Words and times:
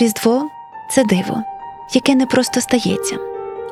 Різдво 0.00 0.48
це 0.90 1.04
диво, 1.04 1.42
яке 1.94 2.14
не 2.14 2.26
просто 2.26 2.60
стається, 2.60 3.16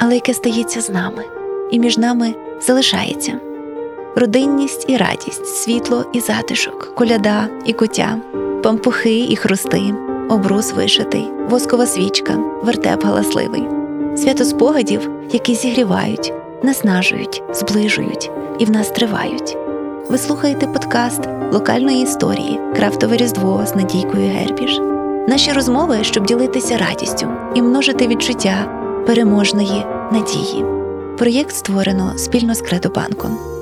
але 0.00 0.14
яке 0.14 0.34
стається 0.34 0.80
з 0.80 0.90
нами, 0.90 1.24
і 1.70 1.78
між 1.78 1.98
нами 1.98 2.34
залишається. 2.60 3.40
Родинність 4.16 4.84
і 4.88 4.96
радість, 4.96 5.46
світло 5.46 6.04
і 6.12 6.20
затишок, 6.20 6.94
коляда 6.94 7.48
і 7.64 7.72
куття, 7.72 8.18
пампухи 8.62 9.18
і 9.18 9.36
хрусти, 9.36 9.94
обрус 10.28 10.72
вишитий, 10.72 11.30
воскова 11.48 11.86
свічка, 11.86 12.34
вертеп 12.62 13.04
галасливий, 13.04 13.64
свято 14.16 14.44
спогадів, 14.44 15.10
які 15.32 15.54
зігрівають, 15.54 16.32
наснажують, 16.62 17.42
зближують 17.52 18.30
і 18.58 18.64
в 18.64 18.70
нас 18.70 18.88
тривають. 18.88 19.56
Ви 20.10 20.18
слухаєте 20.18 20.66
подкаст 20.66 21.20
локальної 21.52 22.02
історії 22.02 22.60
Крафтове 22.76 23.16
Різдво 23.16 23.66
з 23.66 23.74
Надійкою 23.74 24.28
Гербіш. 24.28 24.95
Наші 25.28 25.52
розмови, 25.52 25.98
щоб 26.02 26.26
ділитися 26.26 26.78
радістю 26.78 27.28
і 27.54 27.62
множити 27.62 28.06
відчуття 28.06 28.68
переможної 29.06 29.84
надії. 30.12 30.64
Проєкт 31.18 31.56
створено 31.56 32.18
спільно 32.18 32.54
з 32.54 32.62
Кредобанком. 32.62 33.55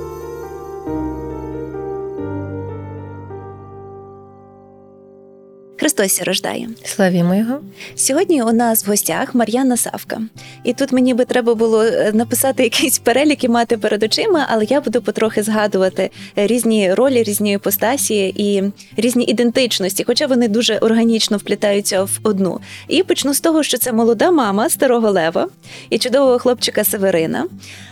Христос 5.84 6.22
рождає. 6.22 6.68
Славімо 6.84 7.34
його. 7.34 7.60
Сьогодні 7.94 8.42
у 8.42 8.52
нас 8.52 8.86
в 8.86 8.90
гостях 8.90 9.34
Мар'яна 9.34 9.76
Савка. 9.76 10.22
І 10.64 10.72
тут 10.72 10.92
мені 10.92 11.14
би 11.14 11.24
треба 11.24 11.54
було 11.54 11.82
е, 11.82 12.12
написати 12.14 12.62
якийсь 12.62 12.98
перелік 12.98 13.44
і 13.44 13.48
мати 13.48 13.76
перед 13.78 14.02
очима, 14.02 14.46
але 14.50 14.64
я 14.64 14.80
буду 14.80 15.02
потрохи 15.02 15.42
згадувати 15.42 16.10
різні 16.36 16.94
ролі, 16.94 17.22
різні 17.22 17.52
іпостасі 17.52 18.34
і 18.36 18.72
різні 18.96 19.24
ідентичності, 19.24 20.04
хоча 20.04 20.26
вони 20.26 20.48
дуже 20.48 20.78
органічно 20.78 21.36
вплітаються 21.36 22.02
в 22.02 22.18
одну. 22.22 22.60
І 22.88 23.02
почну 23.02 23.34
з 23.34 23.40
того, 23.40 23.62
що 23.62 23.78
це 23.78 23.92
молода 23.92 24.30
мама 24.30 24.70
старого 24.70 25.10
лева 25.10 25.48
і 25.90 25.98
чудового 25.98 26.38
хлопчика 26.38 26.84
Северина, 26.84 27.46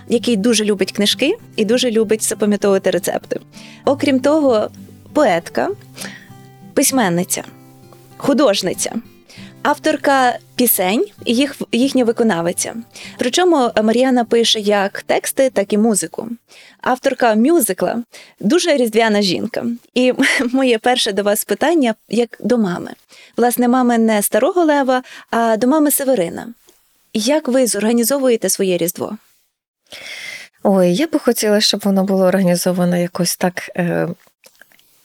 який 0.09 0.37
дуже 0.37 0.65
любить 0.65 0.93
книжки 0.93 1.35
і 1.57 1.65
дуже 1.65 1.91
любить 1.91 2.23
запам'ятовувати 2.23 2.91
рецепти. 2.91 3.41
Окрім 3.85 4.20
того, 4.20 4.70
поетка, 5.13 5.69
письменниця 6.75 7.43
художниця. 8.23 8.92
Авторка 9.62 10.39
пісень 10.56 11.06
їх 11.27 11.56
їхня 11.73 12.05
виконавиця. 12.05 12.75
Причому 13.19 13.70
Мар'яна 13.83 14.25
пише 14.25 14.61
як 14.61 15.03
тексти, 15.03 15.51
так 15.51 15.73
і 15.73 15.79
музику. 15.79 16.29
Авторка 16.81 17.34
мюзикла 17.34 18.03
дуже 18.41 18.77
різдвяна 18.77 19.23
жінка. 19.23 19.64
І 19.95 20.12
моє 20.53 20.79
перше 20.79 21.12
до 21.12 21.23
вас 21.23 21.45
питання 21.45 21.95
як 22.09 22.37
до 22.41 22.59
мами. 22.59 22.91
Власне, 23.37 23.69
мами 23.69 23.98
не 23.98 24.23
старого 24.23 24.64
лева, 24.64 25.03
а 25.31 25.57
до 25.57 25.67
мами 25.67 25.91
Северина. 25.91 26.47
Як 27.14 27.48
ви 27.48 27.67
зорганізовуєте 27.67 28.48
своє 28.48 28.77
різдво? 28.77 29.17
Ой, 30.62 30.95
я 30.95 31.07
би 31.07 31.19
хотіла, 31.19 31.61
щоб 31.61 31.81
воно 31.84 32.05
було 32.05 32.25
організовано 32.25 32.97
якось 32.97 33.36
так 33.36 33.70
е, 33.77 34.09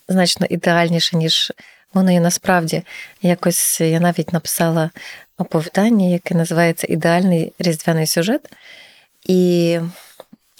значно 0.07 0.47
ідеальніше, 0.49 1.17
ніж 1.17 1.51
Воно 1.93 2.11
і 2.11 2.19
насправді 2.19 2.83
якось 3.21 3.81
я 3.81 3.99
навіть 3.99 4.33
написала 4.33 4.89
оповідання, 5.37 6.07
яке 6.07 6.35
називається 6.35 6.87
Ідеальний 6.89 7.53
різдвяний 7.59 8.07
сюжет. 8.07 8.49
І 9.23 9.79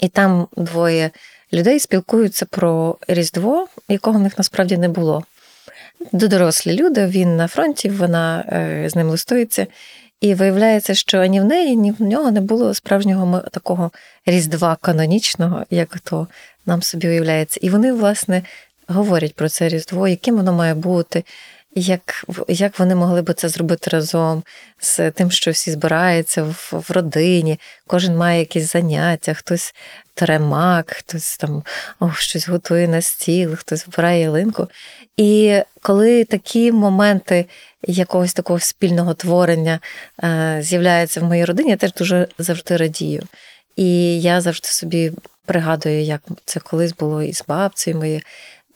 і 0.01 0.07
там 0.07 0.47
двоє 0.57 1.11
людей 1.53 1.79
спілкуються 1.79 2.45
про 2.45 2.97
Різдво, 3.07 3.67
якого 3.89 4.19
в 4.19 4.21
них 4.21 4.37
насправді 4.37 4.77
не 4.77 4.89
було. 4.89 5.23
Дорослі 6.11 6.73
люди, 6.73 7.07
він 7.07 7.35
на 7.35 7.47
фронті, 7.47 7.89
вона 7.89 8.45
е, 8.47 8.89
з 8.89 8.95
ним 8.95 9.09
листується. 9.09 9.67
І 10.21 10.33
виявляється, 10.33 10.95
що 10.95 11.17
ані 11.19 11.41
в 11.41 11.45
неї, 11.45 11.75
ні 11.75 11.91
в 11.91 12.01
нього 12.01 12.31
не 12.31 12.41
було 12.41 12.73
справжнього 12.73 13.39
такого 13.39 13.91
різдва 14.25 14.77
канонічного, 14.81 15.65
як 15.69 15.99
то 15.99 16.27
нам 16.65 16.81
собі 16.81 17.07
уявляється. 17.07 17.59
І 17.63 17.69
вони, 17.69 17.93
власне, 17.93 18.43
говорять 18.87 19.35
про 19.35 19.49
це 19.49 19.69
Різдво, 19.69 20.07
яким 20.07 20.35
воно 20.35 20.53
має 20.53 20.73
бути, 20.73 21.23
як 21.75 22.25
як 22.47 22.79
вони 22.79 22.95
могли 22.95 23.21
би 23.21 23.33
це 23.33 23.49
зробити 23.49 23.89
разом 23.89 24.43
з 24.79 25.11
тим, 25.11 25.31
що 25.31 25.51
всі 25.51 25.71
збираються 25.71 26.43
в, 26.43 26.83
в 26.87 26.91
родині, 26.91 27.59
кожен 27.87 28.17
має 28.17 28.39
якісь 28.39 28.71
заняття, 28.71 29.33
хтось 29.33 29.75
теремак, 30.13 30.91
хтось 30.91 31.37
там 31.37 31.63
о, 31.99 32.11
щось 32.13 32.49
готує 32.49 32.87
на 32.87 33.01
стіл, 33.01 33.55
хтось 33.55 33.87
вбирає 33.87 34.21
ялинку. 34.21 34.67
І 35.17 35.61
коли 35.81 36.23
такі 36.23 36.71
моменти 36.71 37.45
якогось 37.87 38.33
такого 38.33 38.59
спільного 38.59 39.13
творення 39.13 39.79
е, 40.23 40.59
з'являються 40.61 41.19
в 41.19 41.23
моїй 41.23 41.45
родині, 41.45 41.69
я 41.69 41.77
теж 41.77 41.93
дуже 41.93 42.27
завжди 42.37 42.77
радію. 42.77 43.23
І 43.75 44.21
я 44.21 44.41
завжди 44.41 44.67
собі 44.67 45.11
пригадую, 45.45 46.01
як 46.01 46.21
це 46.45 46.59
колись 46.59 46.93
було 46.93 47.23
і 47.23 47.33
з 47.33 47.43
бабцею 47.47 47.97
моєю. 47.97 48.21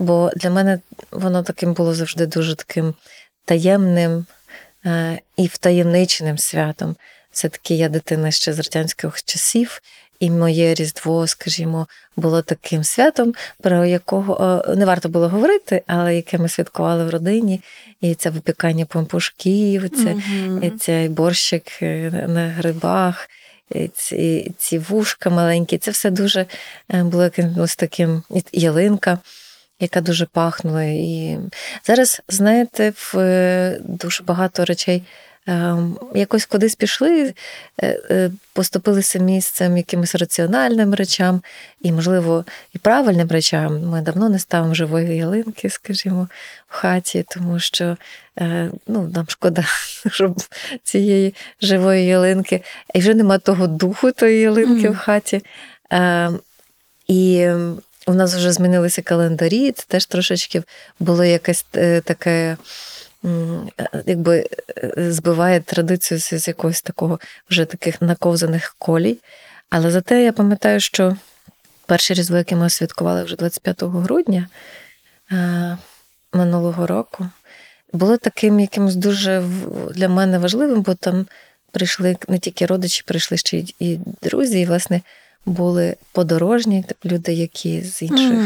Бо 0.01 0.31
для 0.35 0.49
мене 0.49 0.79
воно 1.11 1.43
таким 1.43 1.73
було 1.73 1.93
завжди 1.93 2.25
дуже 2.25 2.55
таким 2.55 2.93
таємним 3.45 4.25
е, 4.85 5.19
і 5.37 5.47
втаємниченим 5.47 6.37
святом. 6.37 6.95
Все-таки 7.31 7.75
я 7.75 7.89
дитина 7.89 8.31
ще 8.31 8.53
з 8.53 8.59
радянських 8.59 9.23
часів, 9.23 9.81
і 10.19 10.29
моє 10.29 10.73
Різдво, 10.73 11.27
скажімо, 11.27 11.87
було 12.15 12.41
таким 12.41 12.83
святом, 12.83 13.33
про 13.61 13.85
якого 13.85 14.63
не 14.75 14.85
варто 14.85 15.09
було 15.09 15.29
говорити, 15.29 15.83
але 15.87 16.15
яке 16.15 16.37
ми 16.37 16.49
святкували 16.49 17.05
в 17.05 17.09
родині. 17.09 17.61
І 18.01 18.15
це 18.15 18.29
випікання 18.29 18.85
помпушків, 18.85 19.89
це, 19.89 20.03
mm-hmm. 20.03 20.65
і 20.65 20.69
цей 20.69 21.09
борщик 21.09 21.81
е, 21.81 22.25
на 22.27 22.49
грибах. 22.49 23.29
Ці 23.93 24.51
ці 24.57 24.77
вушка 24.77 25.29
маленькі, 25.29 25.77
це 25.77 25.91
все 25.91 26.09
дуже 26.09 26.45
е, 26.93 27.03
було 27.03 27.23
якимось 27.23 27.75
таким 27.75 28.23
ялинка 28.51 29.19
яка 29.81 30.01
дуже 30.01 30.25
пахнула. 30.25 30.83
І 30.83 31.37
зараз, 31.83 32.21
знаєте, 32.27 32.93
в 32.95 33.17
е, 33.17 33.79
дуже 33.83 34.23
багато 34.23 34.65
речей. 34.65 35.03
Ем, 35.47 35.97
якось 36.15 36.45
кудись 36.45 36.75
пішли, 36.75 37.33
е, 37.83 37.87
е, 38.09 38.31
поступилися 38.53 39.19
місцем 39.19 39.77
якимось 39.77 40.15
раціональним 40.15 40.93
речам, 40.93 41.41
і, 41.81 41.91
можливо, 41.91 42.45
і 42.73 42.77
правильним 42.77 43.27
речам. 43.27 43.81
Ми 43.89 44.01
давно 44.01 44.29
не 44.29 44.39
ставимо 44.39 44.73
живої 44.73 45.17
ялинки, 45.17 45.69
скажімо, 45.69 46.27
в 46.67 46.73
хаті, 46.73 47.25
тому 47.29 47.59
що 47.59 47.97
ну, 48.87 49.11
нам 49.13 49.25
шкода, 49.27 49.63
щоб 50.11 50.41
цієї 50.83 51.35
живої 51.61 52.05
ялинки, 52.05 52.63
і 52.93 52.99
вже 52.99 53.13
нема 53.13 53.37
того 53.37 53.67
духу 53.67 54.11
тої 54.11 54.39
ялинки 54.39 54.89
mm. 54.89 54.91
в 54.91 54.97
хаті. 54.97 55.41
Ем, 55.89 56.39
і 57.07 57.49
у 58.07 58.13
нас 58.13 58.35
вже 58.35 58.51
змінилися 58.51 59.01
календарі, 59.01 59.71
це 59.71 59.83
теж 59.87 60.05
трошечки 60.05 60.63
було 60.99 61.23
якесь 61.23 61.65
е, 61.75 62.01
таке. 62.01 62.57
Якби 64.05 64.45
е, 64.77 65.11
збиває 65.11 65.59
традицію 65.59 66.19
з 66.19 66.47
якогось 66.47 66.81
такого 66.81 67.19
вже 67.49 67.65
таких 67.65 68.01
наковзаних 68.01 68.75
колій. 68.79 69.17
Але 69.69 69.91
зате 69.91 70.23
я 70.23 70.33
пам'ятаю, 70.33 70.79
що 70.79 71.17
перші 71.85 72.13
різдво, 72.13 72.37
яке 72.37 72.55
ми 72.55 72.69
святкували 72.69 73.23
вже 73.23 73.35
25 73.35 73.83
грудня 73.83 74.47
е, 75.31 75.77
минулого 76.33 76.87
року, 76.87 77.29
було 77.93 78.17
таким 78.17 78.59
якимось 78.59 78.95
дуже 78.95 79.43
для 79.95 80.09
мене 80.09 80.39
важливим, 80.39 80.81
бо 80.81 80.93
там 80.95 81.27
прийшли 81.71 82.17
не 82.27 82.39
тільки 82.39 82.65
родичі, 82.65 83.03
прийшли 83.05 83.37
ще 83.37 83.63
і 83.79 83.99
друзі, 84.21 84.59
і, 84.59 84.65
власне, 84.65 85.01
були 85.45 85.95
подорожні 86.11 86.85
люди, 87.05 87.33
які 87.33 87.81
з 87.81 88.01
інших 88.01 88.37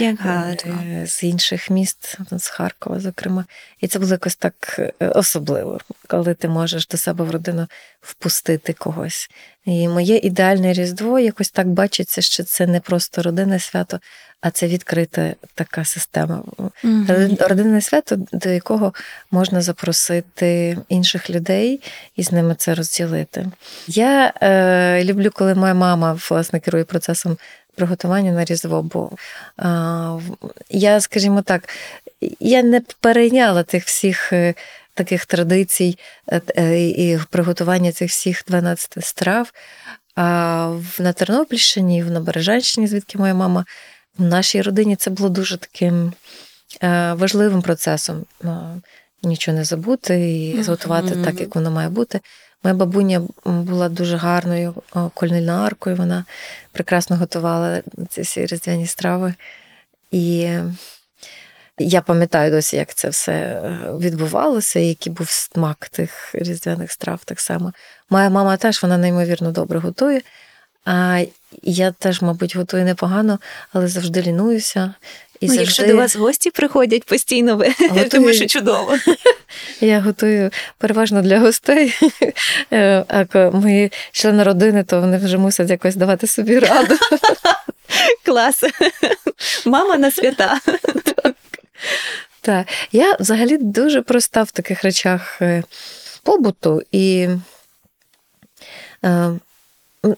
mm, 0.00 1.06
з 1.06 1.22
інших 1.22 1.70
міст, 1.70 2.18
з 2.30 2.48
Харкова, 2.48 3.00
зокрема. 3.00 3.44
І 3.80 3.88
це 3.88 3.98
було 3.98 4.12
якось 4.12 4.36
так 4.36 4.76
е, 4.78 5.08
особливо, 5.08 5.80
коли 6.06 6.34
ти 6.34 6.48
можеш 6.48 6.86
до 6.86 6.96
себе 6.96 7.24
в 7.24 7.30
родину 7.30 7.66
впустити 8.02 8.72
когось. 8.72 9.30
І 9.64 9.88
моє 9.88 10.16
ідеальне 10.16 10.72
різдво 10.72 11.18
якось 11.18 11.50
так 11.50 11.68
бачиться, 11.68 12.20
що 12.20 12.44
це 12.44 12.66
не 12.66 12.80
просто 12.80 13.22
родинне 13.22 13.58
свято, 13.58 14.00
а 14.40 14.50
це 14.50 14.66
відкрита 14.66 15.34
така 15.54 15.84
система. 15.84 16.42
Mm-hmm. 16.84 17.48
Родинне 17.48 17.80
свято, 17.80 18.16
до 18.32 18.48
якого 18.48 18.92
можна 19.30 19.62
запросити 19.62 20.78
інших 20.88 21.30
людей 21.30 21.80
і 22.16 22.22
з 22.22 22.32
ними 22.32 22.54
це 22.58 22.74
розділити. 22.74 23.46
Я 23.86 24.32
е, 24.42 25.04
люблю, 25.04 25.30
коли 25.34 25.54
моя 25.54 25.74
мама 25.74 26.18
власне 26.30 26.60
керує 26.60 26.84
процесом 26.84 27.36
приготування 27.74 28.32
на 28.32 28.44
різдво, 28.44 28.82
бо 28.82 29.10
е, 29.10 29.64
я, 30.70 31.00
скажімо 31.00 31.42
так, 31.42 31.68
я 32.40 32.62
не 32.62 32.80
перейняла 33.00 33.62
тих 33.62 33.84
всіх. 33.84 34.32
Е, 34.92 35.02
таких 35.02 35.26
традицій 35.26 35.98
е, 36.58 36.88
і 36.88 37.18
приготування 37.30 37.92
цих 37.92 38.10
всіх 38.10 38.44
12 38.48 39.04
страв. 39.04 39.52
А 40.16 40.78
на 40.98 41.12
Тернопільщині, 41.12 42.02
в 42.02 42.10
Набережанщині, 42.10 42.86
звідки 42.86 43.18
моя 43.18 43.34
мама, 43.34 43.64
в 44.18 44.22
нашій 44.22 44.62
родині 44.62 44.96
це 44.96 45.10
було 45.10 45.28
дуже 45.28 45.56
таким 45.56 46.12
е, 46.82 47.12
важливим 47.12 47.62
процесом. 47.62 48.24
нічого 49.22 49.56
не 49.56 49.64
забути 49.64 50.38
і 50.38 50.62
зготувати 50.62 51.16
так, 51.24 51.40
як 51.40 51.54
воно 51.54 51.70
має 51.70 51.88
бути. 51.88 52.20
Моя 52.64 52.74
бабуня 52.74 53.22
була 53.44 53.88
дуже 53.88 54.16
гарною 54.16 54.74
о, 54.94 55.10
вона 55.84 56.24
прекрасно 56.72 57.16
готувала 57.16 57.82
ці 58.08 58.22
всі 58.22 58.46
різдвяні 58.46 58.86
страви. 58.86 59.34
І 60.10 60.48
я 61.78 62.00
пам'ятаю 62.00 62.50
досі, 62.50 62.76
як 62.76 62.94
це 62.94 63.08
все 63.08 63.32
е, 63.32 63.78
відбувалося, 63.98 64.80
і 64.80 64.86
який 64.86 65.12
був 65.12 65.30
смак 65.30 65.88
тих 65.88 66.30
різдвяних 66.34 66.92
страв 66.92 67.20
так 67.24 67.40
само. 67.40 67.72
Моя 68.10 68.30
мама 68.30 68.56
теж 68.56 68.82
вона 68.82 68.98
неймовірно 68.98 69.50
добре 69.50 69.78
готує. 69.78 70.20
А 70.84 71.24
я 71.62 71.92
теж, 71.92 72.22
мабуть, 72.22 72.56
готую 72.56 72.84
непогано, 72.84 73.38
але 73.72 73.88
завжди 73.88 74.22
лінуюся. 74.22 74.94
І 75.40 75.46
ну, 75.46 75.54
завжди... 75.54 75.62
якщо 75.62 75.86
до 75.86 75.96
вас 75.96 76.16
гості 76.16 76.50
приходять 76.50 77.04
постійно, 77.04 77.56
ви 77.56 77.66
Готую. 77.80 78.08
тому 78.08 78.32
що 78.32 78.46
чудово. 78.46 78.98
Я 79.80 80.00
готую 80.00 80.50
переважно 80.78 81.22
для 81.22 81.38
гостей. 81.38 81.94
Е, 82.72 83.04
А 83.08 83.50
мої 83.50 83.92
члени 84.12 84.42
родини, 84.42 84.84
то 84.84 85.00
вони 85.00 85.18
вже 85.18 85.38
мусять 85.38 85.70
якось 85.70 85.96
давати 85.96 86.26
собі 86.26 86.58
раду. 86.58 86.94
Клас. 88.24 88.64
Мама 89.66 89.96
на 89.96 90.10
свята. 90.10 90.60
Так. 92.40 92.66
Я 92.92 93.16
взагалі 93.20 93.58
дуже 93.58 94.02
проста 94.02 94.42
в 94.42 94.50
таких 94.50 94.82
речах 94.84 95.42
е, 95.42 95.62
побуту, 96.22 96.82
і, 96.92 97.28
е, 99.04 99.30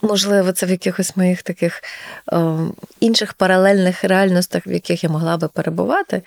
можливо, 0.02 0.52
це 0.52 0.66
в 0.66 0.70
якихось 0.70 1.16
моїх 1.16 1.43
таких 1.43 1.82
е, 2.32 2.56
інших 3.00 3.34
паралельних 3.34 4.05
реальностях, 4.05 4.66
в 4.66 4.72
яких 4.72 5.05
я 5.05 5.11
могла 5.11 5.37
би 5.37 5.49
перебувати. 5.49 6.22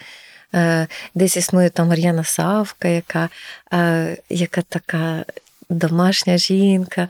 Десь 1.16 1.38
існує 1.38 1.70
там 1.70 1.88
Мар'яна 1.88 2.24
Савка, 2.24 2.88
яка, 2.88 3.30
яка 4.30 4.62
така 4.62 5.26
домашня 5.70 6.38
жінка. 6.38 7.08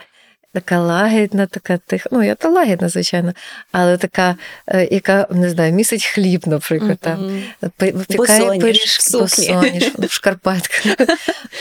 Така 0.58 0.80
лагідна, 0.80 1.46
така 1.46 1.78
тиха. 1.78 2.10
Ну, 2.12 2.24
я 2.24 2.36
та 2.36 2.50
лагідна, 2.50 2.90
звичайно, 2.90 3.34
але 3.72 3.98
така, 3.98 4.36
е, 4.68 4.88
яка 4.92 5.28
не 5.30 5.50
знаю, 5.50 5.74
місить 5.74 6.06
хліб, 6.06 6.48
наприклад, 6.48 6.98
там 7.02 7.44
Випікає 7.80 8.60
пиріжки, 8.60 9.00
в 9.00 9.02
сукні. 9.02 9.54
босоніж, 9.54 9.84
в 9.84 10.12
шкарпетках, 10.12 11.08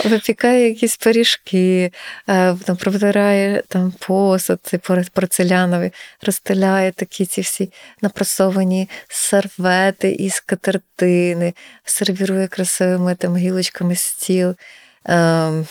випікає 0.04 0.68
якісь 0.68 0.96
пиріжки, 0.96 1.92
е, 2.28 2.54
там, 2.64 2.76
протирає 2.76 3.62
там 3.68 3.94
посуд 3.98 4.58
цей 4.62 4.80
порцеляновий, 5.14 5.90
розстеляє 6.22 6.92
такі 6.92 7.26
ці 7.26 7.40
всі 7.40 7.72
напрасовані 8.02 8.88
сервети 9.08 10.10
із 10.10 10.40
катертини, 10.40 11.54
сервірує 11.84 12.48
красивими 12.48 13.14
там 13.14 13.36
гілочками 13.36 13.96
стіл. 13.96 14.54
М, 15.08 15.66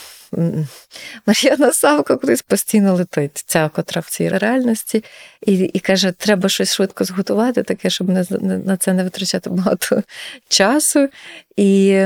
Мар'яна 1.25 1.73
Савка 1.73 2.15
кудись 2.17 2.41
постійно 2.41 2.93
летить, 2.95 3.43
ця 3.47 3.69
котра 3.69 4.01
в 4.01 4.09
цій 4.09 4.29
реальності, 4.29 5.03
і, 5.45 5.53
і 5.53 5.79
каже, 5.79 6.11
треба 6.11 6.49
щось 6.49 6.73
швидко 6.73 7.03
зготувати, 7.03 7.63
таке, 7.63 7.89
щоб 7.89 8.09
не- 8.09 8.25
на 8.65 8.77
це 8.77 8.93
не 8.93 9.03
витрачати 9.03 9.49
багато 9.49 10.03
часу. 10.47 11.09
І 11.55 12.01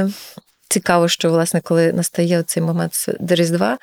цікаво, 0.70 1.08
що, 1.08 1.30
власне, 1.30 1.62
коли 1.62 1.94
настає 1.94 2.44
цей 2.44 2.64
момент 2.64 3.06
до 3.20 3.36
Різдва, 3.36 3.78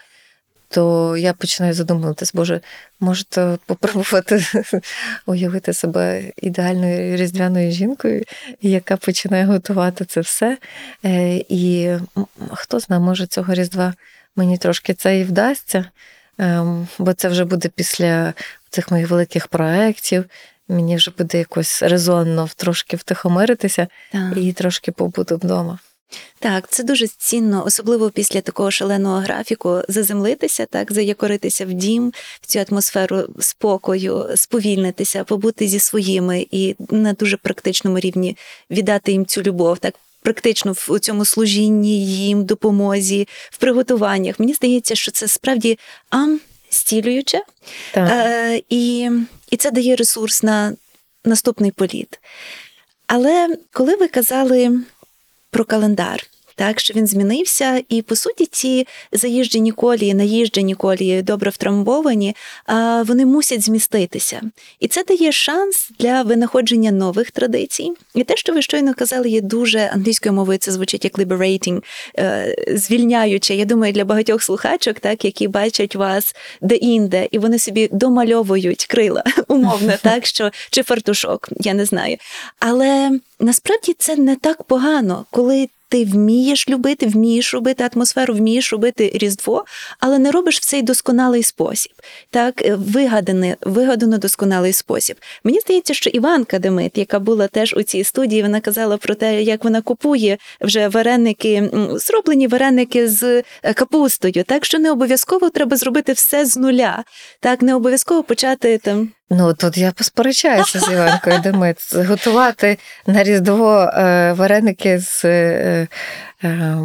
то 0.69 1.17
я 1.17 1.33
починаю 1.33 1.75
задумуватись, 1.75 2.35
Боже, 2.35 2.61
можете 3.01 3.59
попробувати 3.67 4.45
уявити 5.27 5.73
себе 5.73 6.33
ідеальною 6.37 7.17
різдвяною 7.17 7.71
жінкою, 7.73 8.23
яка 8.63 8.97
починає 8.97 9.45
готувати 9.45 10.05
це 10.05 10.21
все. 10.21 10.59
Е, 11.05 11.37
І 11.49 11.91
хто 12.53 12.81
знає, 12.81 13.03
може 13.03 13.27
цього 13.27 13.55
Різдва 13.55 13.95
мені 14.37 14.59
трошки 14.59 14.95
це 14.95 15.21
і 15.21 15.25
вдасться, 15.25 15.85
ем, 16.39 16.89
бо 16.99 17.13
це 17.13 17.29
вже 17.29 17.45
буде 17.45 17.69
після 17.69 18.35
цих 18.71 18.91
моїх 18.91 19.11
великих 19.11 19.49
проєктів. 19.49 20.25
Мені 20.69 20.97
вже 20.97 21.11
буде 21.19 21.39
якось 21.39 21.83
резонно 21.83 22.49
трошки 22.57 22.97
втихомиритися 22.97 23.89
Так. 24.13 24.37
і 24.37 24.53
трошки 24.53 24.93
побути 24.93 25.35
вдома. 25.35 25.79
Так, 26.39 26.69
це 26.71 26.83
дуже 26.83 27.07
цінно, 27.07 27.65
особливо 27.67 28.11
після 28.11 28.41
такого 28.41 28.71
шаленого 28.71 29.19
графіку, 29.19 29.83
заземлитися, 29.89 30.67
так, 30.67 30.93
заякоритися 30.93 31.67
в 31.67 31.73
дім, 31.73 32.13
в 32.41 32.47
цю 32.47 32.65
атмосферу 32.71 33.25
спокою, 33.41 34.29
сповільнитися, 34.35 35.25
побути 35.25 35.69
зі 35.69 35.79
своїми 35.79 36.47
і 36.51 36.77
на 36.91 37.13
дуже 37.13 37.37
практичному 37.37 37.99
рівні 37.99 38.37
віддати 38.71 39.13
їм 39.13 39.27
цю 39.27 39.43
любов, 39.43 39.79
так. 39.79 39.95
Практично 40.27 40.73
в 40.73 41.01
цьому 41.01 41.25
служінні 41.25 42.07
їм, 42.07 42.45
допомозі, 42.45 43.29
в 43.51 43.57
приготуваннях. 43.57 44.41
Мені 44.41 44.55
здається, 44.55 44.95
що 44.95 45.11
це 45.11 45.29
справді 45.29 45.79
ам 46.11 46.41
стілююче, 46.71 47.43
Так. 47.93 48.11
Е, 48.11 48.63
і, 48.69 49.11
і 49.51 49.57
це 49.57 49.71
дає 49.71 49.97
ресурс 49.97 50.43
на 50.43 50.73
наступний 51.25 51.71
політ. 51.71 52.21
Але 53.07 53.57
коли 53.73 53.97
ви 53.97 54.09
казали 54.09 54.81
про 55.51 55.65
календар, 55.65 56.27
так 56.57 56.81
що 56.81 56.95
він 56.95 57.07
змінився, 57.07 57.83
і 57.89 58.03
по 58.03 58.17
суті, 58.17 58.47
ці 58.47 58.87
заїжджені 59.13 59.73
колії, 59.73 60.15
наїжджені 60.15 60.75
колії, 60.75 61.23
добре 61.23 61.51
втрамбовані, 61.51 62.37
вони 63.05 63.27
мусять 63.27 63.63
зміститися. 63.63 64.43
І 64.81 64.89
це 64.89 65.05
дає 65.05 65.33
шанс 65.33 65.91
для 65.99 66.23
винаходження 66.23 66.91
нових 66.91 67.31
традицій. 67.31 67.93
І 68.15 68.25
те, 68.25 68.37
що 68.37 68.53
ви 68.53 68.63
щойно 68.63 68.95
казали, 68.95 69.29
є 69.29 69.41
дуже 69.41 69.79
англійською 69.79 70.33
мовою. 70.33 70.59
Це 70.59 70.73
звучить 70.73 71.05
як 71.05 71.19
liberating, 71.19 71.83
е, 72.19 72.57
звільняюче. 72.69 73.55
Я 73.55 73.65
думаю, 73.65 73.93
для 73.93 74.05
багатьох 74.05 74.43
слухачок, 74.43 75.01
так 75.01 75.25
які 75.25 75.49
бачать 75.49 75.97
вас 75.97 76.35
де-інде, 76.61 77.29
і 77.31 77.39
вони 77.39 77.59
собі 77.59 77.89
домальовують 77.93 78.87
крила, 78.87 79.25
умовно, 79.49 79.93
так 80.03 80.27
що 80.27 80.51
чи 80.71 80.83
фартушок, 80.83 81.49
я 81.61 81.75
не 81.75 81.85
знаю. 81.85 82.17
Але 82.59 83.21
насправді 83.41 83.95
це 83.99 84.17
не 84.17 84.37
так 84.37 84.63
погано, 84.63 85.25
коли. 85.31 85.69
Ти 85.89 86.05
вмієш 86.05 86.69
любити, 86.69 87.07
вмієш 87.07 87.55
робити 87.55 87.89
атмосферу, 87.95 88.35
вмієш 88.35 88.73
робити 88.73 89.11
різдво, 89.15 89.65
але 90.01 90.19
не 90.19 90.31
робиш 90.31 90.57
в 90.59 90.65
цей 90.65 90.83
досконалий 90.83 91.43
спосіб. 91.43 91.93
Так, 92.31 92.63
е, 92.63 92.75
вигаданий, 92.75 93.55
вигадано 93.61 94.19
досконалий 94.19 94.73
спосіб. 94.73 95.17
Мені 95.45 95.61
здається, 95.61 95.95
що 95.95 96.11
Іванка 96.11 96.59
Демит, 96.59 96.99
яка 96.99 97.19
була 97.19 97.49
теж 97.49 97.75
у 97.75 97.83
цій 97.83 98.05
студії, 98.05 98.43
вона 98.43 98.61
казала 98.61 98.97
про 98.97 99.15
те, 99.15 99.43
як 99.43 99.65
вона 99.65 99.83
купує 99.83 100.39
вже 100.61 100.89
вареники, 100.89 101.71
зроблені 101.95 102.47
вареники 102.47 103.09
з 103.09 103.43
е, 103.63 103.73
капустою. 103.75 104.45
Так 104.45 104.65
що 104.65 104.79
не 104.79 104.91
обов'язково 104.91 105.51
треба 105.51 105.77
зробити 105.77 106.13
все 106.13 106.45
з 106.47 106.57
нуля. 106.57 107.05
Так, 107.41 107.63
не 107.63 107.75
обов'язково 107.75 108.23
почати 108.23 108.79
там. 108.79 109.11
Ну, 109.31 109.55
тут 109.55 109.77
я 109.77 109.93
посперечаюся 109.93 110.81
з 110.81 110.93
Іванкою 110.93 111.39
Демит. 111.39 111.77
Готувати 111.95 112.79
на 113.07 113.23
Різдво 113.23 113.81
е, 113.81 114.33
вареники 114.33 114.99
з 114.99 115.25
е, 115.25 115.89
е, 116.45 116.79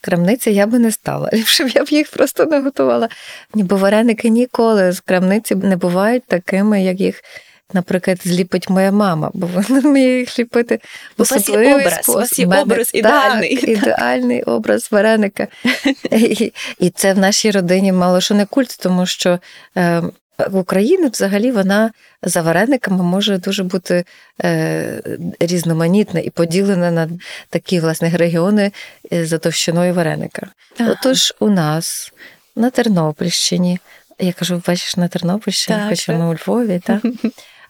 крамниці 0.00 0.50
я 0.50 0.66
би 0.66 0.78
не 0.78 0.92
стала. 0.92 1.30
Ліпше 1.32 1.64
б 1.64 1.68
я 1.68 1.84
б 1.84 1.88
їх 1.88 2.10
просто 2.10 2.44
не 2.44 2.60
готувала. 2.60 3.08
Бо 3.54 3.76
вареники 3.76 4.28
ніколи 4.28 4.92
з 4.92 5.00
крамниці 5.00 5.54
не 5.54 5.76
бувають 5.76 6.26
такими, 6.26 6.82
як 6.82 7.00
їх. 7.00 7.22
Наприклад, 7.72 8.18
зліпить 8.24 8.70
моя 8.70 8.92
мама, 8.92 9.30
бо 9.34 9.46
вона 9.46 9.80
вміє 9.80 10.18
їх 10.18 10.38
ліпити 10.38 10.80
У 11.18 11.22
вас 11.22 11.32
є 11.32 11.36
особливий 11.36 11.74
образ, 11.74 12.08
у 12.08 12.12
вас 12.12 12.38
є 12.38 12.46
мене 12.46 12.62
образ 12.62 12.86
так, 12.86 12.94
ідеальний. 12.94 13.72
ідеальний 13.72 14.42
образ 14.42 14.88
вареника. 14.92 15.46
І, 16.10 16.52
і 16.78 16.90
це 16.90 17.12
в 17.12 17.18
нашій 17.18 17.50
родині 17.50 17.92
мало 17.92 18.20
що 18.20 18.34
не 18.34 18.46
культ, 18.46 18.76
тому 18.80 19.06
що 19.06 19.38
е, 19.76 20.02
в 20.38 20.56
Україні 20.56 21.08
взагалі 21.08 21.50
вона 21.50 21.90
за 22.22 22.42
варениками 22.42 23.04
може 23.04 23.38
дуже 23.38 23.62
бути 23.62 24.04
е, 24.44 25.02
різноманітна 25.40 26.20
і 26.20 26.30
поділена 26.30 26.90
на 26.90 27.08
такі 27.50 27.80
власне 27.80 28.10
регіони 28.10 28.72
е, 29.12 29.26
за 29.26 29.38
товщиною 29.38 29.94
вареника. 29.94 30.46
Ага. 30.78 30.90
Отож, 30.92 31.34
у 31.40 31.48
нас 31.50 32.12
на 32.56 32.70
Тернопільщині, 32.70 33.78
я 34.18 34.32
кажу, 34.32 34.62
бачиш, 34.66 34.96
на 34.96 35.08
Тернопільщині, 35.08 35.78
Так, 35.78 35.88
хоча 35.88 36.12
ми 36.18 36.26
у 36.26 36.34
Львові, 36.34 36.80
так? 36.84 37.02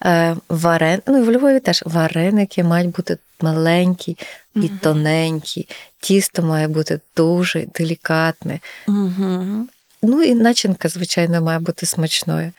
Е, 0.04 0.36
Варен... 0.48 1.02
Ну, 1.06 1.18
і 1.18 1.22
в 1.22 1.32
Львові 1.32 1.60
теж 1.60 1.82
вареники 1.86 2.64
мають 2.64 2.90
бути 2.90 3.18
маленькі 3.40 4.16
і 4.54 4.58
Мгм. 4.58 4.78
тоненькі. 4.82 5.68
Тісто 6.00 6.42
має 6.42 6.68
бути 6.68 7.00
дуже 7.16 7.66
делікатне. 7.74 8.60
Угу. 8.88 9.66
Ну 10.02 10.22
і 10.22 10.34
начинка, 10.34 10.88
звичайно, 10.88 11.42
має 11.42 11.58
бути 11.58 11.86
смачною. 11.86 12.52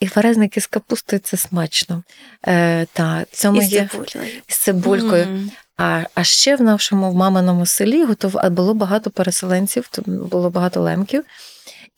І 0.00 0.06
вареники 0.16 0.60
з 0.60 0.66
капустою 0.66 1.20
це 1.24 1.36
смачно. 1.36 2.02
Е, 2.46 2.86
та, 2.92 3.24
цьому 3.32 3.62
І 3.62 3.64
з 3.64 3.70
цибулею. 3.70 4.30
з 4.48 4.56
цибулькою. 4.56 5.24
Мгм. 5.26 5.50
А, 5.76 6.02
а 6.14 6.24
ще 6.24 6.56
в 6.56 6.62
нашому 6.62 7.10
в 7.10 7.14
маминому 7.14 7.66
селі 7.66 8.04
готов... 8.04 8.38
а 8.38 8.50
було 8.50 8.74
багато 8.74 9.10
переселенців, 9.10 9.90
було 10.06 10.50
багато 10.50 10.80
лемків. 10.80 11.24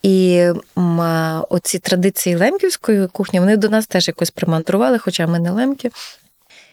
І 0.02 0.46
м, 0.78 1.00
оці 1.50 1.78
традиції 1.78 2.36
лемківської 2.36 3.06
кухні 3.06 3.40
вони 3.40 3.56
до 3.56 3.68
нас 3.68 3.86
теж 3.86 4.08
якось 4.08 4.30
примандрували, 4.30 4.98
хоча 4.98 5.26
ми 5.26 5.38
не 5.38 5.50
лемки. 5.50 5.90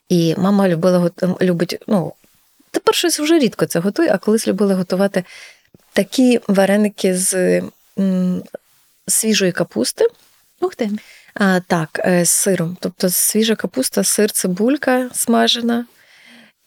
І 0.09 0.35
мама 0.37 0.69
любила 0.69 1.11
любить, 1.41 1.83
ну, 1.87 2.13
тепер 2.71 2.95
щось 2.95 3.19
вже 3.19 3.39
рідко 3.39 3.65
це 3.65 3.79
готує, 3.79 4.13
а 4.13 4.17
колись 4.17 4.47
любила 4.47 4.75
готувати 4.75 5.23
такі 5.93 6.39
вареники 6.47 7.17
з 7.17 7.61
свіжої 9.07 9.51
капусти. 9.51 10.05
Ух 10.61 10.75
ти. 10.75 10.89
А, 11.33 11.59
так, 11.59 12.01
е, 12.05 12.25
з 12.25 12.29
сиром. 12.29 12.77
Тобто 12.79 13.09
свіжа 13.09 13.55
капуста, 13.55 14.03
сир, 14.03 14.31
цибулька 14.31 15.09
смажена. 15.13 15.85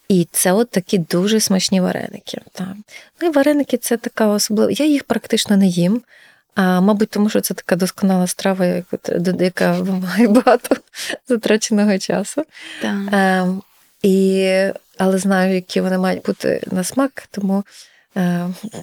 І 0.09 0.29
це 0.33 0.53
от 0.53 0.71
такі 0.71 0.99
дуже 0.99 1.41
смачні 1.41 1.81
вареники. 1.81 2.41
Так. 2.53 2.69
Ну 3.21 3.29
і 3.29 3.31
вареники 3.31 3.77
це 3.77 3.97
така 3.97 4.27
особлива. 4.27 4.71
Я 4.71 4.87
їх 4.87 5.05
практично 5.05 5.57
не 5.57 5.67
їм. 5.67 6.03
А, 6.55 6.81
мабуть, 6.81 7.11
тому 7.11 7.31
що 7.31 7.41
це 7.41 7.55
така 7.55 7.77
досконала 7.77 8.27
страва, 8.27 8.83
яка 9.41 9.73
вимагає 9.73 10.29
багато 10.29 10.77
затраченого 11.29 11.99
часу. 11.99 12.45
Так. 12.83 13.13
Е, 13.13 13.47
і, 14.03 14.49
але 14.99 15.19
знаю, 15.19 15.55
які 15.55 15.81
вони 15.81 15.99
мають 15.99 16.23
бути 16.23 16.63
на 16.71 16.85
смак, 16.85 17.29
тому 17.31 17.65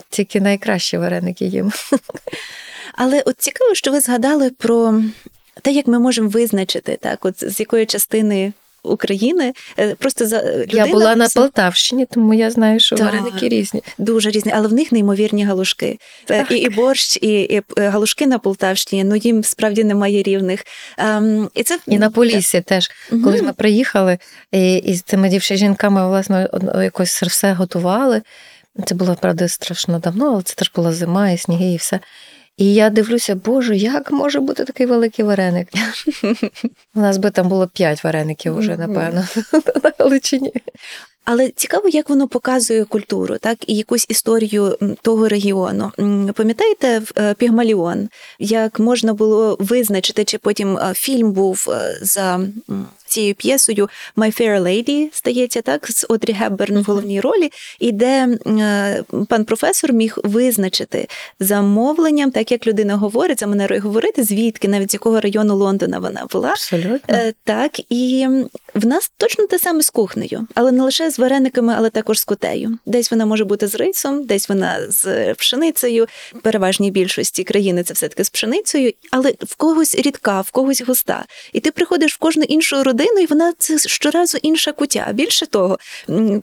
тільки 0.09 0.41
найкращі 0.41 0.97
вареники 0.97 1.45
їм. 1.45 1.71
Але 2.93 3.21
от 3.25 3.35
цікаво, 3.37 3.75
що 3.75 3.91
ви 3.91 3.99
згадали 3.99 4.49
про 4.49 5.01
те, 5.61 5.71
як 5.71 5.87
ми 5.87 5.99
можемо 5.99 6.29
визначити, 6.29 6.97
так, 7.01 7.25
от 7.25 7.51
з 7.51 7.59
якої 7.59 7.85
частини 7.85 8.53
України 8.83 9.53
е, 9.79 9.95
просто 9.95 10.27
за 10.27 10.41
людина 10.41 10.85
Я 10.85 10.87
була 10.87 11.15
на 11.15 11.29
Полтавщині, 11.29 12.05
тому 12.05 12.33
я 12.33 12.51
знаю, 12.51 12.79
що 12.79 12.95
Так. 12.95 13.05
вареники 13.05 13.49
різні. 13.49 13.83
дуже 13.97 14.29
різні, 14.29 14.51
але 14.55 14.67
в 14.67 14.73
них 14.73 14.91
неймовірні 14.91 15.45
галушки. 15.45 15.99
Е, 16.29 16.45
І, 16.49 16.55
і 16.55 16.69
борщ, 16.69 17.17
і, 17.17 17.41
і 17.41 17.61
е, 17.77 17.89
галушки 17.89 18.27
на 18.27 18.39
Полтавщині, 18.39 19.03
ну 19.03 19.15
їм 19.15 19.43
справді 19.43 19.83
немає 19.83 20.23
рівних. 20.23 20.65
Ем, 20.97 21.49
і 21.53 21.63
це 21.63 21.79
І 21.87 21.97
на 21.97 22.09
Поліссі 22.09 22.61
теж. 22.61 22.91
Мгм. 23.11 23.23
Колись 23.23 23.41
ми 23.41 23.53
приїхали 23.53 24.17
і, 24.51 24.75
і 24.77 24.95
з 24.95 25.01
цими 25.01 25.29
дівча 25.29 25.55
жінками, 25.55 26.07
власне, 26.07 26.49
якось 26.75 27.23
все 27.23 27.53
готували. 27.53 28.21
Це 28.85 28.95
було, 28.95 29.15
правда, 29.15 29.47
страшно 29.47 29.99
давно, 29.99 30.27
але 30.33 30.41
це 30.41 30.55
теж 30.55 30.71
була 30.75 30.93
зима, 30.93 31.29
і 31.29 31.37
сніги, 31.37 31.65
і 31.65 31.77
все. 31.77 31.99
І 32.57 32.73
я 32.73 32.89
дивлюся, 32.89 33.35
боже, 33.35 33.75
як 33.75 34.11
може 34.11 34.39
бути 34.39 34.65
такий 34.65 34.85
великий 34.85 35.25
вареник? 35.25 35.69
У 36.95 36.99
нас 36.99 37.17
би 37.17 37.31
там 37.31 37.49
було 37.49 37.67
п'ять 37.67 38.03
вареників 38.03 38.57
уже, 38.57 38.77
напевно, 38.77 39.27
на 39.83 39.91
Галичині. 39.99 40.53
Але 41.29 41.49
цікаво, 41.49 41.89
як 41.89 42.09
воно 42.09 42.27
показує 42.27 42.85
культуру, 42.85 43.37
так 43.37 43.57
і 43.67 43.75
якусь 43.75 44.05
історію 44.09 44.77
того 45.01 45.27
регіону. 45.27 45.91
Пам'ятаєте 46.35 46.99
в 46.99 47.11
е, 47.17 47.33
Пігмаліон, 47.33 48.09
як 48.39 48.79
можна 48.79 49.13
було 49.13 49.57
визначити, 49.59 50.23
чи 50.23 50.37
потім 50.37 50.77
е, 50.77 50.93
фільм 50.95 51.31
був 51.31 51.67
е, 51.69 51.99
за 52.01 52.39
цією 53.05 53.35
п'єсою 53.35 53.89
My 54.17 54.41
Fair 54.41 54.61
Lady, 54.61 55.07
стається 55.11 55.61
так, 55.61 55.91
з 55.91 56.05
Одрі 56.09 56.33
Гепберн 56.33 56.79
в 56.79 56.83
головній 56.83 57.21
ролі, 57.21 57.51
і 57.79 57.91
де 57.91 58.37
пан 59.29 59.45
професор 59.45 59.93
міг 59.93 60.17
визначити 60.23 61.07
замовленням, 61.39 62.31
так 62.31 62.51
як 62.51 62.67
людина 62.67 62.95
говорить, 62.95 63.39
за 63.39 63.47
манерою 63.47 63.81
говорити, 63.81 64.23
звідки, 64.23 64.67
навіть 64.67 64.91
з 64.91 64.93
якого 64.93 65.21
району 65.21 65.55
Лондона 65.55 65.99
вона 65.99 66.25
була. 66.31 66.49
Абсолютно. 66.49 67.19
Так, 67.43 67.79
і 67.89 68.27
в 68.75 68.85
нас 68.85 69.11
точно 69.17 69.47
те 69.47 69.59
саме 69.59 69.81
з 69.81 69.89
кухнею, 69.89 70.47
але 70.55 70.71
не 70.71 70.83
лише 70.83 71.11
з 71.11 71.16
варениками, 71.19 71.73
але 71.77 71.89
також 71.89 72.19
з 72.19 72.23
кутею. 72.23 72.77
Десь 72.85 73.11
вона 73.11 73.25
може 73.25 73.45
бути 73.45 73.67
з 73.67 73.75
рисом, 73.75 74.25
десь 74.25 74.49
вона 74.49 74.79
з 74.89 75.33
пшеницею. 75.33 76.07
В 76.33 76.41
переважній 76.41 76.91
більшості 76.91 77.43
країни 77.43 77.83
це 77.83 77.93
все 77.93 78.07
таки 78.07 78.23
з 78.23 78.29
пшеницею, 78.29 78.93
але 79.11 79.33
в 79.41 79.55
когось 79.55 79.95
рідка, 79.95 80.41
в 80.41 80.51
когось 80.51 80.81
густа. 80.81 81.25
І 81.53 81.59
ти 81.59 81.71
приходиш 81.71 82.13
в 82.13 82.17
кожну 82.17 82.43
іншу 82.43 82.83
родину, 82.83 83.19
і 83.19 83.25
вона 83.25 83.53
це 83.57 83.77
щоразу 83.77 84.37
інша 84.41 84.71
кутя. 84.71 85.09
Більше 85.13 85.45
того, 85.45 85.79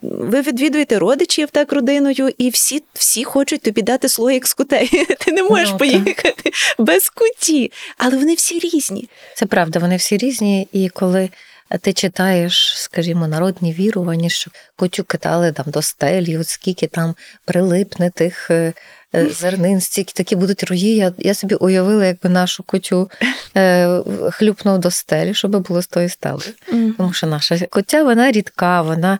ви 0.02 0.40
відвідуєте 0.40 0.98
родичів 0.98 1.50
так 1.50 1.72
родиною, 1.72 2.30
і 2.38 2.50
всі, 2.50 2.82
всі 2.94 3.24
хочуть 3.24 3.60
тобі 3.62 3.82
дати 3.82 4.08
слоїк 4.08 4.46
з 4.46 4.54
кутею. 4.54 5.06
Ти 5.18 5.32
не 5.32 5.42
можеш 5.42 5.68
Ну, 5.70 5.78
поїхати 5.78 6.52
без 6.78 7.08
куті, 7.08 7.72
але 7.98 8.16
вони 8.16 8.34
всі 8.34 8.58
різні. 8.58 9.08
Це 9.36 9.46
правда, 9.46 9.78
вони 9.78 9.96
всі 9.96 10.16
різні, 10.16 10.68
і 10.72 10.88
коли 10.88 11.30
ти 11.80 11.92
читаєш, 11.92 12.74
скажімо, 12.76 13.28
народні 13.28 13.72
вірування, 13.72 14.28
що 14.28 14.50
котю 14.76 15.04
кидали 15.04 15.52
там 15.52 15.66
до 15.68 15.82
стелі, 15.82 16.38
от 16.38 16.48
скільки 16.48 16.86
там 16.86 17.14
прилипне 17.44 18.10
тих 18.10 18.50
е, 18.50 18.72
е, 19.14 19.26
зернин, 19.30 19.80
стільки 19.80 20.12
такі 20.12 20.36
будуть 20.36 20.64
рої. 20.64 20.96
Я, 20.96 21.12
я 21.18 21.34
собі 21.34 21.54
уявила, 21.54 22.06
якби 22.06 22.30
нашу 22.30 22.62
котю 22.62 23.10
е, 23.56 24.00
хлюпнув 24.30 24.78
до 24.78 24.90
стелі, 24.90 25.34
щоб 25.34 25.50
було 25.68 25.82
з 25.82 25.86
тої 25.86 26.08
стели. 26.08 26.42
Тому 26.96 27.12
що 27.12 27.26
наша 27.26 27.58
котя 27.70 28.02
вона 28.02 28.32
рідка, 28.32 28.82
вона 28.82 29.18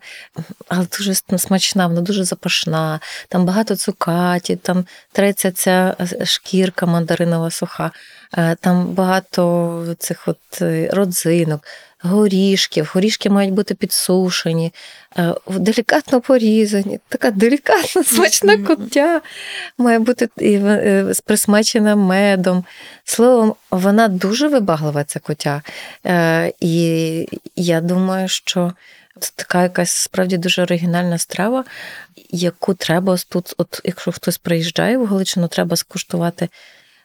але 0.69 0.87
дуже 0.99 1.15
смачна, 1.15 1.87
вона 1.87 2.01
дуже 2.01 2.25
запашна, 2.25 3.01
там 3.29 3.45
багато 3.45 3.77
цукаті, 3.77 4.57
там 4.57 4.85
треться 5.13 5.53
ця 5.53 5.97
е, 6.01 6.27
шкірка 6.27 6.87
мандаринова 6.87 7.51
суха, 7.51 7.91
е, 8.39 8.57
там 8.61 8.87
багато 8.87 9.97
цих 9.99 10.29
от 10.29 10.63
родзинок, 10.91 11.61
горішків. 12.05 12.91
Горішки 12.95 13.31
мають 13.31 13.53
бути 13.53 13.75
підсушені, 13.75 14.73
е, 15.19 15.35
делікатно 15.51 16.21
порізані. 16.21 17.01
Така 17.09 17.31
делікатна, 17.31 18.05
смачна 18.05 18.59
коття 18.59 19.21
має 19.79 19.99
бути 19.99 20.29
е, 20.41 21.13
присмачена 21.25 21.97
медом. 21.97 22.65
Словом, 23.05 23.55
вона 23.71 24.09
дуже 24.09 24.49
вибаглива, 24.49 25.05
ця 25.05 25.21
котя. 25.21 25.63
Е, 26.07 26.53
І 26.61 27.29
я 27.57 27.81
думаю, 27.81 28.29
що 28.29 28.73
це 29.21 29.31
така 29.37 29.63
якась 29.63 29.91
справді 29.91 30.37
дуже 30.37 30.63
оригінальна 30.63 31.19
страва, 31.19 31.65
яку 32.31 32.75
треба 32.75 33.17
тут, 33.29 33.55
от 33.59 33.81
якщо 33.85 34.13
хтось 34.13 34.39
приїжджає 34.39 34.99
в 34.99 35.07
Галичину, 35.07 35.49
треба 35.49 35.77
скуштувати 35.77 36.49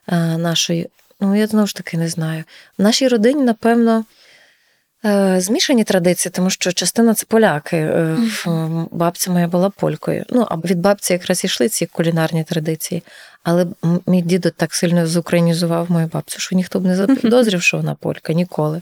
е, 0.08 0.16
нашої. 0.38 0.90
Ну, 1.20 1.36
я 1.36 1.48
знову 1.48 1.68
ж 1.68 1.76
таки 1.76 1.98
не 1.98 2.10
знаю. 2.10 2.44
В 2.78 2.82
нашій 2.82 3.08
родині, 3.08 3.44
напевно, 3.44 4.06
змішані 5.38 5.84
традиції, 5.84 6.32
тому 6.36 6.50
що 6.50 6.72
частина 6.72 7.14
це 7.14 7.26
поляки. 7.28 7.78
Е, 7.78 8.18
Бабця 8.92 9.32
моя 9.32 9.48
була 9.48 9.70
полькою. 9.70 10.26
Ну, 10.30 10.48
а 10.50 10.56
від 10.56 10.80
бабці 10.80 11.14
якраз 11.14 11.44
ішли 11.44 11.70
ці 11.70 11.86
кулінарні 11.86 12.44
традиції. 12.44 13.04
Але 13.44 13.68
мій 14.08 14.22
дідо 14.22 14.50
так 14.50 14.74
сильно 14.74 15.08
зукраїнізував 15.08 15.92
мою 15.92 16.08
бабцю, 16.08 16.40
що 16.40 16.56
ніхто 16.56 16.80
б 16.80 16.86
не 16.86 16.96
запідозрив, 16.96 17.62
що 17.62 17.78
вона 17.78 17.96
полька 17.96 18.34
ніколи. 18.34 18.82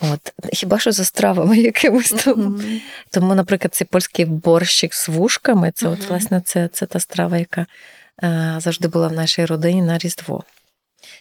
От. 0.00 0.32
Хіба 0.52 0.78
що 0.78 0.92
за 0.92 1.04
стравами 1.04 1.58
якимось. 1.58 2.26
Мгм. 2.26 2.80
Тому, 3.10 3.34
наприклад, 3.34 3.74
цей 3.74 3.86
польський 3.90 4.24
борщик 4.24 4.94
з 4.94 5.08
вушками, 5.08 5.72
це, 5.74 5.88
от, 5.88 6.08
власне, 6.08 6.42
це, 6.44 6.68
це 6.72 6.86
та 6.86 7.00
страва, 7.00 7.38
яка 7.38 7.66
е, 8.22 8.56
завжди 8.58 8.88
була 8.88 9.08
в 9.08 9.12
нашій 9.12 9.44
родині 9.44 9.82
на 9.82 9.98
Різдво. 9.98 10.44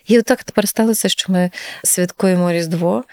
І 0.05 0.19
отак 0.19 0.43
тепер 0.43 0.67
сталося, 0.67 1.09
що 1.09 1.31
ми 1.31 1.51
святкуємо 1.83 2.51
Різдво 2.51 3.03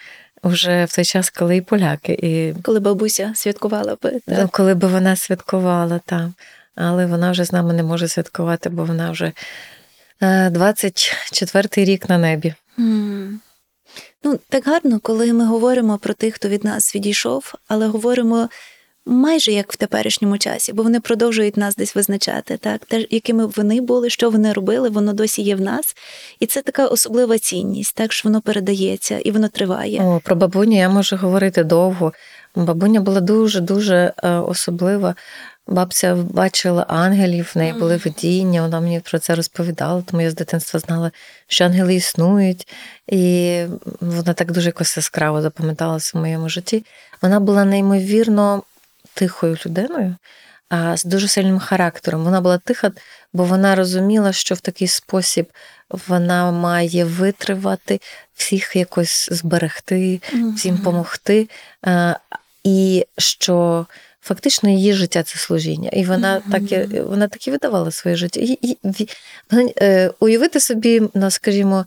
вже 0.47 0.85
в 0.85 0.95
той 0.95 1.05
час, 1.05 1.31
коли 1.31 1.57
і 1.57 1.61
поляки, 1.61 2.13
і 2.13 2.55
Коли 2.63 2.81
бабуся 2.81 3.33
святкувала 3.35 3.97
би. 4.03 4.21
ну, 4.27 4.49
коли 4.53 4.75
би 4.75 4.89
вона 4.89 5.17
святкувала 5.17 6.01
там. 6.07 6.35
Але 6.75 7.07
вона 7.07 7.31
вже 7.31 7.45
з 7.45 7.53
нами 7.53 7.75
не 7.75 7.83
може 7.83 8.09
святкувати, 8.09 8.69
бо 8.69 8.85
вона 8.85 9.11
вже 9.11 9.33
е, 10.21 10.49
24-й 10.49 11.85
рік 11.85 12.09
на 12.09 12.19
небі. 12.19 12.55
Mm. 12.79 13.39
Ну, 14.25 14.39
так 14.49 14.65
гарно, 14.67 15.01
коли 15.01 15.33
ми 15.33 15.47
говоримо 15.47 15.99
про 15.99 16.15
тих, 16.15 16.35
хто 16.35 16.49
від 16.49 16.65
нас 16.65 16.95
відійшов, 16.95 17.55
але 17.69 17.87
говоримо 17.87 18.49
майже 19.07 19.53
як 19.53 19.73
в 19.73 19.77
теперішньому 19.77 20.39
часі, 20.39 20.73
бо 20.73 20.83
вони 20.83 21.01
продовжують 21.01 21.57
нас 21.57 21.77
десь 21.77 21.95
визначати, 21.95 22.57
так? 22.57 22.85
Те, 22.85 23.07
якими 23.11 23.47
вони 23.47 23.81
були, 23.81 24.11
що 24.11 24.31
вони 24.31 24.53
робили, 24.53 24.89
воно 24.89 25.13
досі 25.13 25.43
є 25.43 25.55
в 25.55 25.61
нас. 25.61 25.97
І 26.41 26.47
це 26.47 26.63
така 26.63 26.87
особлива 26.87 27.39
цінність, 27.39 27.95
так 27.95 28.13
що 28.13 28.29
воно 28.29 28.41
передається 28.41 29.19
і 29.19 29.31
воно 29.31 29.49
триває. 29.49 30.01
О, 30.03 30.21
про 30.25 30.37
бабуню 30.37 30.77
я 30.77 30.89
можу 30.89 31.17
говорити 31.17 31.65
довго. 31.65 32.13
Бабуня 32.55 33.01
була 33.01 33.21
дуже-дуже 33.21 34.13
е, 34.25 34.31
особлива. 34.31 35.15
Бабця 35.67 36.15
бачила 36.15 36.83
ангелів, 36.89 37.53
в 37.55 37.59
неї 37.59 37.73
були 37.73 37.97
видіння, 37.97 38.63
вона 38.63 38.81
мені 38.81 39.01
про 39.01 39.19
це 39.19 39.35
розповідала, 39.35 40.03
тому 40.07 40.23
я 40.23 40.31
з 40.31 40.35
дитинства 40.35 40.81
знала, 40.81 41.11
що 41.47 41.65
ангели 41.65 41.95
існують. 41.95 42.69
І 43.09 43.63
вона 44.01 44.33
так 44.33 44.53
дуже 44.53 44.69
якось 44.69 44.97
яскраво 44.97 45.43
запам'яталася 45.43 46.19
в 46.19 46.21
моєму 46.21 46.49
житті. 46.49 46.85
Вона 47.23 47.41
була 47.41 47.65
неймовірно 47.65 48.63
тихою 49.17 49.57
людиною, 49.67 50.17
а 50.69 50.97
з 50.97 51.05
дуже 51.05 51.29
сильним 51.29 51.59
характером. 51.59 52.25
Вона 52.25 52.41
була 52.41 52.59
тиха, 52.59 52.93
бо 53.33 53.45
вона 53.45 53.75
розуміла, 53.75 54.33
що 54.33 54.55
в 54.55 54.61
такий 54.61 54.89
спосіб 54.89 55.47
вона 56.09 56.53
має 56.53 57.05
витривати, 57.05 58.01
всіх 58.35 58.77
якось 58.77 59.29
зберегти, 59.33 60.21
всім 60.57 60.77
допомогти. 60.77 61.49
І 62.65 63.07
що 63.19 63.87
фактично 64.21 64.71
її 64.71 64.93
життя 64.93 65.23
це 65.23 65.39
служіння. 65.39 65.91
І 65.93 66.05
вона 66.05 66.43
так 66.53 66.73
і, 66.73 67.01
вона 67.01 67.29
так 67.29 67.49
і 67.49 67.51
видавала 67.51 67.91
своє 67.91 68.17
життя. 68.17 68.41
І, 68.41 68.59
і, 68.63 68.79
і, 68.99 69.09
е, 69.79 70.11
уявити 70.21 70.61
собі, 70.61 71.03
ну, 71.15 71.31
скажімо, 71.31 71.87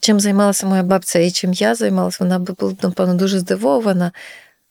чим 0.00 0.20
займалася 0.20 0.66
моя 0.66 0.82
бабця 0.82 1.18
і 1.18 1.30
чим 1.30 1.52
я 1.52 1.74
займалася, 1.74 2.16
вона 2.20 2.38
би 2.38 2.54
була, 2.54 2.74
напевно, 2.82 3.14
дуже 3.14 3.38
здивована. 3.38 4.12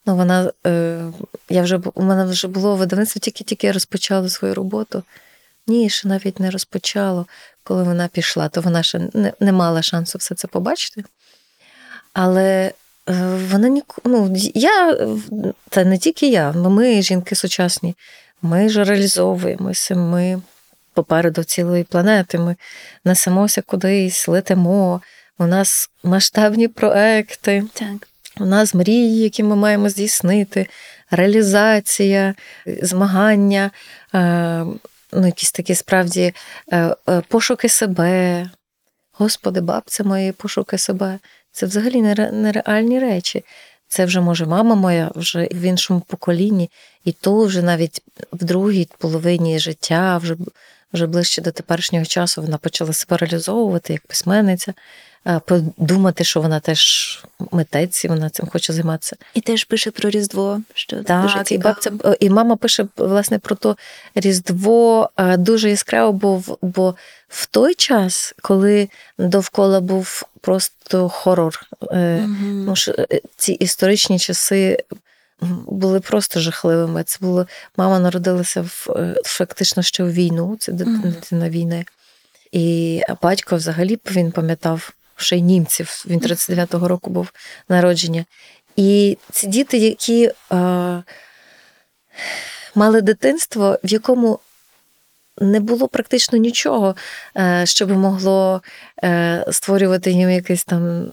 Ну, 0.08 0.16
вона, 0.16 0.52
е, 0.66 1.00
я 1.48 1.62
вже, 1.62 1.80
у 1.94 2.02
мене 2.02 2.24
вже 2.24 2.48
було 2.48 2.76
видавництво, 2.76 3.20
тільки-тільки 3.20 3.72
розпочала 3.72 4.28
свою 4.28 4.54
роботу. 4.54 5.02
Ні, 5.66 5.90
ще 5.90 6.08
навіть 6.08 6.40
не 6.40 6.50
розпочало, 6.50 7.26
коли 7.62 7.82
вона 7.82 8.08
пішла, 8.08 8.48
то 8.48 8.60
вона 8.60 8.82
ще 8.82 9.00
не, 9.12 9.32
не 9.40 9.52
мала 9.52 9.82
шансу 9.82 10.18
все 10.18 10.34
це 10.34 10.48
побачити. 10.48 11.04
Але 12.12 12.72
е, 13.08 13.38
вона 13.50 13.68
ні, 13.68 13.82
ну, 14.04 14.36
я, 14.54 15.06
це 15.70 15.84
не 15.84 15.98
тільки 15.98 16.28
я, 16.28 16.52
ми, 16.52 17.02
жінки 17.02 17.34
сучасні, 17.34 17.94
ми 18.42 18.68
ж 18.68 18.84
реалізовуємося, 18.84 19.94
ми 19.94 20.42
попереду 20.94 21.44
цілої 21.44 21.84
планети, 21.84 22.38
ми 22.38 22.56
несемося 23.04 23.62
кудись, 23.62 24.28
летимо. 24.28 25.00
У 25.38 25.46
нас 25.46 25.90
масштабні 26.02 26.68
проекти, 26.68 27.64
Так. 27.72 28.08
У 28.40 28.44
нас 28.44 28.74
мрії, 28.74 29.22
які 29.22 29.42
ми 29.42 29.56
маємо 29.56 29.88
здійснити, 29.88 30.66
реалізація, 31.10 32.34
змагання, 32.66 33.70
е, 34.14 34.18
ну, 35.12 35.26
якісь 35.26 35.52
такі 35.52 35.74
справді 35.74 36.34
е, 36.72 36.96
е, 37.08 37.22
пошуки 37.28 37.68
себе. 37.68 38.50
Господи, 39.12 39.60
бабця 39.60 40.04
мої, 40.04 40.32
пошуки 40.32 40.78
себе. 40.78 41.18
Це 41.52 41.66
взагалі 41.66 42.02
нереальні 42.32 42.98
речі. 42.98 43.44
Це 43.88 44.04
вже 44.04 44.20
може 44.20 44.46
мама 44.46 44.74
моя 44.74 45.10
вже 45.14 45.44
в 45.44 45.60
іншому 45.60 46.00
поколінні, 46.00 46.70
і 47.04 47.12
то 47.12 47.44
вже 47.44 47.62
навіть 47.62 48.02
в 48.32 48.44
другій 48.44 48.88
половині 48.98 49.58
життя, 49.58 50.18
вже, 50.18 50.36
вже 50.92 51.06
ближче 51.06 51.42
до 51.42 51.50
теперішнього 51.50 52.04
часу, 52.04 52.42
вона 52.42 52.58
почала 52.58 52.92
себе 52.92 53.16
реалізовувати 53.16 53.92
як 53.92 54.06
письменниця, 54.06 54.74
е, 55.26 55.40
подумати, 55.46 56.24
що 56.24 56.40
вона 56.40 56.60
теж 56.60 57.24
митець, 57.50 58.04
і 58.04 58.08
вона 58.08 58.30
цим 58.30 58.46
хоче 58.46 58.72
займатися. 58.72 59.16
І 59.34 59.40
теж 59.40 59.64
пише 59.64 59.90
про 59.90 60.10
Різдво, 60.10 60.62
що 60.74 60.96
дуже 60.96 61.34
Так, 61.34 61.52
і 61.52 61.58
бабця 61.58 61.90
і 62.20 62.30
мама 62.30 62.56
пише 62.56 62.86
власне 62.96 63.38
про 63.38 63.56
то 63.56 63.76
Різдво 64.14 65.10
е, 65.16 65.36
дуже 65.36 65.70
яскраво, 65.70 66.12
бо 66.12 66.42
бо 66.62 66.94
в 67.28 67.46
той 67.46 67.74
час, 67.74 68.34
коли 68.42 68.88
довкола 69.18 69.80
був 69.80 70.22
просто 70.40 71.08
хорор, 71.08 71.60
Мгм. 71.92 72.62
тому 72.64 72.76
що 72.76 72.92
е, 72.98 73.20
ці 73.36 73.52
історичні 73.52 74.18
часи 74.18 74.84
були 75.66 76.00
просто 76.00 76.40
жахливими. 76.40 77.02
Це 77.02 77.18
було 77.20 77.46
мама 77.76 77.98
народилася 77.98 78.62
в 78.62 78.86
е, 78.96 79.14
фактично 79.24 79.82
ще 79.82 80.04
у 80.04 80.10
війну, 80.10 80.56
це 80.60 80.72
дитина 80.72 81.48
війни. 81.48 81.84
І 82.52 83.02
батько 83.22 83.56
взагалі 83.56 83.98
він 84.10 84.32
пам'ятав 84.32 84.92
ще 85.16 85.36
й 85.36 85.42
німців. 85.42 86.04
Він 86.06 86.20
39-го 86.20 86.88
року 86.88 87.10
був 87.10 87.32
народження. 87.68 88.24
І 88.76 89.18
ці 89.30 89.46
діти, 89.46 89.78
які 89.78 90.32
е, 90.52 91.02
мали 92.74 93.00
дитинство, 93.00 93.78
в 93.84 93.92
якому 93.92 94.38
не 95.40 95.60
було 95.60 95.88
практично 95.88 96.38
нічого, 96.38 96.96
е, 97.36 97.62
що 97.66 97.86
би 97.86 97.94
могло 97.94 98.62
е, 99.04 99.44
створювати 99.50 100.10
їм 100.10 100.30
якийсь 100.30 100.64
там 100.64 101.12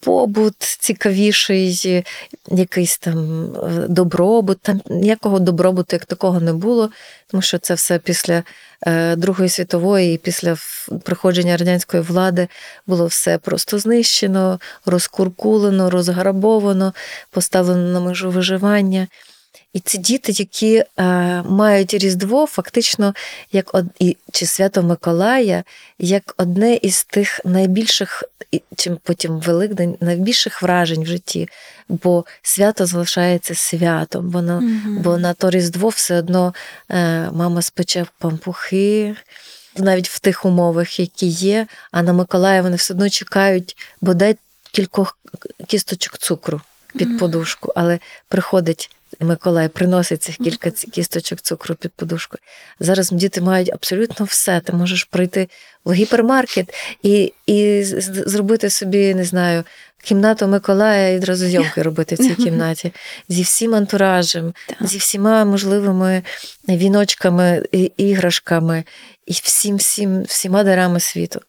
побут 0.00 0.54
цікавіший, 0.58 2.04
якийсь 2.50 2.98
там 2.98 3.44
е, 3.44 3.86
добробут. 3.88 4.60
Там 4.60 4.80
ніякого 4.90 5.38
добробуту 5.38 5.96
як 5.96 6.04
такого 6.04 6.40
не 6.40 6.52
було, 6.52 6.90
тому 7.26 7.42
що 7.42 7.58
це 7.58 7.74
все 7.74 7.98
після 7.98 8.42
е, 8.86 9.16
Другої 9.16 9.48
світової 9.48 10.14
і 10.14 10.18
після 10.18 10.56
приходження 11.04 11.56
радянської 11.56 12.02
влади 12.02 12.48
було 12.86 13.06
все 13.06 13.38
просто 13.38 13.78
знищено, 13.78 14.60
розкуркулено, 14.86 15.90
розграбовано, 15.90 16.94
поставлено 17.30 17.92
на 17.92 18.00
межу 18.00 18.30
виживання. 18.30 19.06
І 19.72 19.80
ці 19.80 19.98
діти, 19.98 20.32
які 20.32 20.76
е, 20.76 20.84
мають 21.42 21.94
Різдво, 21.94 22.46
фактично, 22.46 23.14
як 23.52 23.74
од... 23.74 23.86
і, 23.98 24.16
чи 24.32 24.46
свято 24.46 24.82
Миколая, 24.82 25.64
як 25.98 26.34
одне 26.36 26.74
із 26.74 27.04
тих 27.04 27.40
найбільших, 27.44 28.24
і- 28.52 28.62
чим 28.76 28.98
потім 29.02 29.38
Великдень, 29.40 29.96
найбільших 30.00 30.62
вражень 30.62 31.02
в 31.02 31.06
житті, 31.06 31.48
бо 31.88 32.24
свято 32.42 32.86
залишається 32.86 33.54
святом. 33.54 34.30
Воно, 34.30 34.60
Мгм. 34.60 34.98
Бо 35.02 35.18
на 35.18 35.34
то 35.34 35.50
Різдво 35.50 35.88
все 35.88 36.18
одно 36.18 36.54
е, 36.90 37.30
мама 37.32 37.62
спече 37.62 38.06
пампухи. 38.18 39.16
Навіть 39.76 40.08
в 40.08 40.18
тих 40.20 40.44
умовах, 40.44 41.00
які 41.00 41.26
є, 41.26 41.66
а 41.90 42.02
на 42.02 42.12
Миколая 42.12 42.62
вони 42.62 42.76
все 42.76 42.94
одно 42.94 43.10
чекають 43.10 43.76
бодай 44.00 44.36
кількох 44.72 45.18
кісточок 45.66 46.18
цукру 46.18 46.60
під 46.98 47.18
подушку, 47.18 47.72
але 47.76 47.98
приходить 48.28 48.90
Миколай, 49.20 49.68
приносить 49.68 50.22
цих 50.22 50.36
кілька 50.36 50.70
кісточок 50.70 51.40
цукру 51.40 51.74
під 51.74 51.92
подушку. 51.92 52.38
Зараз 52.80 53.10
діти 53.10 53.40
мають 53.40 53.72
абсолютно 53.72 54.26
все. 54.26 54.60
Ти 54.60 54.72
можеш 54.72 55.04
прийти 55.04 55.48
в 55.84 55.92
гіпермаркет 55.92 56.74
і, 57.02 57.32
і 57.46 57.82
зробити 57.84 58.70
собі, 58.70 59.14
не 59.14 59.24
знаю, 59.24 59.64
кімнату 60.02 60.46
Миколая 60.46 61.08
і 61.08 61.16
одразу 61.16 61.46
зйомки 61.46 61.82
робити 61.82 62.14
в 62.14 62.18
цій 62.18 62.34
кімнаті 62.34 62.92
зі 63.28 63.42
всім 63.42 63.74
антуражем, 63.74 64.54
Так. 64.66 64.88
зі 64.88 64.98
всіма 64.98 65.44
можливими 65.44 66.22
віночками, 66.68 67.64
іграшками 67.96 68.84
і 69.26 69.32
всім, 69.32 69.76
всім, 69.76 70.22
всіма 70.22 70.64
дарами 70.64 71.00
світу. 71.00 71.40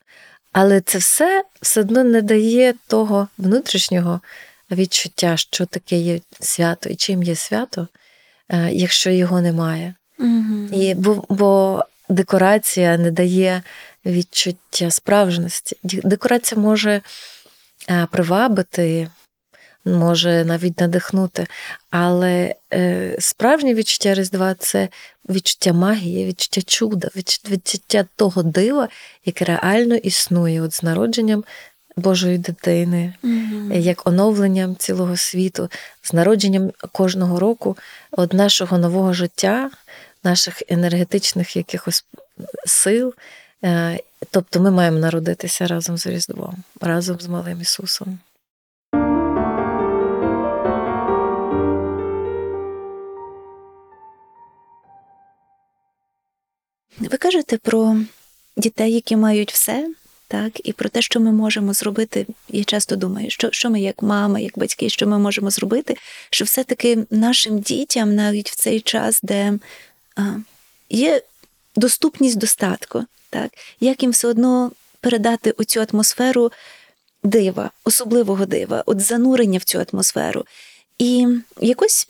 Але 0.52 0.82
це 0.82 0.98
все 0.98 1.44
все 1.62 1.82
одно 1.82 2.04
не 2.04 2.22
дає 2.22 2.74
того 2.88 3.28
внутрішнього 3.38 4.22
відчуття, 4.72 5.38
що 5.38 5.66
таке 5.66 5.98
є 5.98 6.20
свято 6.40 6.90
і 6.90 6.96
чим 6.96 7.24
є 7.24 7.36
свято, 7.36 7.88
е, 8.50 8.70
якщо 8.72 9.10
його 9.10 9.42
немає. 9.42 9.96
Мгм. 10.18 10.70
І, 10.74 10.94
бо, 10.94 11.26
бо 11.30 11.84
декорація 12.10 12.98
не 12.98 13.12
дає 13.12 13.62
відчуття 14.06 14.92
справжності. 14.92 15.78
Декорація 15.84 16.62
може 16.62 17.02
е, 17.90 18.08
привабити, 18.12 19.10
може 19.86 20.46
навіть 20.46 20.80
надихнути, 20.80 21.48
але 21.90 22.56
е, 22.74 23.16
справжнє 23.20 23.74
відчуття 23.74 24.14
Різдва 24.14 24.54
це 24.54 24.90
відчуття 25.30 25.74
магії, 25.74 26.26
відчуття 26.26 26.62
чуда, 26.62 27.10
відчуття 27.50 28.06
того 28.16 28.44
дива, 28.44 28.90
яке 29.26 29.46
реально 29.46 29.96
існує 29.96 30.62
от 30.62 30.74
з 30.74 30.84
народженням 30.84 31.44
Божої 32.00 32.38
дитини, 32.38 33.14
Мгм. 33.24 33.72
як 33.72 34.08
оновленням 34.08 34.76
цілого 34.76 35.18
світу, 35.18 35.70
з 36.02 36.14
народженням 36.14 36.72
кожного 36.92 37.40
року 37.40 37.78
от 38.12 38.34
нашого 38.34 38.78
нового 38.78 39.14
життя, 39.14 39.72
наших 40.24 40.62
енергетичних 40.70 41.56
якихось 41.56 42.06
сил. 42.66 43.14
Е, 43.64 44.00
Тобто 44.32 44.60
ми 44.60 44.72
маємо 44.72 45.00
народитися 45.00 45.68
разом 45.68 45.98
з 45.98 46.08
Різдвом, 46.08 46.56
разом 46.82 47.20
з 47.20 47.28
малим 47.28 47.62
Ісусом. 47.62 48.20
Ви 57.00 57.18
кажете 57.18 57.58
про 57.58 57.98
дітей, 58.58 58.94
які 58.94 59.16
мають 59.16 59.52
все, 59.52 59.90
так, 60.30 60.68
і 60.68 60.74
про 60.74 60.90
те, 60.90 61.02
що 61.02 61.20
ми 61.20 61.32
можемо 61.32 61.74
зробити. 61.74 62.26
Я 62.50 62.64
часто 62.64 62.96
думаю, 62.96 63.30
що, 63.30 63.52
що 63.52 63.70
ми, 63.70 63.82
як 63.82 64.02
мама, 64.02 64.40
як 64.40 64.60
батьки, 64.60 64.90
що 64.90 65.08
ми 65.08 65.20
можемо 65.20 65.50
зробити, 65.50 65.98
що 66.30 66.46
все-таки 66.46 67.06
нашим 67.10 67.60
дітям, 67.60 68.16
навіть 68.16 68.50
в 68.50 68.56
цей 68.56 68.82
час, 68.82 69.20
де 69.24 69.60
а, 70.16 70.22
є 70.90 71.22
доступність 71.76 72.38
достатку, 72.38 73.04
так, 73.30 73.52
як 73.80 74.04
їм 74.04 74.12
все 74.12 74.28
одно 74.28 74.72
передати 75.02 75.52
оцю 75.52 75.86
атмосферу 75.92 76.52
дива, 77.24 77.72
особливого 77.84 78.46
дива, 78.46 78.84
от 78.86 79.00
занурення 79.00 79.60
в 79.60 79.64
цю 79.64 79.86
атмосферу. 79.92 80.46
І 80.98 81.28
якось 81.62 82.08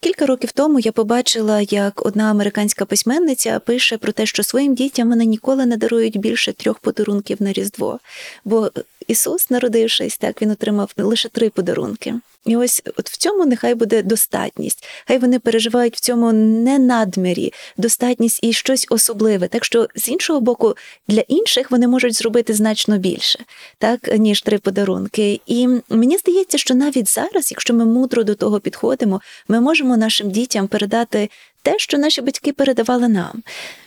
Кілька 0.00 0.26
років 0.26 0.52
тому 0.52 0.78
я 0.78 0.92
побачила, 0.92 1.60
як 1.60 2.06
одна 2.06 2.30
американська 2.30 2.84
письменниця 2.84 3.58
пише 3.58 3.98
про 3.98 4.12
те, 4.12 4.26
що 4.26 4.42
своїм 4.42 4.74
дітям 4.74 5.08
вони 5.08 5.24
ніколи 5.24 5.66
не 5.66 5.76
дарують 5.76 6.16
більше 6.16 6.52
трьох 6.52 6.78
подарунків 6.78 7.42
на 7.42 7.52
Різдво. 7.52 7.98
Бо 8.44 8.70
Ісус, 9.06 9.50
народившись, 9.50 10.18
так 10.18 10.42
він 10.42 10.50
отримав 10.50 10.92
лише 10.96 11.28
три 11.28 11.50
подарунки. 11.50 12.14
І 12.46 12.56
ось 12.56 12.82
от 12.96 13.10
в 13.10 13.16
цьому 13.16 13.46
нехай 13.46 13.74
буде 13.74 14.02
достатність. 14.02 14.86
Хай 15.06 15.18
вони 15.18 15.38
переживають 15.38 15.96
в 15.96 16.00
цьому 16.00 16.32
не 16.32 16.78
надмірі, 16.78 17.52
достатність 17.76 18.40
і 18.42 18.52
щось 18.52 18.86
особливе. 18.90 19.48
Так 19.48 19.64
що 19.64 19.88
з 19.94 20.08
іншого 20.08 20.40
боку, 20.40 20.76
для 21.08 21.20
інших 21.20 21.70
вони 21.70 21.88
можуть 21.88 22.14
зробити 22.14 22.54
значно 22.54 22.98
більше, 22.98 23.38
так 23.78 24.18
ніж 24.18 24.42
три 24.42 24.58
подарунки. 24.58 25.40
І 25.46 25.68
мені 25.88 26.18
здається, 26.18 26.58
що 26.58 26.74
навіть 26.74 27.08
зараз, 27.08 27.50
якщо 27.50 27.74
ми 27.74 27.84
мудро 27.84 28.24
до 28.24 28.34
того 28.34 28.60
підходимо, 28.60 29.20
ми 29.48 29.60
можемо 29.60 29.96
нашим 29.96 30.30
дітям 30.30 30.68
передати 30.68 31.30
те, 31.62 31.78
що 31.78 31.98
наші 31.98 32.20
батьки 32.20 32.52
передавали 32.52 33.08
нам. 33.08 33.42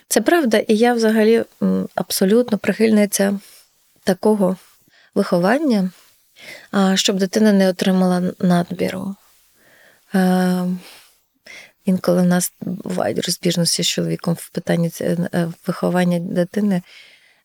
Це 0.07 0.21
правда, 0.21 0.57
і 0.57 0.75
я 0.75 0.93
взагалі 0.93 1.43
абсолютно 1.95 2.57
прихильниця 2.57 3.39
такого 4.03 4.57
виховання, 5.15 5.91
щоб 6.95 7.17
дитина 7.17 7.51
не 7.51 7.69
отримала 7.69 8.31
надбіру. 8.39 9.15
Е, 10.15 10.65
інколи 11.85 12.21
в 12.21 12.25
нас 12.25 12.53
бувають 12.61 13.25
розбіжності 13.25 13.83
з 13.83 13.87
чоловіком 13.87 14.33
в 14.33 14.49
питанні 14.49 14.91
е, 15.01 15.47
виховання 15.67 16.19
дитини, 16.19 16.81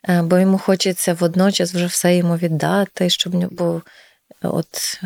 е, 0.08 0.22
бо 0.22 0.38
йому 0.38 0.58
хочеться 0.58 1.14
водночас 1.14 1.74
вже 1.74 1.86
все 1.86 2.16
йому 2.16 2.36
віддати, 2.36 3.10
щоб 3.10 3.54
в 3.54 3.82
от, 4.42 5.00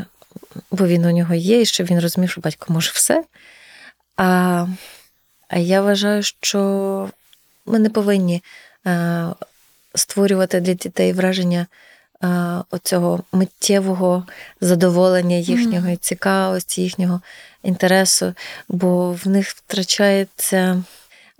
бо 0.70 0.86
він 0.86 1.04
у 1.04 1.10
нього 1.10 1.34
є, 1.34 1.60
і 1.60 1.66
щоб 1.66 1.86
він 1.86 2.00
розумів, 2.00 2.30
що 2.30 2.40
батько 2.40 2.72
може 2.72 2.90
все. 2.94 3.24
А, 4.16 4.66
а 5.48 5.58
я 5.58 5.82
вважаю, 5.82 6.22
що 6.22 7.10
ми 7.66 7.78
не 7.78 7.90
повинні 7.90 8.42
е, 8.86 9.26
створювати 9.94 10.60
для 10.60 10.74
дітей 10.74 11.12
враження 11.12 11.60
е, 11.60 11.89
оцього 12.70 13.22
миттєвого 13.32 14.26
задоволення 14.60 15.36
їхньої 15.36 15.96
цікавості, 15.96 16.82
їхнього 16.82 17.20
інтересу, 17.62 18.34
бо 18.68 19.12
в 19.12 19.28
них 19.28 19.48
втрачається 19.48 20.82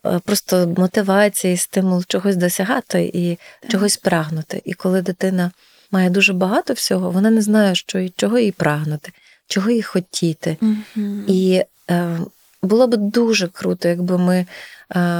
е, 0.06 0.20
просто 0.24 0.74
мотивація 0.76 1.52
і 1.52 1.56
стимул 1.56 2.04
чогось 2.08 2.36
досягати 2.36 3.10
і 3.14 3.38
чогось 3.68 3.96
прагнути. 3.96 4.62
І 4.64 4.74
коли 4.74 5.02
дитина 5.02 5.50
має 5.90 6.10
дуже 6.10 6.32
багато 6.32 6.72
всього, 6.72 7.10
вона 7.10 7.30
не 7.30 7.42
знає, 7.42 7.74
що 7.74 7.98
і 7.98 8.12
чого 8.16 8.38
їй 8.38 8.52
прагнути, 8.52 9.12
чого 9.46 9.70
їй 9.70 9.82
хотіти. 9.82 10.56
Мгм. 10.60 11.24
І 11.28 11.62
е, 11.90 12.18
було 12.62 12.86
б 12.86 12.96
дуже 12.96 13.48
круто, 13.48 13.88
якби 13.88 14.18
ми 14.18 14.36
е, 14.36 14.46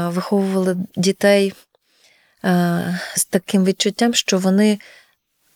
виховували 0.09 0.77
дітей 0.96 1.53
е, 2.44 3.01
з 3.16 3.25
таким 3.25 3.64
відчуттям, 3.64 4.14
що 4.14 4.38
вони 4.38 4.79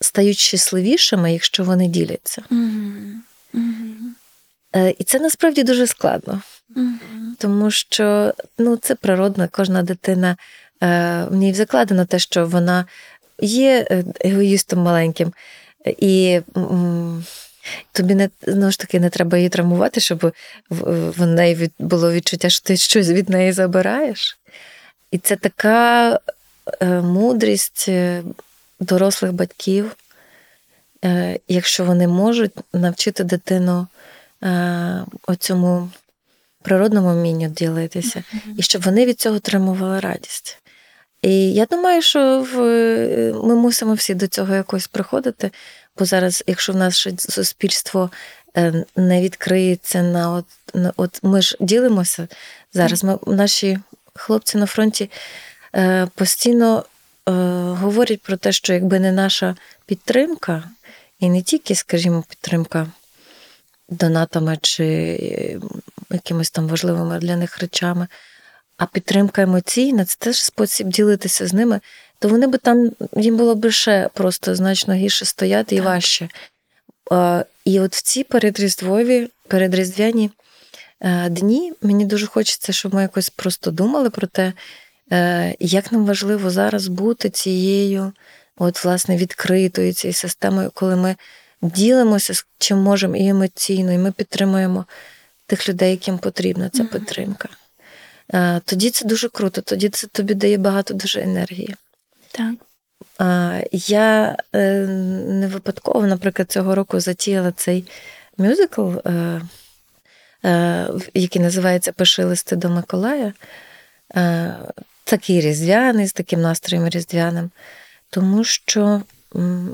стають 0.04 0.38
щасливішими, 0.38 1.32
якщо 1.32 1.64
вони 1.64 1.88
діляться. 1.88 2.42
Е, 4.76 4.94
і 4.98 5.04
це 5.04 5.18
насправді 5.18 5.62
дуже 5.62 5.86
складно, 5.86 6.42
Мгм. 6.68 7.36
тому 7.38 7.70
що 7.70 8.34
ну, 8.58 8.76
це 8.76 8.94
природно, 8.94 9.48
кожна 9.50 9.82
дитина 9.82 10.36
е, 10.82 11.24
в 11.30 11.34
ній 11.34 11.54
закладено 11.54 12.04
те, 12.04 12.18
що 12.18 12.46
вона 12.46 12.86
є 13.40 13.86
е, 13.90 14.04
егоїстом 14.20 14.78
маленьким. 14.78 15.32
І 15.86 16.40
тобі 17.92 18.14
не 18.14 18.28
знову 18.46 18.70
ж 18.70 18.78
таки 18.78 19.00
не 19.00 19.10
треба 19.10 19.38
її 19.38 19.48
травмувати, 19.48 20.00
щоб 20.00 20.32
в, 20.70 21.26
неї 21.26 21.54
від, 21.54 21.72
було 21.78 22.12
відчуття, 22.12 22.50
що 22.50 22.62
ти 22.64 22.76
щось 22.76 23.08
від 23.08 23.28
неї 23.28 23.52
забираєш. 23.52 24.38
І 25.10 25.18
це 25.18 25.36
така 25.36 26.18
мудрість 27.02 27.88
дорослих 28.84 29.32
батьків, 29.32 29.96
е, 31.04 31.38
якщо 31.48 31.84
вони 31.84 32.08
можуть 32.08 32.52
навчити 32.72 33.24
дитину 33.24 33.86
е, 34.42 35.04
оцьому 35.26 35.90
природному 36.62 37.12
вмінню 37.12 37.48
ділитися, 37.48 38.24
і 38.58 38.62
щоб 38.62 38.82
вони 38.82 39.06
від 39.06 39.20
цього 39.20 39.36
отримували 39.36 40.00
радість. 40.00 40.58
І 41.22 41.52
я 41.52 41.66
думаю, 41.66 42.02
що 42.02 42.46
в, 42.52 42.56
ми 43.46 43.54
мусимо 43.54 43.94
всі 43.94 44.14
до 44.14 44.26
цього 44.26 44.54
якось 44.54 44.86
приходити, 44.86 45.50
бо 45.98 46.04
зараз, 46.04 46.44
якщо 46.46 46.72
в 46.72 46.76
нас 46.76 46.96
ще 46.96 47.12
суспільство 47.18 48.10
е, 48.56 48.84
не 48.96 49.22
відкриється 49.22 50.02
на 50.02 50.32
от, 50.32 50.44
на 50.74 50.92
от 50.96 51.20
ми 51.22 51.42
ж 51.42 51.56
ділимося 51.60 52.28
зараз. 52.72 53.04
Ми, 53.04 53.18
наші 53.26 53.78
хлопці 54.14 54.58
на 54.58 54.66
фронті 54.66 55.10
е, 55.74 56.08
постійно 56.14 56.84
говорять 57.74 58.22
про 58.22 58.36
те, 58.36 58.52
що 58.52 58.72
якби 58.72 59.00
не 59.00 59.12
наша 59.12 59.56
підтримка, 59.86 60.62
і 61.18 61.30
не 61.30 61.42
тільки, 61.42 61.74
скажімо, 61.74 62.24
підтримка 62.28 62.86
донатами 63.88 64.58
чи 64.62 64.84
е, 64.84 65.60
якимись 66.10 66.50
там 66.50 66.68
важливими 66.68 67.18
для 67.18 67.36
них 67.36 67.58
речами, 67.58 68.06
а 68.76 68.86
підтримка 68.86 69.42
емоційна 69.42 70.04
це 70.04 70.16
теж 70.18 70.42
спосіб 70.42 70.86
ділитися 70.88 71.46
з 71.46 71.52
ними, 71.52 71.80
то 72.18 72.28
вони 72.28 72.46
би 72.46 72.58
там 72.58 72.90
їм 73.16 73.36
було 73.36 73.54
б 73.54 73.70
ще 73.70 74.10
просто 74.14 74.54
значно 74.54 74.94
гірше 74.94 75.24
стояти 75.24 75.74
і 75.74 75.78
Так. 75.78 75.86
важче. 75.86 76.28
І 77.64 77.80
от 77.80 77.94
в 77.94 78.02
ці 78.02 78.24
передріздвові, 78.24 79.28
передріздвяні 79.48 80.30
е, 81.00 81.28
дні 81.28 81.72
мені 81.82 82.04
дуже 82.04 82.26
хочеться, 82.26 82.72
щоб 82.72 82.94
ми 82.94 83.02
якось 83.02 83.30
просто 83.30 83.70
думали 83.70 84.10
про 84.10 84.26
те, 84.26 84.42
е, 84.42 84.52
як 85.60 85.92
нам 85.92 86.06
важливо 86.06 86.50
зараз 86.50 86.88
бути 86.88 87.30
цією, 87.30 88.12
от, 88.56 88.84
власне, 88.84 89.16
відкритою 89.16 89.92
цією 89.92 90.14
системою, 90.14 90.70
коли 90.74 90.96
ми 90.96 91.16
ділимося 91.62 92.34
з 92.34 92.46
чим 92.58 92.78
можемо 92.78 93.16
і 93.16 93.28
емоційно, 93.28 93.92
і 93.92 93.98
ми 93.98 94.12
підтримуємо 94.12 94.84
тих 95.46 95.68
людей, 95.68 95.90
яким 95.90 96.18
потрібна 96.18 96.68
ця 96.68 96.84
підтримка. 96.84 97.48
Е, 98.34 98.60
Тоді 98.64 98.90
це 98.90 99.06
дуже 99.06 99.28
круто, 99.28 99.60
тоді 99.60 99.88
це 99.88 100.06
тобі 100.06 100.34
дає 100.34 100.58
багато 100.58 100.94
дуже 100.94 101.20
енергії. 101.20 101.74
Так. 102.32 102.54
Я 103.72 104.36
е, 104.54 104.86
не 105.28 105.46
випадково, 105.46 106.06
наприклад, 106.06 106.50
цього 106.50 106.74
року 106.74 107.00
затіяла 107.00 107.52
цей 107.52 107.84
мюзикл, 108.38 108.90
е, 109.06 109.40
е, 110.44 110.88
який 111.14 111.42
називається 111.42 111.92
Пиши 111.92 112.24
листи 112.24 112.56
до 112.56 112.70
Миколая. 112.70 113.32
Такий 115.04 115.40
різдвяний, 115.40 116.06
з 116.06 116.12
таким 116.12 116.40
настроєм 116.40 116.88
різдвяним. 116.88 117.50
Тому 118.10 118.44
що 118.44 119.02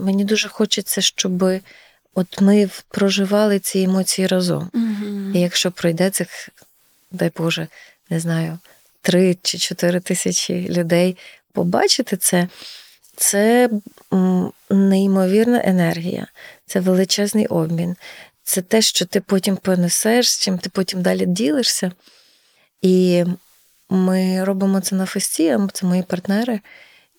мені 0.04 0.24
дуже 0.24 0.48
хочеться, 0.48 1.00
щоб 1.00 1.44
от 2.14 2.40
ми 2.40 2.70
проживали 2.88 3.58
ці 3.58 3.80
емоції 3.80 4.26
разом. 4.26 4.70
Мгм. 4.72 5.32
І 5.34 5.40
якщо 5.40 5.70
пройде 5.70 6.10
цих, 6.10 6.48
дай 7.10 7.32
Боже, 7.36 7.68
не 8.10 8.20
знаю, 8.20 8.58
три 9.02 9.36
чи 9.42 9.58
чотири 9.58 10.00
тисячі 10.00 10.68
людей 10.68 11.16
побачити 11.52 12.16
це, 12.16 12.48
це 13.16 13.70
неймовірна 14.70 15.62
енергія, 15.64 16.26
це 16.66 16.80
величезний 16.80 17.46
обмін. 17.46 17.96
Це 18.42 18.62
те, 18.62 18.82
що 18.82 19.06
ти 19.06 19.20
потім 19.20 19.56
понесеш, 19.56 20.30
з 20.30 20.38
чим 20.38 20.58
ти 20.58 20.70
потім 20.70 21.02
далі 21.02 21.26
ділишся. 21.26 21.92
І 22.82 23.24
ми 23.90 24.44
робимо 24.44 24.80
це 24.80 24.96
на 24.96 25.06
фесті, 25.06 25.58
це 25.72 25.86
мої 25.86 26.02
партнери. 26.02 26.60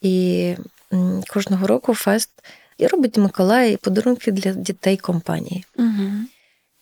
І 0.01 0.55
кожного 1.29 1.67
року 1.67 1.93
фест 1.93 2.29
і 2.77 2.87
робить 2.87 3.17
Миколай 3.17 3.77
подарунки 3.77 4.31
для 4.31 4.53
дітей 4.53 4.97
компанії. 4.97 5.65
Мгм. 5.77 6.27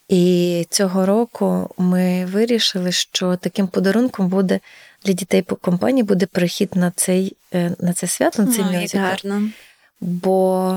І 0.09 0.65
цього 0.69 1.05
року 1.05 1.69
ми 1.77 2.25
вирішили, 2.25 2.91
що 2.91 3.35
таким 3.35 3.67
подарунком 3.67 4.27
буде 4.27 4.59
для 5.05 5.13
дітей 5.13 5.41
по 5.41 5.55
компанії 5.55 6.03
буде 6.03 6.25
перехід 6.25 6.75
на 6.75 6.91
цей 6.91 7.35
е, 7.53 7.75
на 7.79 7.93
це 7.93 8.07
свято, 8.07 8.43
на 8.43 8.51
цей 8.51 8.65
Ой, 8.69 8.77
мюзикл. 8.77 8.97
гарно. 8.97 9.49
Бо 10.01 10.75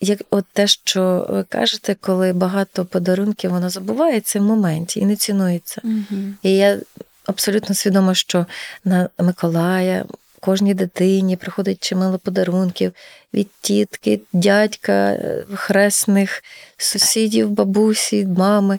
як 0.00 0.20
от 0.30 0.44
те, 0.52 0.66
що 0.66 1.26
ви 1.30 1.44
кажете, 1.44 1.96
коли 2.00 2.32
багато 2.32 2.84
подарунків 2.84 3.50
воно 3.50 3.70
забувається 3.70 4.40
в 4.40 4.42
моменті 4.42 5.00
і 5.00 5.06
не 5.06 5.16
цінується. 5.16 5.80
Мгм. 5.84 6.36
І 6.42 6.56
я 6.56 6.78
абсолютно 7.28 7.74
свідома, 7.74 8.14
що 8.14 8.46
на 8.84 9.08
Миколая 9.18 10.04
кожній 10.40 10.74
дитині 10.74 11.36
приходить 11.36 11.82
чимало 11.82 12.18
подарунків 12.18 12.92
від 13.34 13.48
тітки, 13.60 14.20
дядька, 14.32 14.92
е, 14.92 15.44
хресних, 15.54 16.44
сусідів, 16.76 17.50
бабусі, 17.50 18.26
мами. 18.26 18.78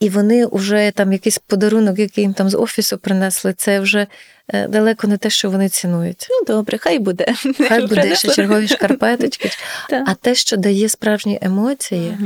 І 0.00 0.08
вони 0.08 0.46
вже 0.52 0.92
там 0.94 1.12
якийсь 1.12 1.38
подарунок, 1.38 1.98
який 1.98 2.24
їм 2.24 2.34
там 2.34 2.48
з 2.48 2.56
офісу 2.56 2.98
принесли, 2.98 3.52
це 3.52 3.80
вже 3.80 4.06
е, 4.48 4.68
далеко 4.68 5.06
не 5.06 5.16
те, 5.16 5.30
що 5.30 5.50
вони 5.50 5.68
цінують. 5.68 6.26
Ну, 6.30 6.54
добре, 6.54 6.78
хай 6.78 6.98
буде. 6.98 7.34
Хай 7.68 7.86
буде 7.86 8.16
ще 8.16 8.28
чергові 8.28 8.68
шкарпеточки. 8.68 9.50
А 10.06 10.14
те, 10.14 10.34
що 10.34 10.56
дає 10.56 10.88
справжні 10.88 11.38
емоції, 11.42 12.18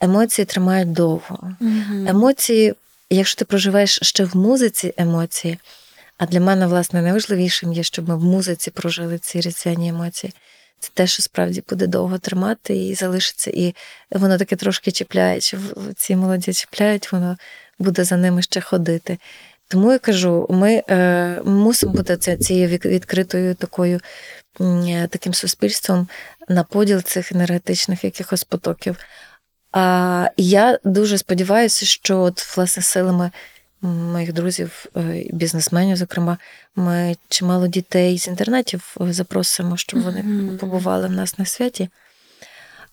емоції 0.00 0.44
тримають 0.44 0.92
довго. 0.92 1.50
Мгм. 1.60 2.08
Якщо 3.14 3.38
ти 3.38 3.44
проживаєш 3.44 3.98
ще 4.02 4.24
в 4.24 4.36
музиці 4.36 4.94
емоції, 4.96 5.58
а 6.18 6.26
для 6.26 6.40
мене, 6.40 6.66
власне, 6.66 7.02
найважливішим 7.02 7.72
є, 7.72 7.82
щоб 7.82 8.08
ми 8.08 8.16
в 8.16 8.24
музиці 8.24 8.70
прожили 8.70 9.18
ці 9.18 9.40
різдвяні 9.40 9.88
емоції. 9.88 10.32
Це 10.78 10.90
те, 10.94 11.06
що 11.06 11.22
справді 11.22 11.62
буде 11.68 11.86
довго 11.86 12.18
тримати 12.18 12.76
і 12.76 12.94
залишиться, 12.94 13.50
і 13.54 13.74
воно 14.10 14.38
таке 14.38 14.56
трошки 14.56 14.92
чіпляє, 14.92 15.40
чи 15.40 15.58
ці 15.96 16.16
молоді 16.16 16.52
чіпляють, 16.52 17.12
воно 17.12 17.36
буде 17.78 18.04
за 18.04 18.16
ними 18.16 18.42
ще 18.42 18.60
ходити. 18.60 19.18
Тому 19.68 19.92
я 19.92 19.98
кажу, 19.98 20.46
ми 20.50 20.82
е, 20.90 21.40
мусимо 21.44 21.92
бути 21.92 22.36
цією 22.36 22.68
відкритою 22.68 23.54
такою 23.54 24.00
таким 25.08 25.34
суспільством 25.34 26.08
на 26.48 26.64
поділ 26.64 27.02
цих 27.02 27.32
енергетичних 27.32 28.04
якихось 28.04 28.44
потоків. 28.44 28.96
А 29.76 30.28
я 30.36 30.78
дуже 30.84 31.18
сподіваюся, 31.18 31.86
що 31.86 32.20
от 32.20 32.56
власне 32.56 32.82
силами 32.82 33.30
моїх 33.82 34.32
друзів, 34.32 34.86
е, 34.96 35.24
бізнесменів, 35.30 35.96
зокрема, 35.96 36.38
ми 36.76 37.16
чимало 37.28 37.66
дітей 37.66 38.18
з 38.18 38.28
інтернатів 38.28 38.96
е, 39.00 39.12
запросимо, 39.12 39.76
щоб 39.76 40.02
вони 40.02 40.24
побували 40.56 41.08
в 41.08 41.10
нас 41.10 41.38
на 41.38 41.44
святі. 41.44 41.88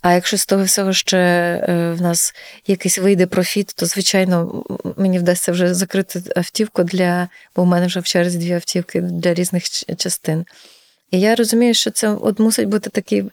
А 0.01 0.13
якщо 0.13 0.37
з 0.37 0.45
того 0.45 0.63
всього 0.63 0.93
ще 0.93 1.17
е, 1.17 1.91
в 1.91 2.01
нас 2.01 2.35
якийсь 2.67 2.99
вийде 2.99 3.25
профіт, 3.25 3.73
то 3.75 3.85
звичайно 3.85 4.63
мені 4.97 5.19
вдасться 5.19 5.51
вже 5.51 5.73
закрити 5.73 6.21
автівку 6.35 6.83
для, 6.83 7.27
бо 7.55 7.63
в 7.63 7.65
мене 7.65 7.87
вже 7.87 7.99
в 7.99 8.03
черзі 8.03 8.37
дві 8.37 8.53
автівки 8.53 9.01
для 9.01 9.33
різних 9.33 9.63
частин. 9.97 10.45
І 11.11 11.19
я 11.19 11.35
розумію, 11.35 11.73
що 11.73 11.91
це 11.91 12.09
от 12.09 12.39
мусить 12.39 12.67
бути 12.67 12.89
такий. 12.89 13.23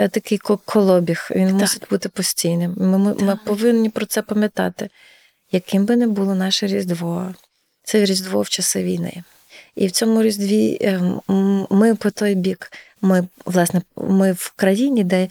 Е, 0.00 0.08
Такий 0.08 0.38
колобіг, 0.64 1.28
він 1.30 1.56
мусить 1.56 1.86
бути 1.90 2.08
постійним. 2.08 2.74
Ми, 2.76 2.98
ми, 2.98 3.14
ми 3.14 3.38
повинні 3.44 3.90
про 3.90 4.06
це 4.06 4.22
пам'ятати. 4.22 4.88
Яким 5.52 5.84
би 5.84 5.96
не 5.96 6.06
було 6.06 6.34
наше 6.34 6.66
Різдво, 6.66 7.34
це 7.82 8.04
Різдво 8.04 8.42
в 8.42 8.48
часи 8.48 8.82
війни. 8.82 9.22
І 9.74 9.86
в 9.86 9.90
цьому 9.90 10.22
Різдві 10.22 10.78
е, 10.82 11.00
ми 11.70 11.94
по 11.94 12.10
той 12.10 12.34
бік, 12.34 12.72
ми, 13.02 13.28
власне, 13.44 13.82
ми 13.96 14.32
в 14.32 14.52
країні, 14.56 15.04
де 15.04 15.28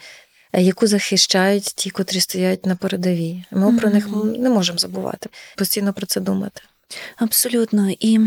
е, 0.53 0.61
яку 0.61 0.87
захищають 0.87 1.63
ті, 1.63 1.89
котрі 1.89 2.19
стоять 2.19 2.65
на 2.65 2.75
передовій. 2.75 3.43
Ми 3.51 3.79
про 3.79 3.89
них 3.89 4.07
не 4.37 4.49
можемо 4.49 4.77
забувати, 4.79 5.29
постійно 5.55 5.93
про 5.93 6.05
це 6.05 6.21
думати. 6.21 6.61
Абсолютно. 7.15 7.89
І 7.99 8.19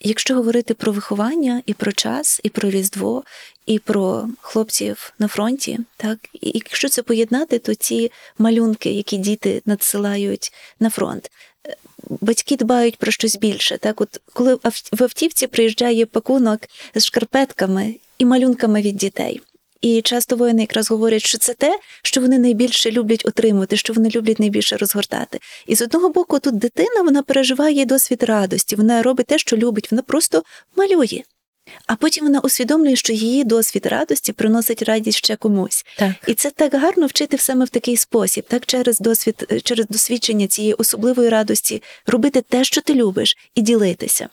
якщо 0.00 0.34
говорити 0.34 0.74
про 0.74 0.92
виховання, 0.92 1.62
і 1.66 1.74
про 1.74 1.92
час, 1.92 2.40
і 2.42 2.48
про 2.48 2.70
Різдво, 2.70 3.24
і 3.66 3.78
про 3.78 4.28
хлопців 4.40 5.12
на 5.18 5.28
фронті, 5.28 5.78
так 5.96 6.18
і 6.32 6.50
якщо 6.54 6.88
це 6.88 7.02
поєднати, 7.02 7.58
то 7.58 7.74
ці 7.74 8.12
малюнки, 8.38 8.90
які 8.92 9.16
діти 9.16 9.62
надсилають 9.66 10.52
на 10.80 10.90
фронт. 10.90 11.30
е, 11.66 11.76
Батьки 12.20 12.56
дбають 12.56 12.96
про 12.96 13.12
щось 13.12 13.36
більше. 13.36 13.78
Так, 13.78 14.00
от 14.00 14.20
коли 14.32 14.54
в 14.92 15.02
автівці 15.02 15.46
приїжджає 15.46 16.06
пакунок 16.06 16.60
з 16.94 17.04
шкарпетками 17.04 17.94
і 18.18 18.24
малюнками 18.24 18.82
від 18.82 18.96
дітей. 18.96 19.40
І 19.80 20.02
часто 20.02 20.36
воїни 20.36 20.60
якраз 20.60 20.90
говорять, 20.90 21.22
що 21.22 21.38
це 21.38 21.54
те, 21.54 21.78
що 22.02 22.20
вони 22.20 22.38
найбільше 22.38 22.90
люблять 22.90 23.26
отримувати, 23.26 23.76
що 23.76 23.92
вони 23.92 24.10
люблять 24.10 24.40
найбільше 24.40 24.76
розгортати. 24.76 25.40
І 25.66 25.74
з 25.74 25.82
одного 25.82 26.08
боку, 26.08 26.38
тут 26.38 26.58
дитина 26.58 27.02
вона 27.02 27.22
переживає 27.22 27.84
досвід 27.84 28.22
радості, 28.22 28.76
вона 28.76 29.02
робить 29.02 29.26
те, 29.26 29.38
що 29.38 29.56
любить, 29.56 29.90
вона 29.90 30.02
просто 30.02 30.42
малює. 30.76 31.22
А 31.86 31.96
потім 31.96 32.24
вона 32.24 32.40
усвідомлює, 32.40 32.96
що 32.96 33.12
її 33.12 33.44
досвід 33.44 33.86
радості 33.86 34.32
приносить 34.32 34.82
радість 34.82 35.18
ще 35.18 35.36
комусь. 35.36 35.84
Так. 35.98 36.12
І 36.26 36.34
це 36.34 36.50
так 36.50 36.74
гарно 36.74 37.06
вчити 37.06 37.38
саме 37.38 37.64
в 37.64 37.68
такий 37.68 37.96
спосіб, 37.96 38.44
так 38.48 38.66
через 38.66 38.98
досвід, 38.98 39.62
через 39.64 39.86
досвідчення 39.86 40.46
цієї 40.46 40.74
особливої 40.74 41.28
радості 41.28 41.82
робити 42.06 42.42
те, 42.48 42.64
що 42.64 42.80
ти 42.80 42.94
любиш, 42.94 43.36
і 43.54 43.62
ділитися. 43.62 44.28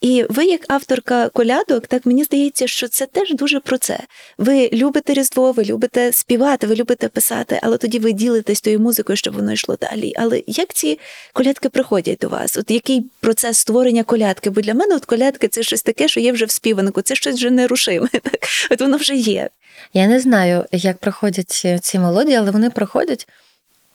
І 0.00 0.24
ви, 0.28 0.44
як 0.44 0.60
авторка 0.68 1.28
колядок, 1.28 1.86
так 1.86 2.06
мені 2.06 2.24
здається, 2.24 2.66
що 2.66 2.88
це 2.88 3.06
теж 3.06 3.34
дуже 3.34 3.60
про 3.60 3.78
це. 3.78 3.98
Ви 4.38 4.70
любите 4.72 5.14
Різдво, 5.14 5.52
ви 5.52 5.64
любите 5.64 6.12
співати, 6.12 6.66
ви 6.66 6.74
любите 6.74 7.08
писати, 7.08 7.60
але 7.62 7.78
тоді 7.78 7.98
ви 7.98 8.12
ділитесь 8.12 8.60
тою 8.60 8.80
музикою, 8.80 9.16
щоб 9.16 9.34
воно 9.34 9.52
йшло 9.52 9.76
далі. 9.80 10.12
Але 10.16 10.42
як 10.46 10.72
ці 10.72 10.98
колядки 11.32 11.68
приходять 11.68 12.18
до 12.18 12.28
вас? 12.28 12.56
От 12.56 12.70
який 12.70 13.10
процес 13.20 13.58
створення 13.58 14.02
колядки? 14.02 14.50
Бо 14.50 14.60
для 14.60 14.74
мене 14.74 14.94
от 14.94 15.04
колядки 15.04 15.48
це 15.48 15.62
щось 15.62 15.82
таке, 15.82 16.08
що 16.08 16.20
є 16.20 16.32
вже 16.32 16.44
в 16.44 16.50
співанку, 16.50 17.02
це 17.02 17.14
щось 17.14 17.36
вже 17.36 17.50
нерушиме. 17.50 18.08
Так? 18.22 18.48
От 18.70 18.80
воно 18.80 18.96
вже 18.96 19.14
є. 19.14 19.48
Я 19.94 20.06
не 20.06 20.20
знаю, 20.20 20.64
як 20.72 20.98
проходять 20.98 21.66
ці 21.82 21.98
мелодії, 21.98 22.36
але 22.36 22.50
вони 22.50 22.70
проходять. 22.70 23.28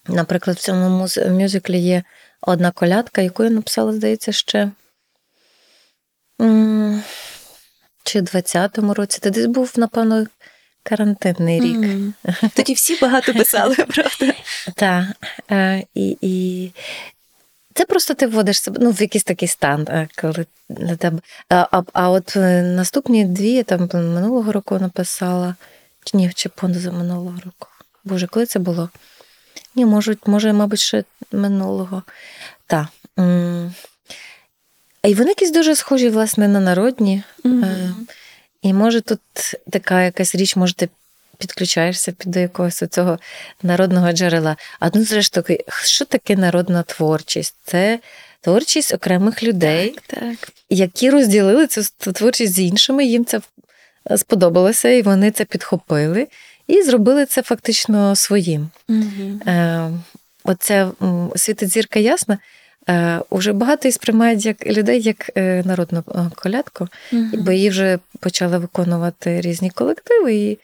Наприклад, 0.08 0.58
в 0.58 0.60
цьому 0.60 1.08
мюзиклі 1.30 1.78
є 1.78 2.04
одна 2.42 2.72
колядка, 2.72 3.22
яку 3.22 3.44
я 3.44 3.50
написала, 3.50 3.94
здається, 3.94 4.32
ще 4.32 4.72
чи 8.04 8.22
в 8.22 8.24
20-му 8.24 8.94
році. 8.94 9.20
Це 9.22 9.30
десь 9.30 9.46
був, 9.46 9.74
напевно, 9.78 10.26
карантинний 10.84 11.60
рік. 11.60 11.78
Мгм. 11.78 12.14
Тоді 12.56 12.74
всі 12.74 12.98
багато 13.02 13.34
писали, 13.34 13.76
правда? 13.88 14.34
Так. 14.76 15.06
Е, 15.52 15.84
і, 15.94 16.18
і 16.22 16.72
це 17.74 17.86
просто 17.86 18.14
ти 18.14 18.28
вводиш 18.28 18.62
себе 18.62 18.78
ну, 18.82 18.92
в 18.92 19.02
якийсь 19.02 19.24
такий 19.24 19.48
стан, 19.48 19.88
е, 19.90 20.08
коли 20.22 20.46
на. 20.70 20.98
А, 21.50 21.68
а, 21.72 21.82
а 21.94 22.10
от 22.10 22.36
е, 22.36 22.62
наступні 22.62 23.26
дві 23.26 23.52
я 23.52 23.64
там 23.64 23.90
минулого 23.94 24.52
року 24.52 24.80
написала, 24.80 25.56
чи 26.04 26.18
ні, 26.18 26.32
чи 26.36 26.50
позаминулого 26.50 27.38
року. 27.46 27.68
Боже, 28.04 28.28
коли 28.28 28.46
це 28.46 28.60
було? 28.60 28.90
Ні, 29.76 29.86
можуть, 29.86 30.28
може, 30.28 30.54
мабуть, 30.54 30.80
ще 30.80 31.04
минулого. 31.32 32.04
Так. 32.68 32.88
І 35.04 35.14
вони 35.14 35.30
якісь 35.30 35.52
дуже 35.52 35.76
схожі, 35.76 36.10
власне, 36.10 36.48
на 36.48 36.60
народні. 36.60 37.24
Е, 37.46 37.90
І 38.62 38.74
може 38.74 39.02
тут 39.02 39.20
така 39.70 40.04
якась 40.04 40.36
річ, 40.36 40.56
може, 40.56 40.74
ти 40.74 40.90
підключаєшся 41.38 42.12
під 42.12 42.32
до 42.32 42.40
якогось 42.40 42.84
цього 42.92 43.20
народного 43.64 44.12
джерела. 44.12 44.58
А 44.80 44.90
ну, 44.94 45.04
зрештою, 45.04 45.60
що 45.84 46.06
таке 46.06 46.36
народна 46.36 46.84
творчість? 46.84 47.56
Це 47.66 48.00
творчість 48.42 48.94
окремих 48.94 49.44
людей, 49.44 49.96
Так, 50.08 50.20
так. 50.20 50.50
які 50.70 51.10
розділили 51.10 51.68
цю 51.68 51.84
творчість 52.14 52.54
з 52.54 52.60
іншими, 52.60 53.06
їм 53.06 53.26
це 53.26 53.42
сподобалося, 54.18 54.90
і 54.90 55.02
вони 55.02 55.32
це 55.32 55.46
підхопили 55.46 56.28
і 56.68 56.82
зробили 56.82 57.26
це 57.26 57.42
фактично 57.42 58.16
своїм. 58.16 58.70
Е, 59.48 59.90
Оце 60.44 60.88
світить 61.36 61.70
зірка 61.70 62.00
ясна. 62.00 62.38
Е, 62.90 63.22
Уже 63.30 63.54
багато 63.54 63.88
і 63.88 63.92
сприймають 63.92 64.46
як 64.46 64.68
людей 64.68 65.02
як 65.02 65.32
е, 65.36 65.64
народну 65.66 66.04
е, 66.08 66.32
колядку, 66.36 66.88
бо 67.34 67.52
її 67.52 67.70
вже 67.70 68.00
почали 68.20 68.58
виконувати 68.58 69.42
різні 69.42 69.70
колективи, 69.70 70.36
і 70.36 70.60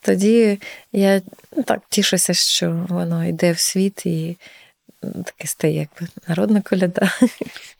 тоді 0.00 0.58
я 0.92 1.22
ну, 1.56 1.62
так 1.62 1.80
тішуся, 1.88 2.34
що 2.34 2.86
воно 2.88 3.26
йде 3.26 3.52
в 3.52 3.58
світ 3.58 4.06
і 4.06 4.36
таке 5.00 5.48
стає 5.48 5.74
якби 5.74 6.12
народна 6.28 6.60
коляда. 6.60 7.12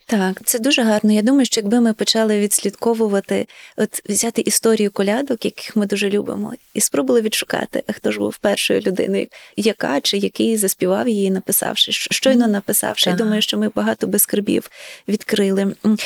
Так, 0.05 0.41
це 0.45 0.59
дуже 0.59 0.81
гарно. 0.83 1.13
Я 1.13 1.21
думаю, 1.21 1.45
що 1.45 1.61
якби 1.61 1.81
ми 1.81 1.93
почали 1.93 2.39
відслідковувати, 2.39 3.47
от 3.77 4.01
взяти 4.09 4.41
історію 4.41 4.91
колядок, 4.91 5.45
яких 5.45 5.75
ми 5.75 5.85
дуже 5.85 6.09
любимо, 6.09 6.53
і 6.73 6.81
спробували 6.81 7.21
відшукати, 7.21 7.83
хто 7.93 8.11
ж 8.11 8.19
був 8.19 8.37
першою 8.37 8.81
людиною, 8.81 9.27
яка 9.55 10.01
чи 10.01 10.17
який 10.17 10.57
заспівав 10.57 11.07
її, 11.07 11.31
написавши, 11.31 11.91
щойно 11.91 12.47
написавши. 12.47 13.09
Я 13.09 13.15
думаю, 13.15 13.41
що 13.41 13.57
ми 13.57 13.69
багато 13.75 14.07
без 14.07 14.21
скарбів 14.21 14.69
відкрили. 15.07 15.61
М, 15.85 15.97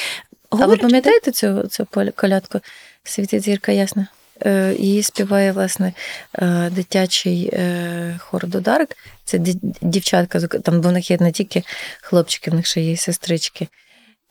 А 0.49 0.65
ви 0.65 0.77
пам'ятаєте 0.77 1.31
цю, 1.31 1.67
цю 1.67 1.87
колядку 2.15 2.59
Світить 3.03 3.43
зірка 3.43 3.71
ясна? 3.71 4.07
Е, 4.45 4.75
Її 4.79 5.03
співає, 5.03 5.51
власне, 5.51 5.93
е, 6.35 6.69
дитячий 6.69 7.49
е, 7.53 8.19
хор 8.19 8.47
Додарик. 8.47 8.97
Це 9.25 9.39
дівчатка, 9.81 10.39
там 10.39 10.81
бо 10.81 10.89
в 10.89 10.91
них 10.91 11.11
є 11.11 11.17
не 11.19 11.31
тільки 11.31 11.63
хлопчики, 12.01 12.51
в 12.51 12.53
них 12.53 12.65
ще 12.67 12.81
є 12.81 12.97
сестрички. 12.97 13.67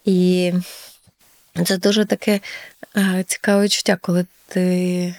І 0.04 0.52
це 1.66 1.76
дуже 1.76 2.04
таке 2.04 2.40
е, 2.96 3.24
цікаве 3.26 3.64
відчуття, 3.64 3.98
коли 4.00 4.26
ти. 4.48 5.14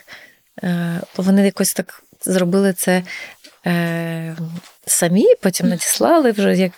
е, 0.64 1.02
Вони 1.18 1.46
якось 1.46 1.74
так 1.74 2.04
зробили 2.22 2.74
це 2.74 3.04
е, 3.66 4.38
самі, 4.86 5.36
потім 5.42 5.70
надіслали 5.70 6.32
вже 6.32 6.58
як. 6.58 6.72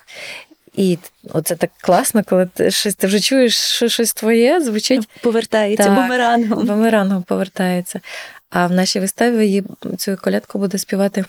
І 0.78 0.98
оце 1.34 1.56
так 1.56 1.70
класно, 1.82 2.24
коли 2.24 2.50
ти 2.54 2.72
щось 2.72 2.96
ти 2.96 3.08
вже 3.08 3.20
чуєш, 3.20 3.58
що 3.58 3.88
щось 3.90 4.14
твоє 4.14 4.62
звучить 4.62 5.10
повертається 5.22 5.84
Так. 5.84 5.96
бумерангом. 5.96 6.66
бумерангом 6.66 7.24
повертається. 7.24 8.00
А 8.50 8.68
в 8.68 8.72
нашій 8.72 9.00
виставі 9.00 9.46
її 9.46 9.64
цю 9.98 10.18
колядку 10.18 10.60
буде 10.60 10.78
співати 10.78 11.26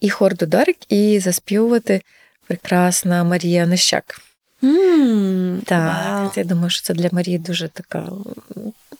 і 0.00 0.10
хор 0.10 0.36
Дударик, 0.36 0.76
і 0.88 1.20
заспівувати 1.20 2.02
прекрасна 2.46 3.24
Марія 3.24 3.66
Нещак. 3.66 4.20
М, 4.64 5.62
Так, 5.66 6.04
вау. 6.04 6.30
я 6.36 6.44
думаю, 6.44 6.70
що 6.70 6.82
це 6.82 6.94
для 6.94 7.08
Марії 7.12 7.38
дуже 7.38 7.68
така 7.68 8.08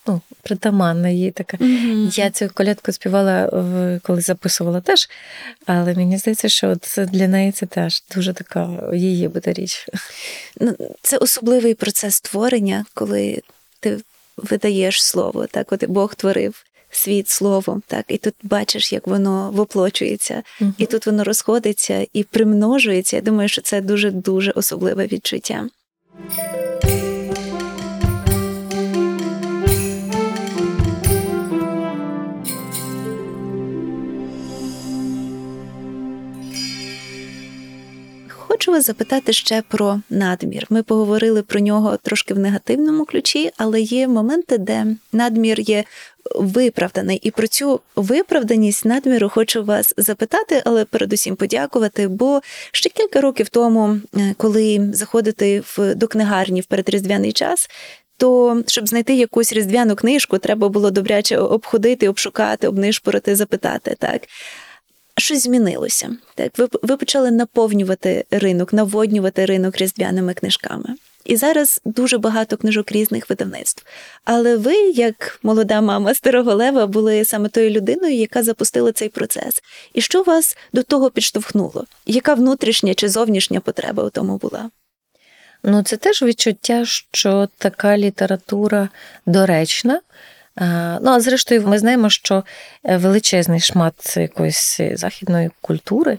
ну, 0.07 0.21
притаманна 0.43 1.09
їй 1.09 1.31
така. 1.31 1.57
Мгм. 1.59 2.09
Я 2.13 2.29
цю 2.29 2.49
колядку 2.53 2.91
співала, 2.91 3.49
коли 4.03 4.21
записувала 4.21 4.81
теж, 4.81 5.09
але 5.65 5.93
мені 5.93 6.17
здається, 6.17 6.49
що 6.49 6.75
це 6.75 7.05
для 7.05 7.27
неї 7.27 7.51
це 7.51 7.65
теж 7.65 8.03
дуже 8.15 8.33
така 8.33 8.69
її 8.93 9.27
буде 9.27 9.53
річ. 9.53 9.87
Ну, 10.59 10.75
це 11.01 11.17
особливий 11.17 11.73
процес 11.73 12.15
створення, 12.15 12.85
коли 12.93 13.41
ти 13.79 13.97
видаєш 14.37 15.03
слово, 15.03 15.47
так 15.47 15.71
от 15.71 15.85
Бог 15.85 16.15
творив 16.15 16.63
світ 16.97 17.29
словом, 17.29 17.83
так, 17.87 18.05
і 18.07 18.17
тут 18.17 18.33
бачиш, 18.43 18.93
як 18.93 19.07
воно 19.07 19.51
воплочується, 19.53 20.43
і 20.77 20.85
тут 20.85 21.05
воно 21.05 21.23
розходиться 21.23 22.07
і 22.13 22.23
примножується. 22.23 23.15
Я 23.15 23.21
думаю, 23.21 23.49
що 23.49 23.61
це 23.61 23.81
дуже 23.81 24.11
дуже 24.11 24.51
особливе 24.51 25.07
відчуття. 25.07 25.67
Хочу 38.57 38.71
вас 38.71 38.85
запитати 38.85 39.33
ще 39.33 39.63
про 39.67 40.01
надмір. 40.09 40.65
Ми 40.69 40.83
поговорили 40.83 41.43
про 41.43 41.59
нього 41.59 41.97
трошки 41.97 42.33
в 42.33 42.39
негативному 42.39 43.05
ключі, 43.05 43.51
але 43.57 43.81
є 43.81 44.07
моменти, 44.07 44.57
де 44.57 44.85
надмір 45.11 45.59
є 45.59 45.83
виправданий. 46.35 47.17
І 47.17 47.31
про 47.31 47.47
цю 47.47 47.79
виправданість 47.95 48.85
надміру 48.85 49.29
хочу 49.29 49.63
вас 49.63 49.93
запитати, 49.97 50.61
але 50.65 50.85
передусім 50.85 51.35
подякувати. 51.35 52.07
Бо 52.07 52.41
ще 52.71 52.89
кілька 52.89 53.21
років 53.21 53.49
тому, 53.49 53.97
е, 54.17 54.33
коли 54.37 54.89
заходити 54.93 55.63
в 55.65 55.95
до 55.95 56.07
книгарні 56.07 56.61
в 56.61 56.65
передріздвяний 56.65 57.31
час. 57.31 57.69
То 58.17 58.61
щоб 58.67 58.87
знайти 58.87 59.15
якусь 59.15 59.53
різдвяну 59.53 59.95
книжку, 59.95 60.37
треба 60.37 60.69
було 60.69 60.91
добряче 60.91 61.37
обходити, 61.37 62.09
обшукати, 62.09 62.67
обнишпорити, 62.67 63.35
запитати. 63.35 63.95
Так 63.99 64.21
щось 65.17 65.43
змінилося. 65.43 66.09
Так, 66.35 66.57
ви, 66.57 66.67
ви 66.81 66.97
почали 66.97 67.31
наповнювати 67.31 68.25
ринок, 68.31 68.73
наводнювати 68.73 69.45
ринок 69.45 69.77
різдвяними 69.77 70.33
книжками. 70.33 70.95
І 71.25 71.35
зараз 71.35 71.81
дуже 71.85 72.17
багато 72.17 72.57
книжок 72.57 72.91
різних 72.91 73.29
видавництв. 73.29 73.85
Але 74.25 74.57
ви, 74.57 74.75
як 74.75 75.39
молода 75.43 75.81
мама 75.81 76.13
старого 76.13 76.55
лева, 76.55 76.87
були 76.87 77.25
саме 77.25 77.49
тою 77.49 77.69
людиною, 77.69 78.15
яка 78.15 78.43
запустила 78.43 78.91
цей 78.91 79.09
процес. 79.09 79.63
І 79.93 80.01
що 80.01 80.23
вас 80.23 80.57
до 80.73 80.83
того 80.83 81.09
підштовхнуло? 81.09 81.85
Яка 82.05 82.33
внутрішня 82.33 82.93
чи 82.93 83.09
зовнішня 83.09 83.59
потреба 83.59 84.03
у 84.03 84.09
тому 84.09 84.37
була? 84.37 84.69
Ну, 85.63 85.83
це 85.83 85.97
теж 85.97 86.21
відчуття, 86.21 86.85
що 87.11 87.47
така 87.57 87.97
література 87.97 88.89
доречна. 89.25 89.99
А, 90.57 90.99
Ну, 91.01 91.11
а 91.11 91.19
зрештою, 91.19 91.67
ми 91.67 91.79
знаємо, 91.79 92.09
що 92.09 92.43
е, 92.83 92.97
величезний 92.97 93.59
шмат 93.59 94.17
якоїсь 94.17 94.79
західної 94.93 95.49
культури 95.61 96.17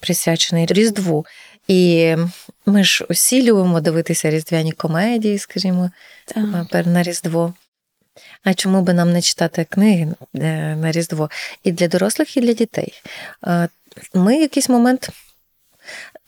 присвячений 0.00 0.66
Різдву. 0.66 1.26
І 1.68 2.14
ми 2.66 2.84
ж 2.84 3.06
усі 3.08 3.42
любимо 3.42 3.80
дивитися 3.80 4.30
різдвяні 4.30 4.72
комедії, 4.72 5.38
скажімо, 5.38 5.90
Так. 6.70 6.86
на 6.86 7.02
Різдво. 7.02 7.54
А 8.44 8.54
чому 8.54 8.82
би 8.82 8.92
нам 8.92 9.12
не 9.12 9.22
читати 9.22 9.66
книги 9.70 10.08
е, 10.34 10.76
на 10.76 10.92
Різдво? 10.92 11.30
І 11.64 11.72
для 11.72 11.88
дорослих, 11.88 12.36
і 12.36 12.40
для 12.40 12.52
дітей. 12.52 12.92
Ми 14.14 14.38
в 14.38 14.40
якийсь 14.40 14.68
момент 14.68 15.10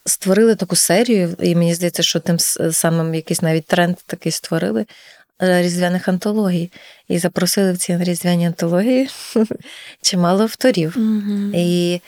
створили 0.05 0.55
таку 0.55 0.77
серію, 0.77 1.37
і 1.41 1.55
мені 1.55 1.75
здається, 1.75 2.03
що 2.03 2.21
тим 2.21 2.39
самим 2.73 3.15
якийсь 3.15 3.43
навіть 3.43 3.67
тренд 3.67 3.97
такий 4.07 4.33
створили 4.33 4.81
е, 4.81 4.87
різдвяних 5.41 6.09
антологій. 6.09 6.71
І 7.09 7.19
запросили 7.19 7.73
в 7.73 7.79
ці 7.79 7.97
різдвяні 7.99 8.47
антології 8.47 9.09
чимало 10.03 10.43
авторів. 10.43 10.99
Мгм. 10.99 11.53
І 11.55 12.01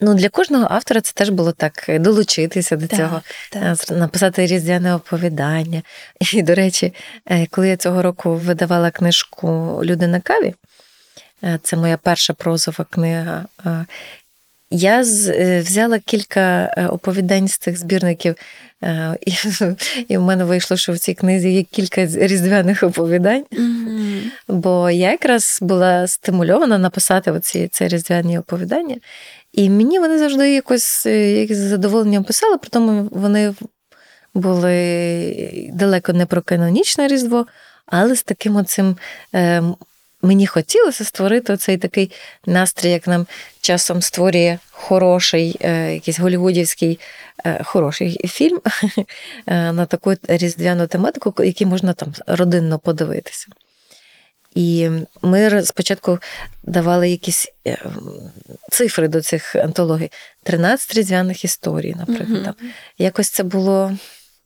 ну, 0.00 0.14
для 0.14 0.28
кожного 0.28 0.66
автора 0.70 1.00
це 1.00 1.12
теж 1.12 1.28
було 1.28 1.52
так 1.52 1.88
е, 1.88 1.98
долучитися 1.98 2.76
до 2.76 2.86
цього. 2.86 3.20
Так, 3.50 3.62
Е, 3.62 3.76
так. 3.86 3.98
написати 3.98 4.46
різдвяне 4.46 4.94
оповідання. 4.94 5.82
І, 6.34 6.42
до 6.42 6.54
речі, 6.54 6.94
е, 7.26 7.46
коли 7.50 7.68
я 7.68 7.76
цього 7.76 8.02
року 8.02 8.34
видавала 8.34 8.90
книжку 8.90 9.80
Люди 9.84 10.06
на 10.06 10.20
каві, 10.20 10.54
е, 11.44 11.58
це 11.62 11.76
моя 11.76 11.96
перша 11.96 12.32
прозова 12.32 12.86
книга. 12.90 13.44
Я 14.74 15.04
з- 15.04 15.28
е, 15.28 15.60
взяла 15.60 15.98
кілька 15.98 16.74
е, 16.76 16.86
оповідань 16.86 17.48
з 17.48 17.58
цих 17.58 17.78
збірників, 17.78 18.34
е, 18.84 19.16
і, 19.26 19.32
і 20.08 20.16
в 20.16 20.22
мене 20.22 20.44
вийшло, 20.44 20.76
що 20.76 20.92
в 20.92 20.98
цій 20.98 21.14
книзі 21.14 21.50
є 21.52 21.62
кілька 21.62 22.06
різдвяних 22.06 22.82
оповідань. 22.82 23.44
Мгм. 23.52 24.20
Бо 24.48 24.90
я 24.90 25.10
якраз 25.10 25.58
була 25.62 26.06
стимульована 26.06 26.78
написати 26.78 27.30
оці 27.30 27.68
ці 27.72 27.88
різдвяні 27.88 28.38
оповідання, 28.38 28.96
і 29.52 29.70
мені 29.70 29.98
вони 29.98 30.18
завжди 30.18 30.54
якось 30.54 31.06
е, 31.06 31.40
якесь 31.40 31.58
задоволення 31.58 32.22
писали, 32.22 32.58
при 32.58 32.68
тому 32.70 33.08
вони 33.12 33.54
були 34.34 35.70
далеко 35.72 36.12
не 36.12 36.26
про 36.26 36.42
канонічне 36.42 37.08
Різдво, 37.08 37.46
але 37.86 38.14
з 38.16 38.22
таким 38.22 38.56
оцим. 38.56 38.96
Мені 40.22 40.46
хотілося 40.46 41.04
створити 41.04 41.56
цей 41.56 41.76
такий 41.76 42.10
настрій, 42.46 42.90
як 42.90 43.06
нам 43.06 43.26
часом 43.60 44.02
створює 44.02 44.58
хороший, 44.70 45.56
е, 45.60 45.94
якийсь 45.94 46.20
голівудівський 46.20 47.00
е, 47.44 47.62
хороший 47.64 48.28
фільм 48.28 48.60
е, 49.46 49.72
на 49.72 49.86
таку 49.86 50.14
різдвяну 50.28 50.86
тематику, 50.86 51.44
який 51.44 51.66
можна 51.66 51.92
там 51.92 52.14
родинно 52.26 52.78
подивитися. 52.78 53.46
І 54.54 54.90
ми 55.22 55.62
спочатку 55.62 56.18
давали 56.62 57.10
якісь 57.10 57.52
цифри 58.70 59.08
до 59.08 59.20
цих 59.20 59.56
антологій. 59.56 60.10
13 60.42 60.94
різдвяних 60.94 61.44
історій, 61.44 61.94
наприклад. 61.98 62.28
Мгм. 62.28 62.44
Там. 62.44 62.54
Якось 62.98 63.28
це 63.28 63.42
було. 63.42 63.96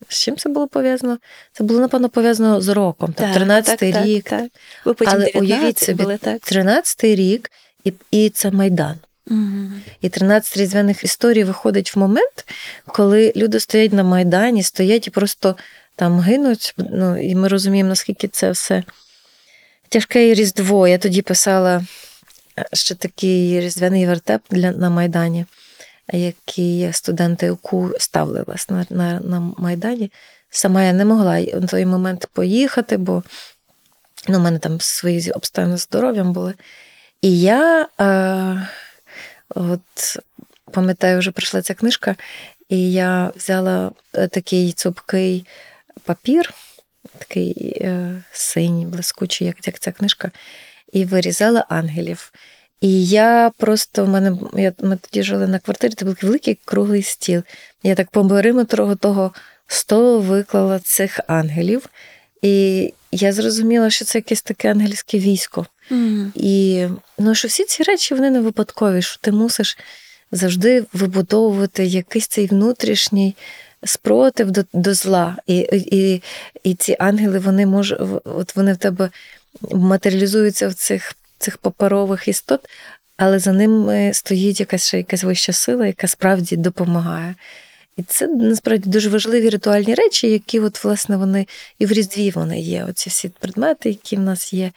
З 0.08 0.18
чим 0.18 0.36
це 0.36 0.48
було 0.48 0.68
пов'язано? 0.68 1.18
Це 1.52 1.64
було, 1.64 1.80
напевно, 1.80 2.08
пов'язано 2.08 2.60
з 2.60 2.68
роком. 2.68 3.12
Там, 3.12 3.32
13-й 3.32 3.92
так, 3.92 4.06
рік, 4.06 4.24
Так, 4.24 4.40
так. 4.40 4.50
Ви 4.84 4.94
потім 4.94 5.14
Але 5.14 5.30
уявіть 5.34 5.78
собі, 5.78 6.02
були, 6.02 6.16
так? 6.16 6.42
13-й 6.42 7.14
рік, 7.14 7.50
і, 7.84 7.92
і 8.10 8.30
це 8.30 8.50
Майдан. 8.50 8.96
Мгм. 9.26 9.82
І 10.00 10.08
13 10.08 10.56
різдвяних 10.56 11.04
історій 11.04 11.44
виходить 11.44 11.96
в 11.96 11.98
момент, 11.98 12.46
коли 12.86 13.32
люди 13.36 13.60
стоять 13.60 13.92
на 13.92 14.02
Майдані, 14.02 14.62
стоять 14.62 15.06
і 15.06 15.10
просто 15.10 15.56
там 15.96 16.20
гинуть. 16.20 16.74
Ну, 16.78 17.22
і 17.22 17.34
ми 17.34 17.48
розуміємо, 17.48 17.88
наскільки 17.88 18.28
це 18.28 18.50
все 18.50 18.82
тяжке 19.88 20.34
різдво. 20.34 20.88
Я 20.88 20.98
тоді 20.98 21.22
писала 21.22 21.84
е, 22.58 22.64
ще 22.72 22.94
такий 22.94 23.60
різдвяний 23.60 24.06
вертеп 24.06 24.42
для, 24.50 24.70
на 24.70 24.90
Майдані, 24.90 25.46
який 26.12 26.92
студенти 26.92 27.50
УКУ 27.50 27.90
ставили 27.98 28.44
власне, 28.46 28.86
на, 28.90 28.96
на, 28.96 29.20
на 29.20 29.52
Майдані. 29.58 30.12
Сама 30.50 30.82
я 30.82 30.92
не 30.92 31.04
могла 31.04 31.40
в 31.40 31.66
той 31.68 31.86
момент 31.86 32.28
поїхати, 32.32 32.96
бо 32.96 33.22
ну, 34.28 34.38
у 34.38 34.40
мене 34.40 34.58
там 34.58 34.80
свої 34.80 35.30
обставини 35.30 35.76
з 35.76 35.82
здоров'ям 35.82 36.32
були. 36.32 36.54
І 37.22 37.40
я 37.40 37.88
е, 38.00 38.68
от 39.48 39.80
пам'ятаю, 40.72 41.18
вже 41.18 41.30
прийшла 41.30 41.62
ця 41.62 41.74
книжка, 41.74 42.16
і 42.68 42.92
я 42.92 43.32
взяла 43.36 43.92
е, 44.14 44.28
такий 44.28 44.72
цупкий 44.72 45.46
папір, 46.04 46.54
такий 47.18 47.78
е, 47.80 48.22
синій, 48.32 48.86
блискучий, 48.86 49.46
як, 49.46 49.66
як 49.66 49.78
ця 49.78 49.92
книжка, 49.92 50.30
і 50.92 51.04
вирізала 51.04 51.66
ангелів. 51.68 52.32
І 52.80 53.06
я 53.06 53.52
просто 53.56 54.04
в 54.04 54.08
мене 54.08 54.38
я, 54.54 54.72
ми 54.82 54.98
тоді 55.10 55.22
жили 55.22 55.46
на 55.46 55.58
квартирі, 55.58 55.92
це 55.96 56.04
був 56.04 56.16
великий 56.22 56.58
круглий 56.64 57.02
стіл. 57.02 57.42
Я 57.82 57.94
так 57.94 58.10
по 58.10 58.28
периметру 58.28 58.96
того 58.96 59.32
столу 59.66 60.20
виклала 60.20 60.78
цих 60.78 61.20
ангелів, 61.26 61.88
і 62.42 62.92
я 63.12 63.32
зрозуміла, 63.32 63.90
що 63.90 64.04
це 64.04 64.18
якесь 64.18 64.42
таке 64.42 64.70
ангельське 64.70 65.18
військо. 65.18 65.66
Мгм. 65.90 66.32
І 66.34 66.86
ну, 67.18 67.34
що 67.34 67.48
всі 67.48 67.64
ці 67.64 67.82
речі 67.82 68.14
вони 68.14 68.30
не 68.30 68.40
випадкові, 68.40 69.02
що 69.02 69.18
ти 69.20 69.32
мусиш 69.32 69.78
завжди 70.32 70.84
вибудовувати 70.92 71.84
якийсь 71.84 72.26
цей 72.26 72.46
внутрішній 72.46 73.36
спротив 73.84 74.50
до, 74.50 74.64
до 74.72 74.94
зла. 74.94 75.36
І, 75.46 75.56
і, 75.72 76.22
і 76.62 76.74
ці 76.74 76.96
ангели, 76.98 77.38
вони 77.38 77.66
можуть, 77.66 78.00
от 78.24 78.56
вони 78.56 78.72
в 78.72 78.76
тебе 78.76 79.10
матеріалізуються 79.72 80.68
в 80.68 80.74
цих, 80.74 81.12
цих 81.38 81.58
паперових 81.58 82.28
істот, 82.28 82.60
але 83.16 83.38
за 83.38 83.52
ними 83.52 84.10
стоїть 84.14 84.60
якась 84.60 84.86
ще 84.86 84.96
якась 84.96 85.24
вища 85.24 85.52
сила, 85.52 85.86
яка 85.86 86.06
справді 86.06 86.56
допомагає. 86.56 87.34
І 87.96 88.02
це 88.02 88.26
насправді 88.26 88.90
дуже 88.90 89.08
важливі 89.08 89.50
ритуальні 89.50 89.94
речі, 89.94 90.30
які, 90.30 90.60
от, 90.60 90.84
власне, 90.84 91.16
вони 91.16 91.46
і 91.78 91.86
в 91.86 91.92
Різдві 91.92 92.30
вони 92.30 92.60
є. 92.60 92.84
Оці 92.84 93.10
всі 93.10 93.28
предмети, 93.28 93.88
які 93.88 94.16
в 94.16 94.20
нас 94.20 94.52
є. 94.52 94.70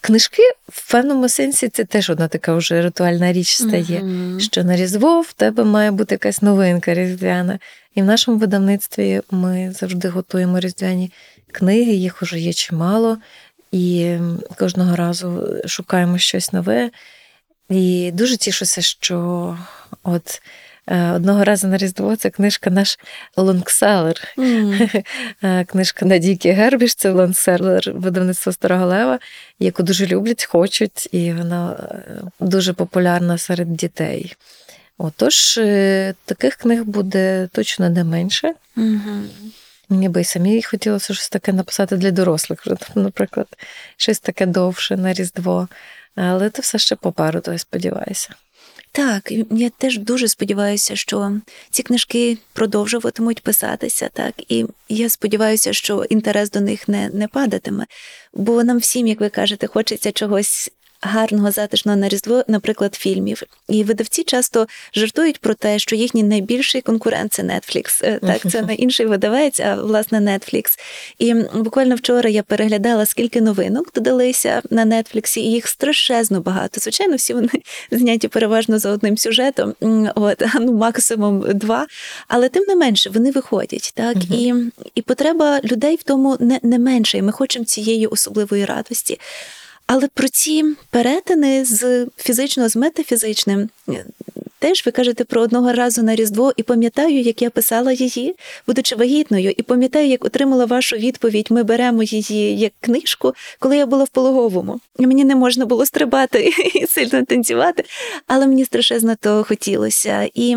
Книжки 0.00 0.42
в 0.68 0.92
певному 0.92 1.28
сенсі 1.28 1.68
це 1.68 1.84
теж 1.84 2.10
одна 2.10 2.28
така 2.28 2.54
вже 2.54 2.82
ритуальна 2.82 3.32
річ 3.32 3.56
стає. 3.56 4.00
Мгм. 4.00 4.40
Що 4.40 4.64
на 4.64 4.76
Різдво 4.76 5.20
в 5.20 5.32
тебе 5.32 5.64
має 5.64 5.90
бути 5.90 6.14
якась 6.14 6.42
новинка 6.42 6.94
різдвяна. 6.94 7.58
І 7.94 8.02
в 8.02 8.04
нашому 8.04 8.38
видавництві 8.38 9.20
ми 9.30 9.72
завжди 9.80 10.08
готуємо 10.08 10.60
різдвяні 10.60 11.12
книги, 11.52 11.92
їх 11.92 12.22
уже 12.22 12.40
є 12.40 12.52
чимало, 12.52 13.18
і 13.72 14.16
кожного 14.58 14.96
разу 14.96 15.56
шукаємо 15.66 16.18
щось 16.18 16.52
нове. 16.52 16.90
І 17.68 18.10
дуже 18.14 18.36
тішуся, 18.36 18.82
що 18.82 19.58
от 20.02 20.42
е, 20.86 21.10
одного 21.10 21.44
разу 21.44 21.68
на 21.68 21.76
Різдво 21.76 22.16
це 22.16 22.30
книжка 22.30 22.70
наш 22.70 22.98
лонгселер. 23.36 24.16
Е, 25.44 25.64
Книжка 25.64 26.06
Надійки 26.06 26.52
Гербіш, 26.52 26.94
це 26.94 27.10
лонселер 27.10 27.92
видавництва 27.94 28.52
Старого 28.52 28.86
Лева, 28.86 29.18
яку 29.58 29.82
дуже 29.82 30.06
люблять, 30.06 30.44
хочуть, 30.44 31.08
і 31.12 31.32
вона 31.32 31.72
е, 31.72 32.22
дуже 32.40 32.72
популярна 32.72 33.38
серед 33.38 33.76
дітей. 33.76 34.34
Отож, 34.98 35.54
таких 36.24 36.56
книг 36.56 36.84
буде 36.84 37.48
точно 37.52 37.90
не 37.90 38.04
менше. 38.04 38.54
Мгм. 38.76 39.30
Мені 39.88 40.08
би 40.08 40.20
і 40.20 40.24
самі 40.24 40.62
хотілося 40.62 41.14
щось 41.14 41.28
таке 41.28 41.52
написати 41.52 41.96
для 41.96 42.10
дорослих, 42.10 42.66
наприклад, 42.94 43.46
щось 43.96 44.20
таке 44.20 44.46
довше 44.46 44.96
на 44.96 45.12
Різдво. 45.12 45.68
Але 46.14 46.50
це 46.50 46.62
все 46.62 46.78
ще 46.78 46.96
попереду, 46.96 47.52
я 47.52 47.58
сподіваюся. 47.58 48.34
Так, 48.94 49.32
я 49.50 49.70
теж 49.70 49.98
дуже 49.98 50.28
сподіваюся, 50.28 50.96
що 50.96 51.40
ці 51.70 51.82
книжки 51.82 52.38
продовжуватимуть 52.52 53.42
писатися, 53.42 54.10
так 54.12 54.34
і 54.48 54.66
я 54.88 55.08
сподіваюся, 55.08 55.72
що 55.72 56.04
інтерес 56.04 56.50
до 56.50 56.60
них 56.60 56.88
не, 56.88 57.08
не 57.08 57.28
падатиме. 57.28 57.86
Бо 58.34 58.64
нам 58.64 58.78
всім, 58.78 59.06
як 59.06 59.20
ви 59.20 59.28
кажете, 59.28 59.66
хочеться 59.66 60.12
чогось. 60.12 60.70
Гарного 61.04 61.50
затишного 61.50 61.96
на 61.98 62.08
різдво, 62.08 62.44
наприклад, 62.48 62.94
фільмів. 62.94 63.42
І 63.68 63.84
видавці 63.84 64.24
часто 64.24 64.66
жартують 64.94 65.38
про 65.38 65.54
те, 65.54 65.78
що 65.78 65.96
їхній 65.96 66.22
найбільший 66.22 66.80
конкурент 66.80 67.32
це 67.32 67.42
Netflix. 67.42 68.04
Е, 68.04 68.18
Так, 68.22 68.52
це 68.52 68.62
не 68.66 68.74
інший 68.74 69.06
видавець, 69.06 69.60
а 69.60 69.74
власне 69.74 70.20
Netflix. 70.20 70.78
І 71.18 71.34
буквально 71.54 71.94
вчора 71.94 72.30
я 72.30 72.42
переглядала, 72.42 73.06
скільки 73.06 73.40
новинок 73.40 73.92
додалися 73.94 74.62
на 74.70 74.86
Netflix, 74.86 75.38
і 75.38 75.42
їх 75.42 75.68
страшезно 75.68 76.40
багато. 76.40 76.80
Звичайно, 76.80 77.16
всі 77.16 77.34
вони 77.34 77.48
зняті 77.90 78.28
переважно 78.28 78.78
за 78.78 78.90
одним 78.90 79.16
сюжетом, 79.18 79.74
от 80.14 80.42
ну 80.60 80.72
максимум 80.72 81.44
два. 81.54 81.86
Але 82.28 82.48
тим 82.48 82.64
не 82.68 82.76
менше 82.76 83.10
вони 83.10 83.30
виходять, 83.30 83.92
так 83.94 84.16
Мгм. 84.16 84.26
і, 84.30 84.54
і 84.94 85.02
потреба 85.02 85.60
людей 85.64 85.96
в 85.96 86.02
тому 86.02 86.36
не, 86.40 86.60
не 86.62 86.78
менше. 86.78 87.18
І 87.18 87.22
ми 87.22 87.32
хочемо 87.32 87.64
цієї 87.64 88.06
особливої 88.06 88.64
радості. 88.64 89.20
Але 89.86 90.08
про 90.14 90.28
ці 90.28 90.64
перетини 90.90 91.64
з 91.64 92.06
фізичного 92.16 92.68
з 92.68 92.76
метафізичним 92.76 93.68
е, 93.88 94.04
теж 94.58 94.86
ви 94.86 94.92
кажете 94.92 95.24
про 95.24 95.42
одного 95.42 95.72
разу 95.72 96.02
на 96.02 96.14
Різдво, 96.14 96.52
і 96.56 96.62
пам'ятаю, 96.62 97.20
як 97.20 97.42
я 97.42 97.50
писала 97.50 97.92
її, 97.92 98.34
будучи 98.66 98.96
вагітною, 98.96 99.54
і 99.56 99.62
пам'ятаю, 99.62 100.08
як 100.08 100.24
отримала 100.24 100.64
вашу 100.64 100.96
відповідь. 100.96 101.46
Ми 101.50 101.62
беремо 101.62 102.02
її 102.02 102.58
як 102.58 102.72
книжку, 102.80 103.34
коли 103.58 103.76
я 103.76 103.86
була 103.86 104.04
в 104.04 104.08
пологовому. 104.08 104.80
І 104.98 105.06
Мені 105.06 105.24
не 105.24 105.36
можна 105.36 105.66
було 105.66 105.86
стрибати 105.86 106.52
і 106.74 106.86
сильно 106.86 107.24
танцювати, 107.24 107.84
але 108.26 108.46
мені 108.46 108.64
страшезно 108.64 109.16
того 109.16 109.44
хотілося. 109.44 110.28
І 110.34 110.56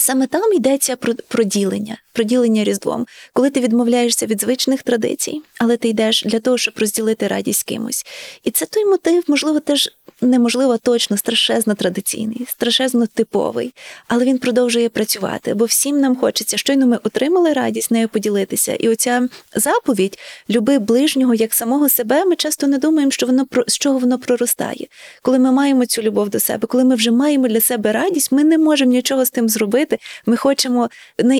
Саме 0.00 0.26
там 0.26 0.52
йдеться 0.52 0.96
про, 0.96 1.14
про 1.14 1.44
ділення, 1.44 1.96
про 2.12 2.24
ділення 2.24 2.64
Різдвом, 2.64 3.06
коли 3.32 3.50
ти 3.50 3.60
відмовляєшся 3.60 4.26
від 4.26 4.40
звичних 4.40 4.82
традицій, 4.82 5.42
але 5.58 5.76
ти 5.76 5.88
йдеш 5.88 6.22
для 6.26 6.40
того, 6.40 6.58
щоб 6.58 6.74
розділити 6.76 7.28
радість 7.28 7.62
кимось. 7.62 8.06
І 8.44 8.50
це 8.50 8.66
той 8.66 8.84
мотив, 8.84 9.24
можливо, 9.26 9.60
теж 9.60 9.90
неможливо 10.20 10.78
точно, 10.78 11.16
страшезно 11.16 11.74
традиційний, 11.74 12.46
страшезно 12.48 13.06
типовий, 13.06 13.74
але 14.08 14.24
він 14.24 14.38
продовжує 14.38 14.88
працювати, 14.88 15.54
бо 15.54 15.64
всім 15.64 16.00
нам 16.00 16.16
хочеться. 16.16 16.56
Щойно 16.56 16.86
ми 16.86 16.98
отримали 17.02 17.52
радість 17.52 17.90
нею 17.90 18.08
поділитися. 18.08 18.74
І 18.74 18.88
оця 18.88 19.28
заповідь 19.54 20.18
люби 20.50 20.78
ближнього 20.78 21.34
як 21.34 21.54
самого 21.54 21.88
себе. 21.88 22.24
Ми 22.24 22.36
часто 22.36 22.66
не 22.66 22.78
думаємо, 22.78 23.10
що 23.10 23.26
воно 23.26 23.46
про 23.46 23.64
з 23.66 23.78
чого 23.78 23.98
воно 23.98 24.18
проростає. 24.18 24.86
Коли 25.22 25.38
ми 25.38 25.52
маємо 25.52 25.86
цю 25.86 26.02
любов 26.02 26.30
до 26.30 26.40
себе, 26.40 26.66
коли 26.66 26.84
ми 26.84 26.94
вже 26.94 27.10
маємо 27.10 27.48
для 27.48 27.60
себе 27.60 27.92
радість, 27.92 28.32
ми 28.32 28.44
не 28.44 28.58
можемо 28.58 28.92
нічого 28.92 29.24
з 29.24 29.30
тим 29.30 29.48
зробити. 29.48 29.98
Ми 30.26 30.36
хочемо 30.36 30.90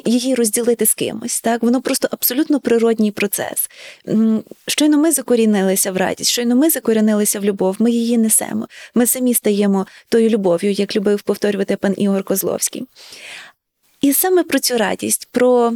її 0.05 0.35
розділити 0.35 0.87
з 0.87 0.95
кимось. 0.95 1.41
Так 1.41 1.63
воно 1.63 1.81
просто 1.81 2.09
абсолютно 2.11 2.61
природній 2.61 3.11
процес. 3.11 3.71
Щойно 4.67 4.99
ми 4.99 5.13
закорінилися 5.13 5.93
в 5.93 5.97
радість, 5.97 6.31
щойно 6.31 6.57
ми 6.57 6.71
закорінилися 6.71 7.41
в 7.41 7.45
любов, 7.45 7.77
ми 7.79 7.91
її 7.91 8.19
несемо. 8.19 8.68
Ми 8.95 9.07
самі 9.07 9.35
стаємо 9.35 9.87
тою 10.09 10.29
любов'ю, 10.29 10.71
як 10.71 10.97
любив 10.97 11.23
повторювати 11.23 11.77
пан 11.77 11.95
Ігор 11.97 12.25
Козловський. 12.25 12.87
І 14.01 14.13
саме 14.13 14.45
про 14.45 14.59
цю 14.59 14.79
радість, 14.79 15.29
про 15.31 15.73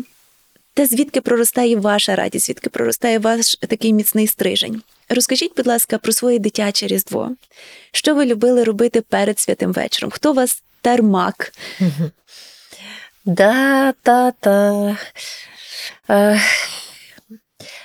те, 0.75 0.87
звідки 0.87 1.21
проростає 1.21 1.77
ваша 1.77 2.17
радість, 2.17 2.47
звідки 2.47 2.71
проростає 2.71 3.19
ваш 3.19 3.57
такий 3.57 3.93
міцний 3.93 4.27
стрижень. 4.27 4.83
Розкажіть, 5.09 5.57
будь 5.57 5.67
ласка, 5.67 5.99
про 5.99 6.13
своє 6.13 6.39
дитяче 6.39 6.87
Різдво. 6.87 7.31
Що 7.93 8.15
ви 8.15 8.27
любили 8.27 8.65
робити 8.65 9.01
перед 9.01 9.39
святим 9.39 9.73
вечором? 9.73 10.11
Хто 10.11 10.31
у 10.31 10.35
вас 10.35 10.63
термак? 10.81 11.53
Да, 13.25 13.93
та, 14.03 14.31
та. 14.31 14.97
Е, 16.11 16.41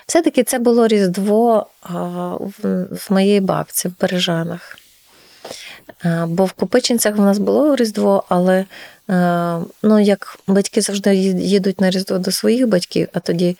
Все-таки 0.08 0.44
це 0.44 0.60
було 0.60 0.88
Різдво 0.88 1.68
в, 2.62 2.88
моїй 3.10 3.40
бабці 3.40 3.88
в 3.88 3.94
Бережанах. 4.00 4.78
Е, 6.06 6.26
Бо 6.28 6.46
в 6.46 6.52
Копичинцях 6.52 7.16
в 7.16 7.22
нас 7.22 7.38
було 7.38 7.76
Різдво, 7.76 8.24
але 8.30 8.66
е, 9.10 9.58
ну, 9.84 10.00
як 10.00 10.40
батьки 10.48 10.82
завжди 10.82 11.16
їдуть 11.16 11.82
на 11.82 11.90
Різдво 11.90 12.18
до 12.18 12.32
своїх 12.32 12.68
батьків, 12.68 13.08
а 13.14 13.20
тоді 13.20 13.58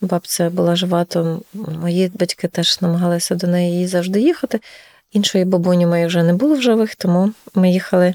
бабця 0.00 0.50
була 0.50 0.76
жива, 0.76 1.04
то 1.04 1.42
мої 1.54 2.12
батьки 2.14 2.48
теж 2.48 2.80
намагалися 2.80 3.34
до 3.34 3.46
неї 3.46 3.86
завжди 3.86 4.20
їхати. 4.20 4.60
Іншої 5.12 5.44
бабуні 5.44 5.86
моєї 5.86 6.06
вже 6.06 6.22
не 6.22 6.32
було 6.32 6.54
в 6.54 6.62
живих, 6.62 6.94
тому 6.94 7.32
ми 7.54 7.70
їхали 7.70 8.14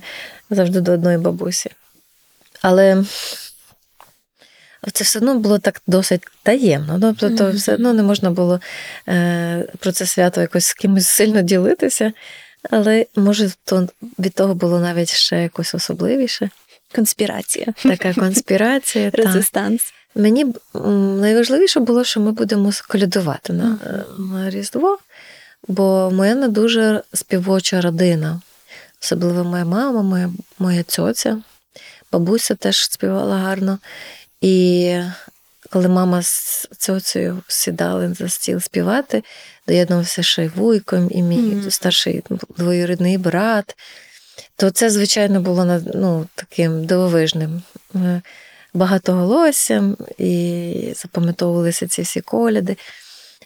завжди 0.49 0.81
до 0.81 0.91
одної 0.91 1.17
бабусі. 1.17 1.71
Але 2.61 3.03
це 4.93 5.03
все 5.03 5.19
одно 5.19 5.39
було 5.39 5.59
так 5.59 5.81
досить 5.87 6.21
таємно. 6.43 7.13
Тобто, 7.19 7.43
Мгм. 7.43 7.55
все 7.55 7.73
одно 7.73 7.93
не 7.93 8.03
можна 8.03 8.31
було 8.31 8.59
е, 9.07 9.67
про 9.79 9.91
це 9.91 10.05
свято 10.05 10.41
якось 10.41 10.65
з 10.65 10.73
кимось 10.73 11.07
сильно 11.07 11.41
ділитися. 11.41 12.11
Але 12.71 13.05
може, 13.15 13.51
то 13.63 13.87
від 14.19 14.33
того 14.33 14.55
було 14.55 14.79
навіть 14.79 15.09
ще 15.09 15.43
якось 15.43 15.75
особливіше. 15.75 16.49
Конспірація, 16.95 17.73
Така 17.83 18.13
конспірація. 18.13 19.09
resistance. 19.13 19.93
Мені 20.15 20.55
найважливіше 21.19 21.79
було, 21.79 22.03
що 22.03 22.19
ми 22.19 22.31
будемо 22.31 22.71
колядувати 22.87 23.53
на, 23.53 23.79
е, 23.85 24.21
на 24.21 24.49
Різдво, 24.49 24.97
бо 25.67 26.11
моя 26.13 26.47
дуже 26.47 27.01
співоча 27.13 27.81
родина. 27.81 28.41
Особливо 29.01 29.43
моя 29.43 29.65
мама, 29.65 30.01
моя, 30.01 30.29
моя 30.59 30.83
цьоця, 30.83 31.37
бабуся 32.11 32.55
теж 32.55 32.91
співала 32.91 33.37
гарно. 33.37 33.79
І 34.41 34.99
коли 35.69 35.87
мама 35.87 36.21
з 36.21 36.67
цьоцею 36.77 37.43
сідали 37.47 38.13
за 38.13 38.29
стіл 38.29 38.59
співати, 38.59 39.23
доєднувався 39.67 40.23
ще 40.23 40.45
й 40.45 40.47
вуйко, 40.47 41.07
і 41.11 41.23
мій 41.23 41.37
Мгм. 41.37 41.71
старший 41.71 42.23
двоюрідний 42.57 43.17
брат. 43.17 43.75
То 44.55 44.69
це, 44.69 44.89
звичайно, 44.89 45.41
було 45.41 45.81
ну, 45.93 46.27
таким 46.35 46.85
дивовижним. 46.85 47.61
Е, 47.95 48.21
Багатоголоссям, 48.73 49.97
і 50.17 50.93
запам'ятовувалися 50.95 51.87
ці 51.87 52.01
всі 52.01 52.21
коляди. 52.21 52.77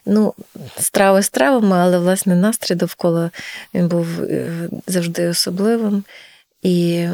Ну, 0.06 0.34
страви 0.80 1.22
стравами, 1.22 1.76
але 1.76 1.98
власне 1.98 2.34
настрій 2.34 2.74
довкола 2.74 3.30
він 3.74 3.88
був 3.88 4.06
е, 4.22 4.68
завжди 4.86 5.28
особливим. 5.28 6.04
І 6.62 7.06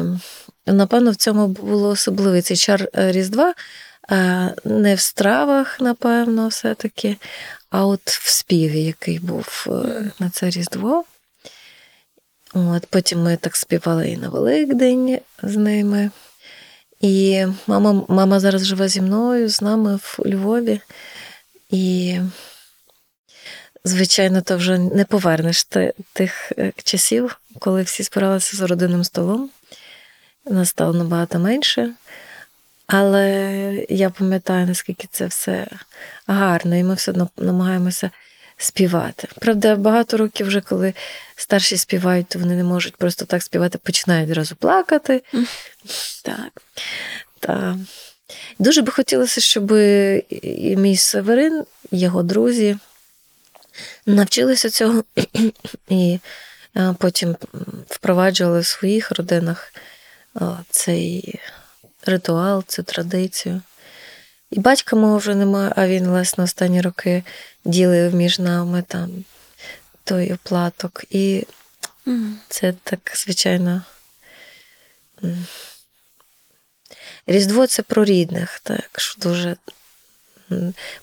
напевно 0.65 1.11
в 1.11 1.15
цьому 1.15 1.47
було 1.47 1.89
особливий 1.89 2.41
цей 2.41 2.57
чар 2.57 2.87
е, 2.97 3.11
Різдва. 3.11 3.53
Е, 4.11 4.53
Не 4.63 4.95
в 4.95 4.99
стравах, 4.99 5.79
напевно, 5.79 6.47
все-таки, 6.47 7.17
а 7.69 7.85
от 7.85 8.01
в 8.05 8.29
співі, 8.29 8.83
який 8.83 9.19
був 9.19 9.65
е, 9.67 10.11
на 10.19 10.29
це 10.29 10.49
Різдво. 10.49 11.03
От, 12.53 12.85
потім 12.85 13.23
ми 13.23 13.37
так 13.37 13.55
співали 13.55 14.09
і 14.09 14.17
на 14.17 14.29
Великдень 14.29 15.19
з 15.43 15.55
ними. 15.55 16.11
І 17.01 17.45
мама, 17.67 18.05
мама 18.07 18.39
зараз 18.39 18.65
живе 18.65 18.87
зі 18.89 19.01
мною, 19.01 19.49
з 19.49 19.61
нами 19.61 19.95
в 19.95 20.19
Львові. 20.25 20.81
І, 21.69 22.19
звичайно, 23.83 24.41
то 24.41 24.57
вже 24.57 24.77
не 24.77 25.05
повернеш 25.05 25.63
ти- 25.63 25.93
тих 26.13 26.51
е, 26.57 26.73
часів, 26.83 27.39
коли 27.59 27.83
всі 27.83 28.03
збиралися 28.03 28.57
за 28.57 28.67
родинним 28.67 29.03
столом. 29.03 29.49
Нас 30.45 30.69
стало 30.69 30.93
набагато 30.93 31.39
менше. 31.39 31.93
Але 32.87 33.85
я 33.89 34.09
пам'ятаю, 34.09 34.67
наскільки 34.67 35.07
це 35.11 35.25
все 35.25 35.67
гарно, 36.27 36.75
і 36.75 36.83
ми 36.83 36.93
все 36.93 37.11
одно 37.11 37.29
намагаємося 37.37 38.11
співати. 38.57 39.27
Правда, 39.39 39.75
багато 39.75 40.17
років 40.17 40.47
вже, 40.47 40.61
коли 40.61 40.93
старші 41.35 41.77
співають, 41.77 42.27
то 42.27 42.39
вони 42.39 42.55
не 42.55 42.63
можуть 42.63 42.95
просто 42.95 43.25
так 43.25 43.43
співати, 43.43 43.77
починають 43.77 44.29
одразу 44.29 44.55
плакати. 44.55 45.23
Так. 46.23 46.61
Та 47.39 47.77
дуже 48.59 48.81
би 48.81 48.91
хотілося, 48.91 49.41
щоб 49.41 49.71
і 50.41 50.75
мій 50.77 50.97
Северин, 50.97 51.63
і 51.91 51.99
його 51.99 52.23
друзі 52.23 52.77
навчилися 54.05 54.69
цього 54.69 55.03
і 55.89 56.19
потім 56.97 57.35
впроваджували 57.89 58.59
в 58.59 58.65
своїх 58.65 59.11
родинах 59.11 59.73
цей 60.69 61.39
ритуал, 62.07 62.63
цю 62.67 62.83
традицію. 62.83 63.61
І 64.51 64.59
батька 64.59 64.95
мого 64.95 65.17
вже 65.17 65.35
немає, 65.35 65.73
а 65.75 65.87
він, 65.87 66.07
власне, 66.07 66.43
останні 66.43 66.81
роки 66.81 67.23
ділив 67.65 68.15
між 68.15 68.39
нами 68.39 68.83
там 68.87 69.25
той 70.03 70.33
оплаток. 70.33 71.03
І 71.09 71.47
це 72.49 72.73
так, 72.83 73.11
звичайно. 73.15 73.81
Різдво 77.27 77.67
це 77.67 77.83
про 77.83 78.05
рідних, 78.05 78.59
так, 78.59 78.89
що 78.97 79.21
дуже 79.21 79.55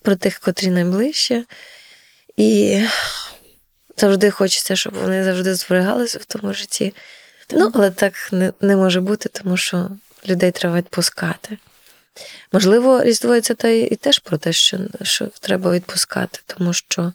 про 0.03 0.17
тих, 0.17 0.39
котрі 0.39 0.71
найближче. 0.71 1.45
І 2.37 2.81
завжди 3.97 4.31
хочеться, 4.31 4.77
щоб 4.77 4.95
вони 4.95 5.25
завжди 5.25 5.55
зберігалися 5.55 6.19
в 6.19 6.25
тому 6.25 6.55
житті. 6.55 6.95
Ну, 7.51 7.71
але 7.75 7.91
так 7.91 8.33
не, 8.33 8.53
не 8.61 8.77
може 8.77 9.01
бути, 9.01 9.29
тому 9.29 9.57
що 9.57 9.91
людей 10.29 10.51
треба 10.51 10.77
відпускати. 10.77 11.59
Можливо, 12.53 13.05
Різдво 13.05 13.41
це 13.41 13.55
та 13.55 13.69
і 13.69 13.97
теж 13.97 14.19
про 14.19 14.39
те, 14.39 14.53
що, 14.53 14.79
що 15.03 15.27
треба 15.41 15.71
відпускати, 15.71 16.41
тому 16.47 16.73
що 16.73 17.13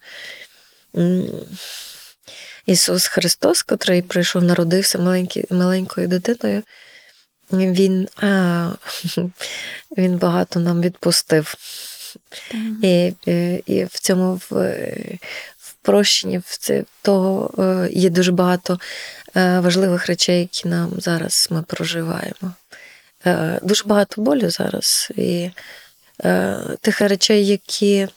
Ісус 2.65 3.07
Христос, 3.07 3.63
котрий 3.63 4.01
прийшов, 4.01 4.43
народився 4.43 4.97
маленький, 4.97 5.45
маленькою 5.49 6.07
дитиною, 6.07 6.63
він, 7.51 8.07
а, 8.17 8.71
він 9.97 10.17
багато 10.17 10.59
нам 10.59 10.81
відпустив. 10.81 11.55
І, 12.83 13.13
і, 13.25 13.63
і 13.65 13.85
в 13.85 13.99
цьому 13.99 14.41
в, 14.49 14.55
в 15.57 15.73
прощенні 15.81 16.37
в 16.37 16.57
це, 16.59 16.83
того 17.01 17.53
е, 17.63 17.89
є 17.91 18.09
дуже 18.09 18.31
багато 18.31 18.79
е, 19.35 19.59
важливих 19.59 20.07
речей, 20.07 20.39
які 20.39 20.67
нам 20.67 20.91
зараз 20.97 21.47
ми 21.51 21.61
проживаємо. 21.61 22.53
Е, 23.25 23.59
Дуже 23.63 23.83
багато 23.83 24.21
болю 24.21 24.49
зараз 24.49 25.11
і 25.15 25.49
е, 26.23 26.57
тих 26.81 27.01
речей, 27.01 27.47
які 27.47 28.07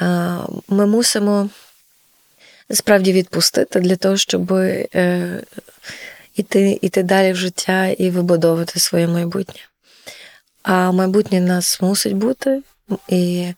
е, 0.00 0.38
ми 0.68 0.86
мусимо 0.86 1.48
справді 2.70 3.12
відпустити 3.12 3.80
для 3.80 3.96
того, 3.96 4.16
щоб 4.16 4.52
іти, 6.36 6.78
іти 6.82 7.02
далі 7.02 7.32
в 7.32 7.36
життя 7.36 7.86
і 7.86 8.10
вибудовувати 8.10 8.80
своє 8.80 9.06
майбутнє. 9.06 9.60
А 10.62 10.92
майбутнє 10.92 11.40
нас 11.40 11.80
мусить 11.80 12.12
бути, 12.12 12.62
і 13.08 13.52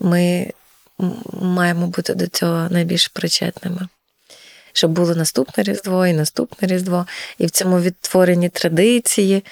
ми 0.00 0.52
маємо 1.32 1.86
бути 1.86 2.14
до 2.14 2.26
цього 2.26 2.68
найбільш 2.70 3.08
причетними. 3.08 3.88
Щоб 4.76 4.90
було 4.90 5.14
наступне 5.14 5.64
Різдво 5.64 6.06
і 6.06 6.12
наступне 6.12 6.68
Різдво, 6.68 7.06
і 7.38 7.46
в 7.46 7.50
цьому 7.50 7.80
відтворенні 7.80 8.48
традиції. 8.48 9.44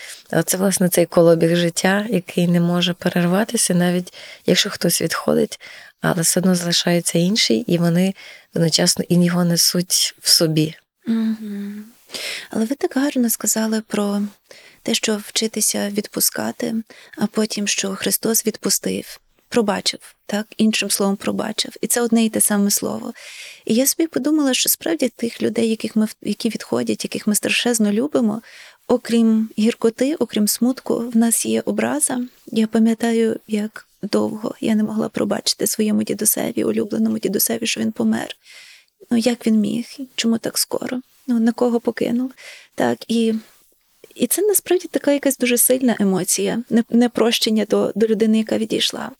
Це, 0.46 0.56
власне, 0.56 0.88
цей 0.88 1.06
колобіг 1.06 1.56
життя, 1.56 2.06
який 2.10 2.48
не 2.48 2.60
може 2.60 2.92
перерватися, 2.92 3.74
навіть 3.74 4.14
якщо 4.46 4.70
хтось 4.70 5.02
відходить, 5.02 5.60
але 6.00 6.22
все 6.22 6.40
одно 6.40 6.54
залишається 6.54 7.18
інший, 7.18 7.64
і 7.66 7.78
вони 7.78 8.14
одночасно 8.54 9.04
і 9.08 9.24
його 9.24 9.44
несуть 9.44 10.14
в 10.20 10.28
собі. 10.28 10.74
Мгм. 11.06 11.84
Але 12.50 12.64
ви 12.64 12.74
так 12.74 12.92
гарно 12.94 13.30
сказали 13.30 13.80
про 13.80 14.22
те, 14.82 14.94
що 14.94 15.16
вчитися 15.16 15.90
відпускати, 15.90 16.74
а 17.18 17.26
потім, 17.26 17.68
що 17.68 17.94
Христос 17.94 18.46
відпустив, 18.46 19.20
пробачив, 19.54 20.00
так, 20.26 20.46
іншим 20.56 20.90
словом, 20.90 21.16
пробачив. 21.16 21.72
І 21.80 21.86
це 21.86 22.00
одне 22.00 22.24
і 22.24 22.28
те 22.28 22.40
саме 22.40 22.70
слово. 22.70 23.12
І 23.64 23.74
я 23.74 23.86
собі 23.86 24.06
подумала, 24.06 24.54
що 24.54 24.68
справді 24.68 25.08
тих 25.08 25.42
людей, 25.42 25.68
яких 25.70 25.96
ми, 25.96 26.08
які 26.22 26.48
відходять, 26.48 27.04
яких 27.04 27.26
ми 27.26 27.34
страшезно 27.34 27.92
любимо, 27.92 28.42
окрім 28.88 29.48
гіркоти, 29.58 30.14
окрім 30.14 30.48
смутку, 30.48 30.98
в 30.98 31.16
нас 31.16 31.46
є 31.46 31.60
образа. 31.60 32.20
Я 32.46 32.66
пам'ятаю, 32.66 33.40
як 33.48 33.86
довго 34.02 34.54
я 34.60 34.74
не 34.74 34.82
могла 34.82 35.08
пробачити 35.08 35.66
своєму 35.66 36.02
дідусеві, 36.02 36.64
улюбленому 36.64 37.18
дідусеві, 37.18 37.66
що 37.66 37.80
він 37.80 37.92
помер. 37.92 38.36
Ну, 39.10 39.18
як 39.18 39.46
він 39.46 39.60
міг? 39.60 39.86
Чому 40.14 40.38
так 40.38 40.58
скоро? 40.58 41.00
Ну, 41.26 41.40
на 41.40 41.52
кого 41.52 41.80
покинув? 41.80 42.32
Так, 42.74 42.98
і, 43.08 43.34
і 44.14 44.26
це 44.26 44.42
насправді 44.42 44.88
така 44.90 45.12
якась 45.12 45.38
дуже 45.38 45.58
сильна 45.58 45.96
емоція, 46.00 46.62
не- 46.70 46.84
непрощення 46.90 47.66
до, 47.70 47.92
до 47.94 48.06
людини, 48.06 48.38
яка 48.38 48.58
відійшла. 48.58 49.10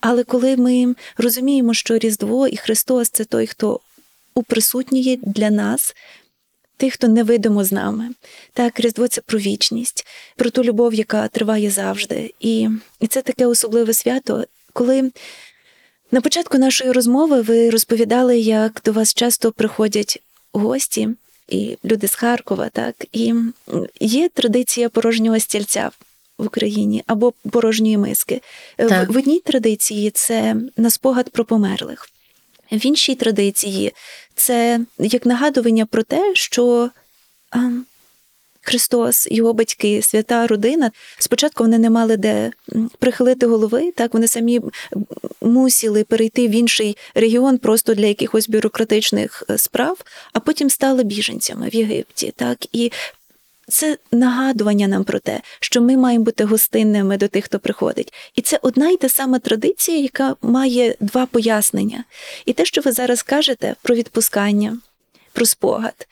Але 0.00 0.24
коли 0.24 0.56
ми 0.56 0.94
розуміємо, 1.16 1.74
що 1.74 1.98
Різдво 1.98 2.48
і 2.48 2.56
Христос 2.56 3.08
це 3.10 3.24
той, 3.24 3.46
хто 3.46 3.80
уприсутнює 4.34 5.18
для 5.22 5.50
нас, 5.50 5.94
тих, 6.76 6.94
хто 6.94 7.08
невидимо 7.08 7.64
з 7.64 7.72
нами. 7.72 8.10
Так, 8.52 8.80
Різдво 8.80 9.08
це 9.08 9.20
про 9.20 9.38
вічність, 9.38 10.06
про 10.36 10.50
ту 10.50 10.64
любов, 10.64 10.94
яка 10.94 11.28
триває 11.28 11.70
завжди. 11.70 12.34
І, 12.40 12.68
і 13.00 13.06
це 13.06 13.22
таке 13.22 13.46
особливе 13.46 13.94
свято, 13.94 14.44
коли 14.72 15.10
на 16.10 16.20
початку 16.20 16.58
нашої 16.58 16.92
розмови 16.92 17.40
ви 17.40 17.70
розповідали, 17.70 18.38
як 18.38 18.80
до 18.84 18.92
вас 18.92 19.14
часто 19.14 19.52
приходять 19.52 20.22
гості 20.52 21.08
і 21.48 21.78
люди 21.84 22.08
з 22.08 22.14
Харкова, 22.14 22.68
так 22.68 22.94
і 23.12 23.34
є 24.00 24.28
традиція 24.28 24.88
порожнього 24.88 25.40
стільця 25.40 25.90
в 26.38 26.46
Україні 26.46 27.02
або 27.06 27.32
порожньої 27.50 27.98
миски. 27.98 28.40
Е, 28.78 28.86
В, 28.86 28.88
Так. 28.88 29.10
в 29.10 29.16
одній 29.16 29.40
традиції 29.40 30.10
це 30.10 30.56
на 30.76 30.90
спогад 30.90 31.30
про 31.30 31.44
померлих. 31.44 32.10
В 32.72 32.86
іншій 32.86 33.14
традиції 33.14 33.92
це 34.34 34.80
як 34.98 35.26
нагадування 35.26 35.86
про 35.86 36.02
те, 36.02 36.34
що 36.34 36.90
а, 37.50 37.70
Христос, 38.64 39.28
його 39.30 39.52
батьки, 39.52 40.02
свята 40.02 40.46
родина. 40.46 40.90
Спочатку 41.18 41.64
вони 41.64 41.78
не 41.78 41.90
мали 41.90 42.16
де 42.16 42.50
прихилити 42.98 43.46
голови, 43.46 43.92
так 43.96 44.14
вони 44.14 44.28
самі 44.28 44.60
мусили 45.40 46.04
перейти 46.04 46.48
в 46.48 46.50
інший 46.50 46.96
регіон 47.14 47.58
просто 47.58 47.94
для 47.94 48.06
якихось 48.06 48.48
бюрократичних 48.48 49.42
е, 49.50 49.58
справ, 49.58 49.98
а 50.32 50.40
потім 50.40 50.70
стали 50.70 51.04
біженцями 51.04 51.68
в 51.68 51.74
Єгипті. 51.74 52.32
Так 52.36 52.58
і 52.72 52.92
це 53.68 53.98
нагадування 54.12 54.88
нам 54.88 55.04
про 55.04 55.18
те, 55.18 55.40
що 55.60 55.80
ми 55.80 55.96
маємо 55.96 56.24
бути 56.24 56.44
гостинними 56.44 57.16
до 57.16 57.28
тих, 57.28 57.44
хто 57.44 57.58
приходить. 57.58 58.12
І 58.34 58.42
це 58.42 58.58
одна 58.62 58.90
й 58.90 58.96
та 58.96 59.08
сама 59.08 59.38
традиція, 59.38 59.98
яка 59.98 60.36
має 60.42 60.96
два 61.00 61.26
пояснення. 61.26 62.04
І 62.46 62.52
те, 62.52 62.64
що 62.64 62.80
ви 62.80 62.92
зараз 62.92 63.22
кажете 63.22 63.74
про 63.82 63.94
відпускання, 63.94 64.78
про 65.32 65.46
спогад, 65.46 66.06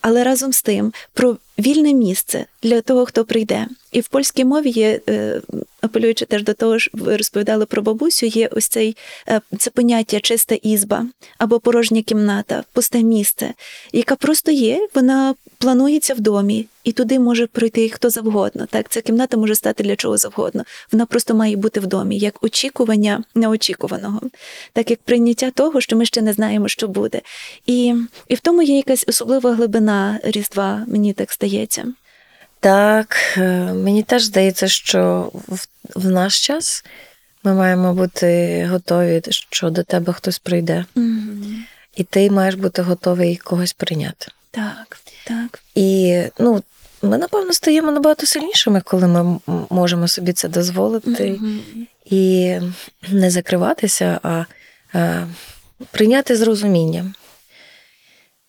але 0.00 0.24
разом 0.24 0.52
з 0.52 0.62
тим 0.62 0.92
про 1.12 1.36
вільне 1.58 1.94
місце 1.94 2.46
для 2.62 2.80
того, 2.80 3.06
хто 3.06 3.24
прийде. 3.24 3.66
І 3.92 4.00
в 4.00 4.08
польській 4.08 4.44
мові 4.44 4.70
є, 4.70 5.00
е, 5.08 5.40
апелюючи 5.80 6.24
теж 6.24 6.44
до 6.44 6.54
того, 6.54 6.78
що 6.78 6.90
ви 6.94 7.16
розповідали 7.16 7.66
про 7.66 7.82
бабусю, 7.82 8.26
є 8.26 8.48
ось 8.52 8.68
цей 8.68 8.96
е, 9.28 9.40
це 9.58 9.70
поняття 9.70 10.20
чиста 10.20 10.54
ізба 10.54 11.06
або 11.38 11.60
порожня 11.60 12.02
кімната, 12.02 12.64
пусте 12.72 13.02
місце, 13.02 13.54
яка 13.92 14.16
просто 14.16 14.50
є, 14.50 14.88
вона 14.94 15.34
планується 15.58 16.14
в 16.14 16.20
домі, 16.20 16.66
і 16.84 16.92
туди 16.92 17.18
може 17.18 17.46
прийти 17.46 17.88
хто 17.88 18.10
завгодно. 18.10 18.66
Так, 18.70 18.88
ця 18.88 19.00
кімната 19.00 19.36
може 19.36 19.54
стати 19.54 19.82
для 19.82 19.96
чого 19.96 20.16
завгодно. 20.16 20.64
Вона 20.92 21.06
просто 21.06 21.34
має 21.34 21.56
бути 21.56 21.80
в 21.80 21.86
домі, 21.86 22.18
як 22.18 22.44
очікування 22.44 23.24
неочікуваного, 23.34 24.20
так 24.72 24.90
як 24.90 24.98
прийняття 25.02 25.50
того, 25.50 25.80
що 25.80 25.96
ми 25.96 26.04
ще 26.04 26.22
не 26.22 26.32
знаємо, 26.32 26.68
що 26.68 26.88
буде. 26.88 27.20
І, 27.66 27.94
і 28.28 28.34
в 28.34 28.40
тому 28.40 28.62
є 28.62 28.76
якась 28.76 29.04
особлива 29.08 29.54
глибина 29.54 30.20
Різдва, 30.22 30.84
мені 30.86 31.12
так 31.12 31.32
здається. 31.48 31.84
Так, 32.60 33.16
е, 33.36 33.72
мені 33.72 34.02
теж 34.02 34.22
здається, 34.22 34.68
що 34.68 35.30
в, 35.48 35.66
в 35.94 36.10
наш 36.10 36.46
час 36.46 36.84
ми 37.44 37.54
маємо 37.54 37.94
бути 37.94 38.66
готові, 38.70 39.22
що 39.28 39.70
до 39.70 39.82
тебе 39.82 40.12
хтось 40.12 40.38
прийде, 40.38 40.84
і 41.96 42.04
ти 42.04 42.30
маєш 42.30 42.54
бути 42.54 42.82
готовий 42.82 43.36
когось 43.36 43.72
прийняти. 43.72 44.26
Так, 44.50 44.98
так. 45.26 45.62
І 45.74 46.22
ну, 46.38 46.62
ми, 47.02 47.18
напевно, 47.18 47.52
стаємо 47.52 47.92
набагато 47.92 48.26
сильнішими, 48.26 48.80
коли 48.80 49.06
ми 49.06 49.38
можемо 49.70 50.08
собі 50.08 50.32
це 50.32 50.48
дозволити 50.48 51.30
Мгм. 51.30 51.60
і 52.04 52.54
не 53.08 53.30
закриватися, 53.30 54.20
а, 54.22 54.44
а 54.92 55.26
прийняти 55.90 56.36
з 56.36 56.42
розумінням. 56.42 57.14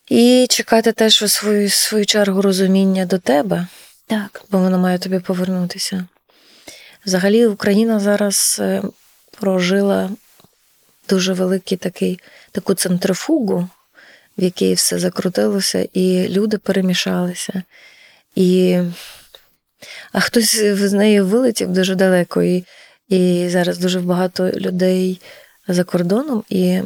І 0.10 0.48
чекати 0.50 0.92
теж 0.92 1.22
у 1.22 1.28
свою, 1.28 1.70
свою 1.70 2.06
чергу 2.06 2.42
розуміння 2.42 3.06
до 3.06 3.18
тебе, 3.18 3.68
Так. 4.08 4.42
бо 4.52 4.58
воно 4.58 4.80
має 4.80 5.00
тобі 5.00 5.20
повернутися. 5.20 6.06
Взагалі, 7.06 7.46
Україна 7.46 8.00
зараз 8.00 8.58
е, 8.60 8.82
прожила 9.32 10.10
дуже 11.10 11.34
великий 11.34 11.78
такий, 11.78 12.20
таку 12.52 12.74
центрифугу, 12.74 13.70
в 14.38 14.44
якій 14.44 14.74
все 14.74 15.00
закрутилося, 15.00 15.88
і 15.94 16.28
люди 16.30 16.58
перемішалися. 16.58 17.64
І... 18.36 18.80
А 20.12 20.20
хтось 20.20 20.56
з 20.64 20.94
нею 20.94 21.26
вилетів 21.26 21.70
дуже 21.70 21.96
далеко, 21.96 22.44
і, 22.44 22.66
і 23.10 23.50
зараз 23.50 23.78
дуже 23.78 24.00
багато 24.00 24.50
людей 24.50 25.22
за 25.68 25.84
кордоном. 25.84 26.44
І 26.50 26.82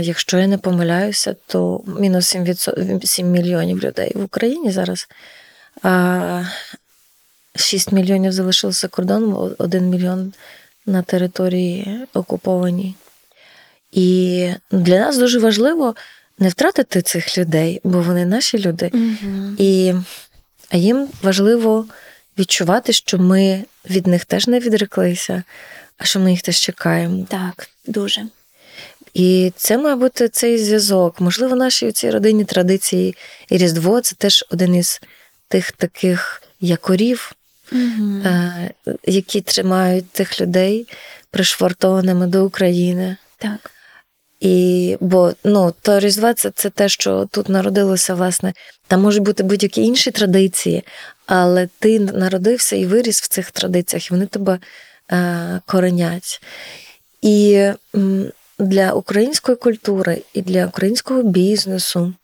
якщо 0.00 0.38
я 0.38 0.46
не 0.46 0.58
помиляюся, 0.58 1.36
то 1.46 1.82
мінус 1.86 2.26
7, 2.26 2.54
7 3.04 3.30
мільйонів 3.30 3.84
людей 3.84 4.12
в 4.14 4.24
Україні 4.24 4.70
зараз. 4.70 5.08
А 5.82 6.44
6 7.56 7.92
мільйонів 7.92 8.32
залишилося 8.32 8.80
за 8.80 8.88
кордоном, 8.88 9.54
1 9.58 9.90
мільйон 9.90 10.32
на 10.86 11.02
території 11.02 12.00
окупованій. 12.14 12.94
І 13.92 14.48
для 14.70 14.98
нас 14.98 15.18
дуже 15.18 15.38
важливо 15.38 15.94
не 16.38 16.48
втратити 16.48 17.02
цих 17.02 17.38
людей, 17.38 17.80
бо 17.84 18.02
вони 18.02 18.26
наші 18.26 18.58
люди. 18.58 18.90
Мгм. 18.92 19.56
І 19.58 19.94
а 20.70 20.76
їм 20.76 21.08
важливо 21.22 21.86
відчувати, 22.38 22.92
що 22.92 23.18
ми 23.18 23.64
від 23.90 24.06
них 24.06 24.24
теж 24.24 24.46
не 24.46 24.60
відреклися, 24.60 25.42
а 25.98 26.04
що 26.04 26.20
ми 26.20 26.30
їх 26.30 26.42
теж 26.42 26.56
чекаємо. 26.56 27.26
Так, 27.30 27.68
дуже. 27.86 28.26
І 29.14 29.52
це 29.56 29.78
має 29.78 29.96
бути 29.96 30.28
цей 30.28 30.58
зв'язок. 30.58 31.20
Можливо, 31.20 31.56
наші 31.56 31.92
ці 31.92 32.10
родинні 32.10 32.44
традиції 32.44 33.16
і 33.48 33.56
Різдво 33.56 34.00
це 34.00 34.16
теж 34.16 34.44
один 34.50 34.74
із 34.74 35.00
тих 35.48 35.72
таких 35.72 36.42
якорів, 36.60 37.32
е, 37.72 38.70
які 39.06 39.40
тримають 39.40 40.10
тих 40.10 40.40
людей 40.40 40.86
пришвартованими 41.30 42.26
до 42.26 42.44
України. 42.44 43.16
Так. 43.38 43.70
І 44.40 44.96
бо 45.00 45.32
ну, 45.44 45.74
то 45.82 46.00
Різдва 46.00 46.34
це, 46.34 46.50
це 46.50 46.70
те, 46.70 46.88
що 46.88 47.28
тут 47.30 47.48
народилося, 47.48 48.14
власне. 48.14 48.52
Там 48.86 49.02
можуть 49.02 49.22
бути 49.22 49.42
будь-які 49.42 49.82
інші 49.82 50.10
традиції, 50.10 50.84
але 51.26 51.68
ти 51.78 52.00
народився 52.00 52.76
і 52.76 52.86
виріс 52.86 53.22
в 53.22 53.28
цих 53.28 53.50
традиціях, 53.50 54.06
і 54.06 54.14
вони 54.14 54.26
тебе 54.26 54.58
е, 55.12 55.60
коренять. 55.66 56.42
І 57.22 57.68
для 58.60 58.92
української 58.92 59.56
культури, 59.56 60.22
і 60.34 60.42
для 60.42 60.66
українського 60.66 61.22
бізнесу, 61.22 62.14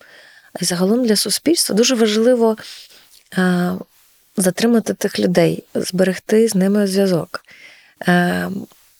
і 0.60 0.64
загалом 0.64 1.06
для 1.06 1.16
суспільства 1.16 1.76
дуже 1.76 1.94
важливо 1.94 2.56
е, 3.38 3.72
затримати 4.36 4.94
тих 4.94 5.18
людей, 5.18 5.64
зберегти 5.74 6.48
з 6.48 6.54
ними 6.54 6.86
зв'язок, 6.86 7.44
е, 8.08 8.48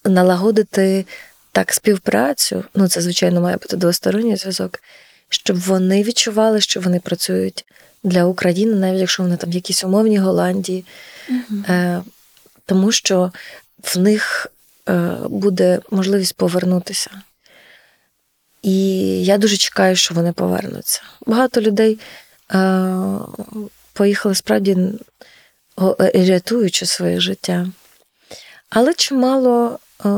налагодити 0.05 1.07
так 1.53 1.73
співпрацю, 1.73 2.65
ну 2.75 2.89
це, 2.89 3.01
звичайно, 3.01 3.41
має 3.41 3.57
бути 3.57 3.77
двосторонній 3.77 4.37
зв'язок, 4.37 4.83
щоб 5.29 5.61
вони 5.61 6.03
відчували, 6.03 6.61
що 6.61 6.81
вони 6.81 7.01
працюють 7.01 7.65
для 8.05 8.25
України, 8.25 8.75
навіть 8.75 9.01
якщо 9.01 9.23
вони 9.23 9.37
там 9.37 9.51
в 9.51 9.55
якійсь 9.55 9.85
умовній 9.85 10.19
Голландії, 10.19 10.85
е, 11.69 12.03
тому 12.67 12.93
що 12.93 13.33
в 13.95 13.99
них 13.99 14.47
буде 15.29 15.81
можливість 15.91 16.37
повернутися. 16.37 17.11
І 18.63 18.99
я 19.25 19.39
дуже 19.39 19.57
чекаю, 19.57 19.97
що 19.97 20.15
вони 20.15 20.33
повернуться. 20.33 21.03
Багато 21.27 21.61
людей 21.61 21.99
е, 22.55 22.97
поїхали 23.93 24.35
справді 24.35 24.77
е, 26.01 26.27
рятуючи 26.27 26.87
своє 26.87 27.21
життя. 27.21 27.67
Але 28.71 28.95
чимало 28.95 29.79
е, 30.05 30.09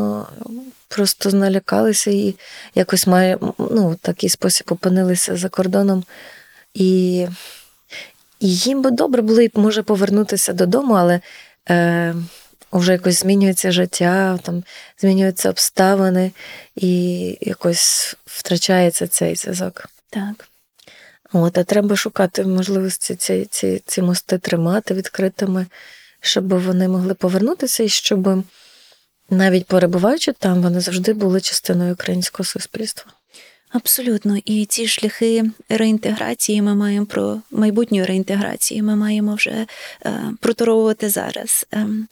просто 0.88 1.30
налякалися 1.30 2.10
і 2.10 2.34
якось 2.74 3.06
має, 3.06 3.38
ну, 3.58 3.96
такий 4.02 4.30
спосіб 4.30 4.66
опинилися 4.70 5.36
за 5.36 5.48
кордоном. 5.48 6.04
І, 6.74 7.26
і 8.40 8.56
їм 8.56 8.82
би 8.82 8.90
добре 8.90 9.22
було 9.22 9.46
б, 9.46 9.50
може, 9.54 9.82
повернутися 9.82 10.52
додому, 10.52 10.94
але 10.94 11.20
е, 11.70 12.14
вже 12.72 12.92
якось 12.92 13.20
змінюється 13.20 13.72
життя, 13.72 14.38
там 14.42 14.64
змінюються 14.98 15.50
обставини, 15.50 16.32
і 16.76 17.38
якось 17.40 18.16
втрачається 18.26 19.06
цей 19.06 19.34
зв'язок. 19.34 19.88
Так. 20.10 20.48
От, 21.32 21.58
а 21.58 21.64
треба 21.64 21.96
шукати 21.96 22.44
можливості 22.44 23.14
ці, 23.14 23.46
ці, 23.50 23.82
ці 23.86 24.02
мости 24.02 24.38
тримати 24.38 24.94
відкритими, 24.94 25.66
щоб 26.20 26.48
вони 26.62 26.88
могли 26.88 27.14
повернутися, 27.14 27.82
і 27.82 27.88
щоб 27.88 28.44
навіть 29.30 29.66
перебуваючи 29.66 30.32
там, 30.32 30.62
вони 30.62 30.80
завжди 30.80 31.12
були 31.12 31.40
частиною 31.40 31.92
українського 31.92 32.44
суспільства. 32.44 33.12
Абсолютно, 33.70 34.36
і 34.44 34.66
ці 34.66 34.88
шляхи 34.88 35.44
реінтеграції 35.68 36.62
ми 36.62 36.74
маємо 36.74 37.06
про 37.06 37.40
майбутню 37.50 38.06
реінтеграцію. 38.06 38.84
Ми 38.84 38.96
маємо 38.96 39.34
вже 39.34 39.66
е, 40.06 40.22
проторовувати 40.40 41.08
зараз. 41.08 41.66
Ем, 41.70 42.08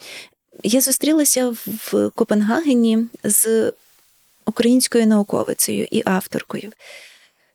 я 0.63 0.81
зустрілася 0.81 1.55
в 1.67 2.11
Копенгагені 2.11 3.07
з 3.25 3.73
українською 4.47 5.07
науковицею 5.07 5.87
і 5.91 6.03
авторкою. 6.05 6.73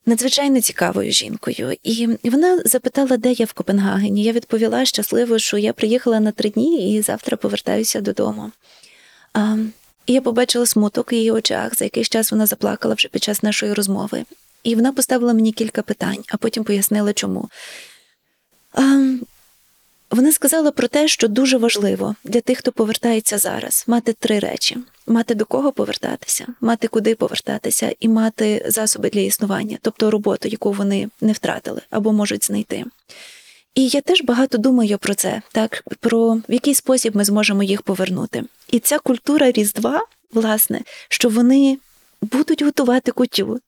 Надзвичайно 0.05 0.61
цікавою 0.61 1.11
жінкою, 1.11 1.77
і 1.83 2.17
вона 2.23 2.61
запитала, 2.65 3.17
де 3.17 3.31
я 3.31 3.45
в 3.45 3.53
Копенгагені. 3.53 4.23
Я 4.23 4.31
відповіла 4.31 4.85
щасливо, 4.85 5.39
що 5.39 5.57
я 5.57 5.73
приїхала 5.73 6.19
на 6.19 6.31
три 6.31 6.49
дні 6.49 6.95
і 6.95 7.01
завтра 7.01 7.37
повертаюся 7.37 8.01
додому. 8.01 8.51
А, 9.33 9.57
і 10.05 10.13
я 10.13 10.21
побачила 10.21 10.65
смуток 10.65 11.11
в 11.11 11.13
її 11.13 11.31
очах, 11.31 11.75
за 11.75 11.85
якийсь 11.85 12.09
час 12.09 12.31
вона 12.31 12.45
заплакала 12.45 12.93
вже 12.93 13.07
під 13.07 13.23
час 13.23 13.43
нашої 13.43 13.73
розмови. 13.73 14.25
І 14.63 14.75
вона 14.75 14.93
поставила 14.93 15.33
мені 15.33 15.51
кілька 15.51 15.81
питань, 15.81 16.23
а 16.27 16.37
потім 16.37 16.63
пояснила, 16.63 17.13
чому. 17.13 17.49
А, 18.73 19.15
вона 20.11 20.31
сказала 20.31 20.71
про 20.71 20.87
те, 20.87 21.07
що 21.07 21.27
дуже 21.27 21.57
важливо 21.57 22.15
для 22.23 22.41
тих, 22.41 22.57
хто 22.57 22.71
повертається 22.71 23.37
зараз, 23.37 23.83
мати 23.87 24.13
три 24.13 24.39
речі: 24.39 24.77
мати 25.07 25.35
до 25.35 25.45
кого 25.45 25.71
повертатися, 25.71 26.47
мати 26.61 26.87
куди 26.87 27.15
повертатися, 27.15 27.95
і 27.99 28.07
мати 28.07 28.65
засоби 28.67 29.09
для 29.09 29.19
існування, 29.19 29.77
тобто 29.81 30.11
роботу, 30.11 30.47
яку 30.47 30.71
вони 30.71 31.09
не 31.21 31.31
втратили 31.31 31.81
або 31.89 32.11
можуть 32.11 32.45
знайти. 32.45 32.85
І 33.75 33.87
я 33.87 34.01
теж 34.01 34.21
багато 34.23 34.57
думаю 34.57 34.97
про 34.97 35.15
це, 35.15 35.41
так 35.51 35.83
про 35.99 36.33
в 36.33 36.43
який 36.49 36.73
спосіб 36.73 37.15
ми 37.15 37.25
зможемо 37.25 37.63
їх 37.63 37.81
повернути. 37.81 38.43
І 38.71 38.79
ця 38.79 38.99
культура 38.99 39.51
Різдва, 39.51 40.05
власне, 40.33 40.81
що 41.09 41.29
вони 41.29 41.77
будуть 42.21 42.61
готувати 42.61 43.11
кутю, 43.11 43.59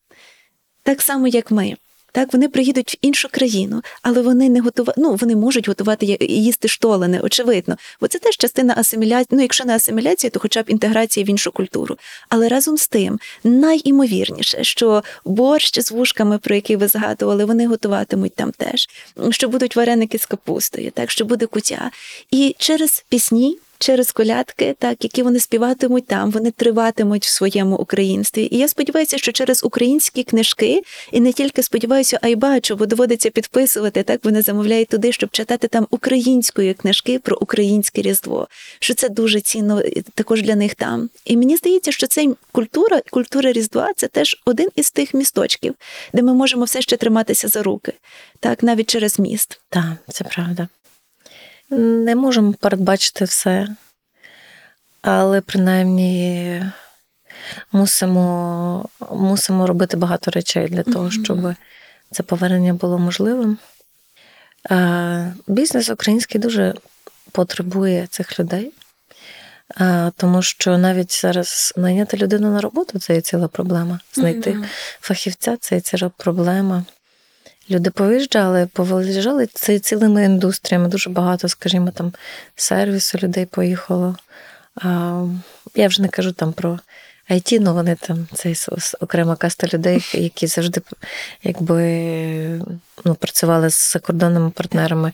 так 0.84 1.02
само, 1.02 1.28
як 1.28 1.52
ми. 1.52 1.76
Так, 2.16 2.34
вони 2.34 2.50
приїдуть 2.50 2.94
в 2.94 2.98
іншу 3.02 3.30
країну, 3.32 3.82
але 4.02 4.22
вони 4.22 4.50
не 4.50 4.62
готова... 4.62 4.94
ну, 4.98 5.16
вони 5.16 5.36
можуть 5.36 5.68
готувати 5.68 6.18
їсти 6.20 6.68
штолене, 6.68 7.20
очевидно. 7.20 7.78
Бо 8.02 8.08
це 8.08 8.20
теж 8.20 8.38
частина 8.38 8.74
асиміляції, 8.78 9.28
ну, 9.32 9.42
якщо 9.42 9.66
не 9.66 9.76
асиміляції, 9.76 10.32
то 10.32 10.40
хоча 10.40 10.62
б 10.64 10.70
інтеграції 10.70 11.24
в 11.24 11.30
іншу 11.30 11.52
культуру. 11.52 11.98
Але 12.30 12.50
разом 12.50 12.78
з 12.78 12.88
тим, 12.88 13.20
найімовірніше, 13.44 14.64
що 14.64 15.04
борщ 15.26 15.80
з 15.82 15.92
вушками, 15.92 16.38
про 16.38 16.56
який 16.56 16.76
ви 16.76 16.88
згадували, 16.88 17.46
вони 17.46 17.68
готуватимуть 17.68 18.36
там 18.36 18.52
теж, 18.52 18.90
що 19.30 19.50
будуть 19.50 19.76
вареники 19.76 20.18
з 20.18 20.26
капустою, 20.26 20.92
так, 20.92 21.12
що 21.12 21.26
буде 21.26 21.46
кутя. 21.46 21.92
І 22.32 22.56
через 22.60 23.06
пісні. 23.10 23.58
Через 23.84 24.12
колядки, 24.12 24.76
так 24.80 25.04
які 25.04 25.24
вони 25.24 25.40
співатимуть 25.40 26.08
там, 26.08 26.32
вони 26.32 26.52
триватимуть 26.52 27.26
в 27.26 27.30
своєму 27.30 27.76
українстві. 27.76 28.48
І 28.52 28.58
я 28.58 28.68
сподіваюся, 28.68 29.18
що 29.18 29.32
через 29.32 29.64
українські 29.64 30.24
книжки, 30.24 30.82
і 31.12 31.20
не 31.20 31.34
тільки 31.34 31.64
сподіваюся, 31.64 32.20
а 32.22 32.28
й 32.28 32.36
бачу, 32.36 32.76
бо 32.76 32.86
доводиться 32.86 33.30
підписувати. 33.30 34.04
Так 34.04 34.20
вони 34.24 34.42
замовляють 34.42 34.88
туди, 34.88 35.12
щоб 35.12 35.30
читати 35.30 35.68
там 35.68 35.88
української 35.90 36.74
книжки 36.74 37.20
про 37.20 37.38
українське 37.42 38.02
різдво. 38.02 38.48
Що 38.80 38.94
це 38.94 39.10
дуже 39.10 39.42
цінно 39.42 39.82
також 40.14 40.42
для 40.42 40.56
них 40.56 40.76
там. 40.76 41.10
І 41.26 41.38
мені 41.38 41.58
здається, 41.58 41.92
що 41.92 42.08
цей 42.08 42.30
культура, 42.52 43.02
культура 43.10 43.52
Різдва 43.52 43.92
це 43.96 44.08
теж 44.08 44.42
один 44.46 44.70
із 44.76 44.92
тих 44.92 45.14
місточків, 45.14 45.76
де 46.14 46.22
ми 46.22 46.34
можемо 46.34 46.66
все 46.66 46.82
ще 46.82 46.98
триматися 46.98 47.48
за 47.48 47.64
руки, 47.64 47.94
так 48.40 48.64
навіть 48.64 48.90
через 48.90 49.20
міст. 49.20 49.60
Так, 49.70 49.94
це 50.10 50.24
правда. 50.24 50.68
Не 51.78 52.16
можемо 52.16 52.54
передбачити 52.54 53.26
все, 53.26 53.68
але 55.02 55.42
принаймні 55.42 56.64
мусимо, 57.72 58.90
мусимо 59.12 59.68
робити 59.68 59.98
багато 59.98 60.32
речей 60.32 60.68
для 60.68 60.84
того, 60.84 61.12
щоб 61.12 61.56
це 62.12 62.24
повернення 62.24 62.74
було 62.74 63.00
можливим. 63.00 63.58
Бізнес 65.48 65.90
український 65.90 66.42
дуже 66.42 66.74
потребує 67.32 68.08
цих 68.08 68.40
людей, 68.40 68.72
тому 70.18 70.42
що 70.42 70.78
навіть 70.78 71.22
зараз 71.22 71.74
найняти 71.78 72.18
людину 72.18 72.52
на 72.52 72.62
роботу 72.62 73.00
це 73.00 73.16
є 73.16 73.22
ціла 73.22 73.48
проблема. 73.48 74.00
Знайти 74.14 74.58
фахівця 75.02 75.58
це 75.58 75.76
є 75.76 75.82
ціла 75.82 76.12
проблема. 76.18 76.86
Люди 77.70 77.90
повиїжджали, 77.90 78.68
повиїжджали 78.74 79.48
це 79.54 79.80
цілими 79.80 80.26
індустріями. 80.26 80.88
Дуже 80.88 81.10
багато, 81.10 81.48
скажімо, 81.48 81.92
там 81.92 82.14
сервісу 82.56 83.18
людей 83.18 83.46
поїхало. 83.46 84.16
А, 84.76 85.24
я 85.76 85.88
вже 85.88 86.02
не 86.02 86.08
кажу 86.08 86.32
там 86.32 86.54
про 86.54 86.80
IT, 87.30 87.60
ну 87.60 87.74
вони 87.74 87.96
там 87.96 88.28
це 88.34 88.54
окрема 89.00 89.36
каста 89.36 89.68
людей, 89.74 90.06
які 90.14 90.48
завжди 90.48 90.82
якби 91.44 91.86
ну, 93.06 93.16
працювали 93.16 93.70
з 93.70 93.92
закордонними 93.92 94.50
партнерами. 94.50 95.12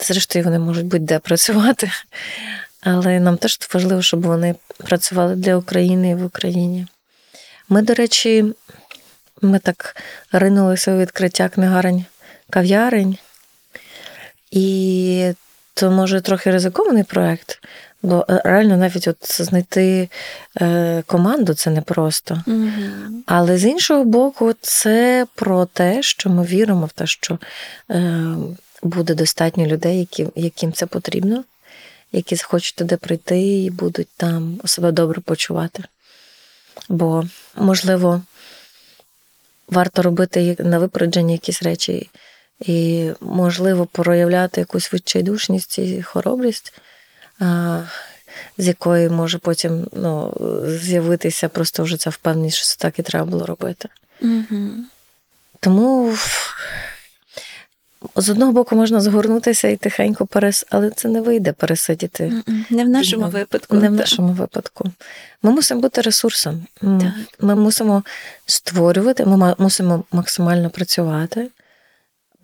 Зрештою, 0.00 0.44
вони 0.44 0.58
можуть 0.58 0.86
будь-де 0.86 1.18
працювати. 1.18 1.90
Але 2.80 3.20
нам 3.20 3.36
теж 3.36 3.58
важливо, 3.74 4.02
щоб 4.02 4.22
вони 4.22 4.54
працювали 4.76 5.36
для 5.36 5.56
України 5.56 6.10
і 6.10 6.14
в 6.14 6.24
Україні. 6.24 6.86
Ми, 7.68 7.82
до 7.82 7.94
речі, 7.94 8.44
ми 9.42 9.58
так 9.58 9.96
ринулися 10.32 10.92
у 10.92 10.98
відкриття 10.98 11.48
книгарень 11.48 12.04
кав'ярень. 12.50 13.18
І 14.50 15.32
то, 15.74 15.90
може, 15.90 16.20
трохи 16.20 16.50
ризикований 16.50 17.04
проєкт, 17.04 17.62
бо 18.02 18.26
е, 18.30 18.42
реально 18.44 18.76
навіть 18.76 19.08
от 19.08 19.16
знайти 19.42 20.08
е, 20.60 21.02
команду 21.06 21.54
це 21.54 21.70
непросто. 21.70 22.42
Мгм. 22.46 23.24
Але 23.26 23.58
з 23.58 23.64
іншого 23.64 24.04
боку, 24.04 24.54
це 24.60 25.26
про 25.34 25.66
те, 25.66 26.02
що 26.02 26.30
ми 26.30 26.44
віримо 26.44 26.86
в 26.86 26.92
те, 26.92 27.06
що 27.06 27.38
е, 27.90 28.34
буде 28.82 29.14
достатньо 29.14 29.66
людей, 29.66 30.08
яким 30.36 30.72
це 30.72 30.86
потрібно, 30.86 31.44
які 32.12 32.36
захочуть 32.36 32.76
туди 32.76 32.96
прийти 32.96 33.40
і 33.40 33.70
будуть 33.70 34.08
там 34.16 34.60
себе 34.64 34.92
добре 34.92 35.20
почувати. 35.20 35.84
Бо, 36.88 37.24
можливо, 37.56 38.22
варто 39.72 40.02
робити 40.02 40.56
на 40.58 40.78
випередження 40.78 41.32
якісь 41.32 41.62
речі 41.62 42.10
і, 42.60 43.10
можливо, 43.20 43.86
проявляти 43.86 44.60
якусь 44.60 44.94
відчайдушність 44.94 45.78
і 45.78 46.02
хоробрість, 46.02 46.74
з 48.58 48.66
якої 48.68 49.08
може 49.08 49.38
потім 49.38 49.86
ну, 49.92 50.34
з'явитися 50.66 51.48
просто 51.48 51.82
вже 51.82 51.96
ця 51.96 52.10
впевненість, 52.10 52.56
що 52.56 52.66
це 52.66 52.76
так 52.78 52.98
і 52.98 53.02
треба 53.02 53.24
було 53.24 53.46
робити. 53.46 53.88
Угу. 54.20 54.70
Тому 55.60 56.16
з 58.16 58.28
одного 58.30 58.52
боку 58.52 58.76
можна 58.76 59.00
згорнутися 59.00 59.68
і 59.68 59.76
тихенько 59.76 60.26
перес, 60.26 60.66
але 60.70 60.90
це 60.90 61.08
не 61.08 61.20
вийде 61.20 61.52
пересидіти. 61.52 62.32
Не 62.70 62.84
в 62.84 62.88
нашому 62.88 63.22
Ну, 63.22 63.28
випадку. 63.30 63.76
Не 63.76 63.88
в 63.88 63.92
нашому 63.92 64.32
випадку. 64.32 64.90
Ми 65.42 65.50
мусимо 65.50 65.80
бути 65.80 66.00
ресурсом. 66.00 66.66
Так. 66.80 67.12
Ми 67.40 67.54
мусимо 67.54 68.02
створювати, 68.46 69.24
ми 69.26 69.54
мусимо 69.58 70.04
максимально 70.12 70.70
працювати, 70.70 71.50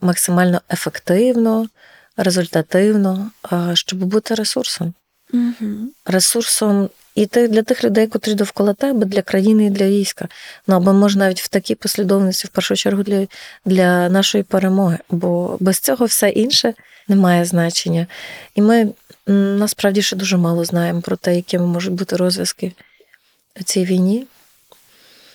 максимально 0.01 0.61
ефективно, 0.71 1.69
результативно, 2.17 3.31
щоб 3.75 3.99
бути 4.05 4.35
ресурсом. 4.35 4.95
Мгм. 5.33 5.91
Ресурсом 6.07 6.91
і 7.15 7.27
для 7.27 7.63
тих 7.63 7.85
людей, 7.85 8.07
котрі 8.07 8.35
довкола 8.35 8.75
тебе, 8.75 9.07
для 9.07 9.23
країни 9.23 9.65
і 9.67 9.71
для 9.71 9.89
війська. 9.89 10.29
Ну 10.67 10.77
або 10.77 10.93
може 10.93 11.19
навіть 11.19 11.41
в 11.41 11.49
такій 11.49 11.75
послідовності, 11.75 12.47
в 12.47 12.51
першу 12.51 12.77
чергу, 12.77 13.03
для, 13.03 13.27
для 13.65 14.09
нашої 14.09 14.45
перемоги. 14.45 14.99
Бо 15.11 15.57
без 15.61 15.79
цього 15.79 16.07
все 16.07 16.29
інше 16.29 16.75
не 17.09 17.17
має 17.17 17.45
значення. 17.45 18.07
І 18.55 18.63
ми 18.63 18.89
насправді 19.33 20.03
ще 20.03 20.17
дуже 20.17 20.37
мало 20.37 20.65
знаємо 20.65 21.01
про 21.01 21.17
те, 21.17 21.37
якими 21.37 21.67
можуть 21.67 21.93
бути 21.93 22.17
розв'язки 22.17 22.73
у 23.61 23.63
цій 23.63 23.85
війні. 23.85 24.27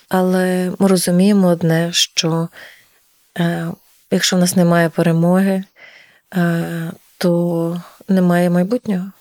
Але 0.08 0.72
ми 0.78 0.88
розуміємо 0.88 1.48
одне, 1.48 1.92
що 1.92 2.48
е, 3.38 3.68
якщо 4.10 4.36
в 4.36 4.38
нас 4.38 4.56
немає 4.56 4.88
перемоги, 4.88 5.64
е, 6.34 6.92
то 7.18 7.82
немає 8.08 8.50
майбутнього. 8.50 9.12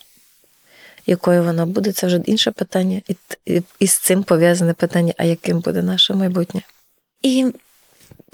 Якою 1.06 1.44
вона 1.44 1.66
буде, 1.66 1.92
це 1.92 2.08
вже 2.08 2.22
інше 2.26 2.52
питання. 2.52 3.02
І, 3.08 3.16
і, 3.46 3.62
і 3.80 3.88
з 3.88 3.98
цим 3.98 4.24
пов'язане 4.24 4.74
питання, 4.74 5.14
а 5.18 5.24
яким 5.24 5.60
буде 5.60 5.82
наше 5.82 6.14
майбутнє? 6.14 6.62
І 7.22 7.46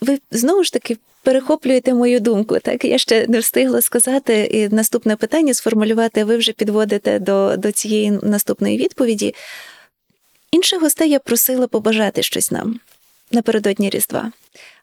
ви 0.02 0.20
знову 0.32 0.64
ж 0.64 0.74
таки 0.74 0.98
перехоплюєте 1.24 1.94
мою 1.94 2.20
думку. 2.20 2.60
Так 2.60 2.86
я 2.86 2.98
ще 2.98 3.28
не 3.28 3.40
встигла 3.40 3.82
сказати 3.82 4.44
і 4.44 4.70
наступне 4.70 5.16
питання 5.16 5.54
сформулювати. 5.54 6.24
Ви 6.24 6.38
вже 6.38 6.52
підводите 6.52 7.20
до, 7.20 7.58
до 7.58 7.72
цієї 7.72 8.12
наступної 8.12 8.78
відповіді. 8.78 9.36
Інших 10.52 10.82
гостей 10.82 11.10
я 11.10 11.20
просила 11.20 11.68
побажати 11.68 12.24
щось 12.24 12.52
нам 12.52 12.80
напередодні 13.32 13.90
Різдва. 13.90 14.32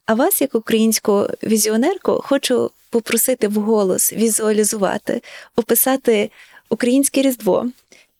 А 0.06 0.14
вас, 0.14 0.40
як 0.40 0.54
українську 0.54 1.26
візіонерку, 1.42 2.20
хочу 2.24 2.70
попросити 2.90 3.48
вголос 3.48 4.12
візуалізувати, 4.12 5.22
описати 5.56 6.30
українське 6.70 7.22
Різдво 7.22 7.66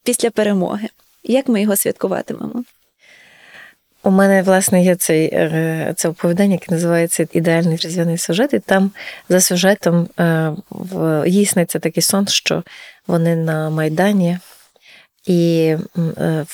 після 0.02 0.30
перемоги. 0.30 0.88
Як 1.24 1.48
ми 1.48 1.62
його 1.62 1.76
святкуватимемо? 1.76 2.64
У 4.02 4.10
мене, 4.10 4.42
власне, 4.42 4.84
є 4.84 4.96
цей, 4.96 5.26
е, 5.32 5.94
це 5.96 6.08
оповідання, 6.08 6.52
яке 6.52 6.66
називається 6.70 7.26
Ідеальний 7.32 7.76
різдвяний 7.76 8.18
сюжет, 8.18 8.54
і 8.54 8.58
там 8.58 8.90
за 9.28 9.40
сюжетом 9.40 10.08
е, 10.20 10.52
їй 11.26 11.46
сниться 11.46 11.78
такий 11.78 12.02
сон, 12.02 12.26
що 12.26 12.62
вони 13.06 13.36
на 13.36 13.70
Майдані, 13.70 14.38
і 15.26 15.74
е, 16.18 16.44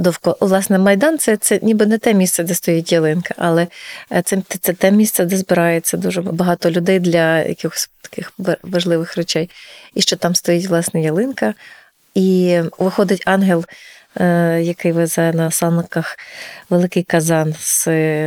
довкола, 0.00 0.36
власне, 0.40 0.78
Майдан 0.78 1.18
це, 1.18 1.36
це 1.36 1.58
ніби 1.62 1.86
не 1.86 1.98
те 1.98 2.14
місце, 2.14 2.42
де 2.42 2.54
стоїть 2.54 2.92
ялинка, 2.92 3.34
але 3.38 3.66
е, 4.12 4.22
це, 4.22 4.42
це 4.60 4.72
те 4.72 4.90
місце, 4.90 5.24
де 5.24 5.36
збирається 5.36 5.96
дуже 5.96 6.22
багато 6.22 6.70
людей 6.70 7.00
для 7.00 7.38
якихось 7.38 7.90
таких 8.02 8.32
важливих 8.62 9.16
речей. 9.16 9.50
І 9.94 10.00
що 10.00 10.16
там 10.16 10.34
стоїть, 10.34 10.66
власне, 10.66 11.02
ялинка, 11.02 11.54
і 12.14 12.60
виходить 12.78 13.22
ангел. 13.26 13.64
е, 14.20 14.60
Який 14.62 14.92
везе 14.92 15.32
на 15.32 15.50
санках 15.50 16.18
великий 16.70 17.02
казан 17.02 17.54
з, 17.58 17.84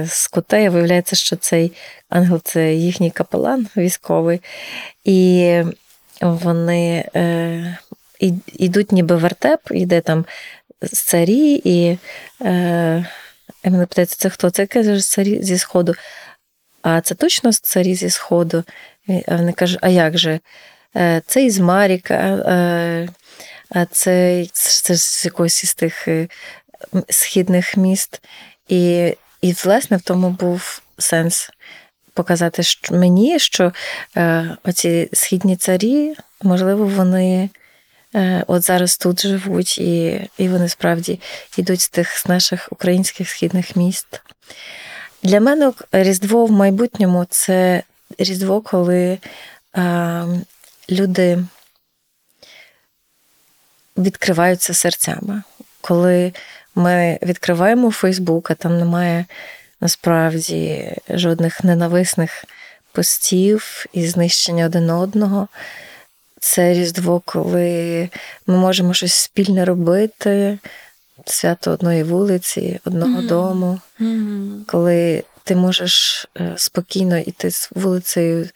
з 0.08 0.28
кутея. 0.28 0.70
Виявляється, 0.70 1.16
що 1.16 1.36
цей 1.36 1.72
ангел 2.10 2.42
це 2.44 2.74
їхній 2.74 3.12
капелан 3.12 3.68
військовий, 3.78 4.42
і 5.04 5.62
вони 6.22 7.10
е, 7.16 7.78
йдуть 8.54 8.92
ніби 8.92 9.16
вертеп, 9.16 9.60
йде 9.72 10.02
там 10.02 10.26
царі, 10.92 11.62
і 11.64 11.98
е, 12.42 13.06
мене 13.64 13.86
питається, 13.86 14.16
це 14.20 14.30
хто? 14.30 14.50
Це 14.50 14.66
каже 14.66 15.00
царі 15.00 15.44
зі 15.44 15.58
Сходу. 15.58 15.96
А 16.82 17.02
це 17.02 17.16
точно 17.16 17.54
царі 17.54 17.96
зі 17.96 18.10
Сходу? 18.10 18.64
А 19.28 19.36
вони 19.36 19.54
кажуть, 19.54 19.80
а 19.82 19.90
як 19.90 20.18
же? 20.18 20.40
Е, 20.96 21.22
Це 21.28 21.46
із 21.46 21.60
Маріка, 21.60 22.14
е, 22.14 23.10
а 23.70 23.86
це, 23.86 24.46
це 24.52 24.96
з 24.98 25.26
якогось 25.26 25.64
із 25.64 25.76
тих 25.76 26.08
е, 26.08 26.28
східних 27.10 27.78
міст. 27.78 28.22
І, 28.68 29.14
і 29.42 29.54
власне 29.54 29.98
в 29.98 30.02
тому 30.02 30.30
був 30.30 30.82
сенс 30.98 31.50
показати 32.14 32.62
мені, 32.92 33.40
що 33.40 33.74
оці 34.64 35.10
східні 35.14 35.56
царі, 35.56 36.16
можливо, 36.42 36.86
вони 36.86 37.50
от 38.48 38.62
зараз 38.62 38.98
тут 38.98 39.22
живуть, 39.22 39.78
і, 39.78 40.22
і 40.38 40.50
вони 40.50 40.70
справді 40.70 41.20
йдуть 41.58 41.82
з 41.82 41.90
тих 41.90 42.18
з 42.18 42.26
наших 42.28 42.68
українських 42.72 43.30
східних 43.30 43.76
міст. 43.76 44.22
Для 45.24 45.40
мене 45.40 45.74
Різдво 45.92 46.46
в 46.46 46.52
майбутньому 46.52 47.26
це 47.30 47.84
Різдво, 48.18 48.62
коли 48.62 49.18
е, 49.78 50.26
люди 50.90 51.46
відкриваються 53.98 54.74
серцями. 54.74 55.44
Коли 55.82 56.34
ми 56.76 57.20
відкриваємо 57.22 57.92
Фейсбук, 57.92 58.52
а 58.52 58.54
там 58.54 58.80
немає 58.80 59.26
насправді 59.82 60.94
жодних 61.10 61.64
ненависних 61.64 62.46
постів 62.92 63.86
і 63.94 64.08
знищення 64.08 64.66
один 64.66 64.90
одного. 64.90 65.48
Це 66.46 66.74
Різдво, 66.74 67.22
коли 67.26 68.10
ми 68.48 68.58
можемо 68.58 68.94
щось 68.94 69.14
спільне 69.14 69.66
робити, 69.66 70.60
свято 71.26 71.72
одної 71.72 72.04
вулиці, 72.04 72.80
одного 72.86 73.12
Мгм. 73.12 73.28
дому, 73.28 73.80
Мгм. 74.00 74.66
коли 74.68 75.24
ти 75.44 75.56
можеш 75.56 76.26
е, 76.38 76.54
спокійно 76.58 77.18
йти 77.18 77.52
з 77.52 77.70
вулицею 77.76 78.50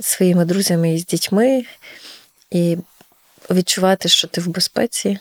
своїми 0.00 0.44
друзями 0.44 0.94
і 0.94 0.98
з 0.98 1.06
дітьми, 1.06 1.64
і 2.50 2.76
відчувати, 3.50 4.08
що 4.08 4.28
ти 4.28 4.40
в 4.40 4.46
безпеці, 4.46 5.18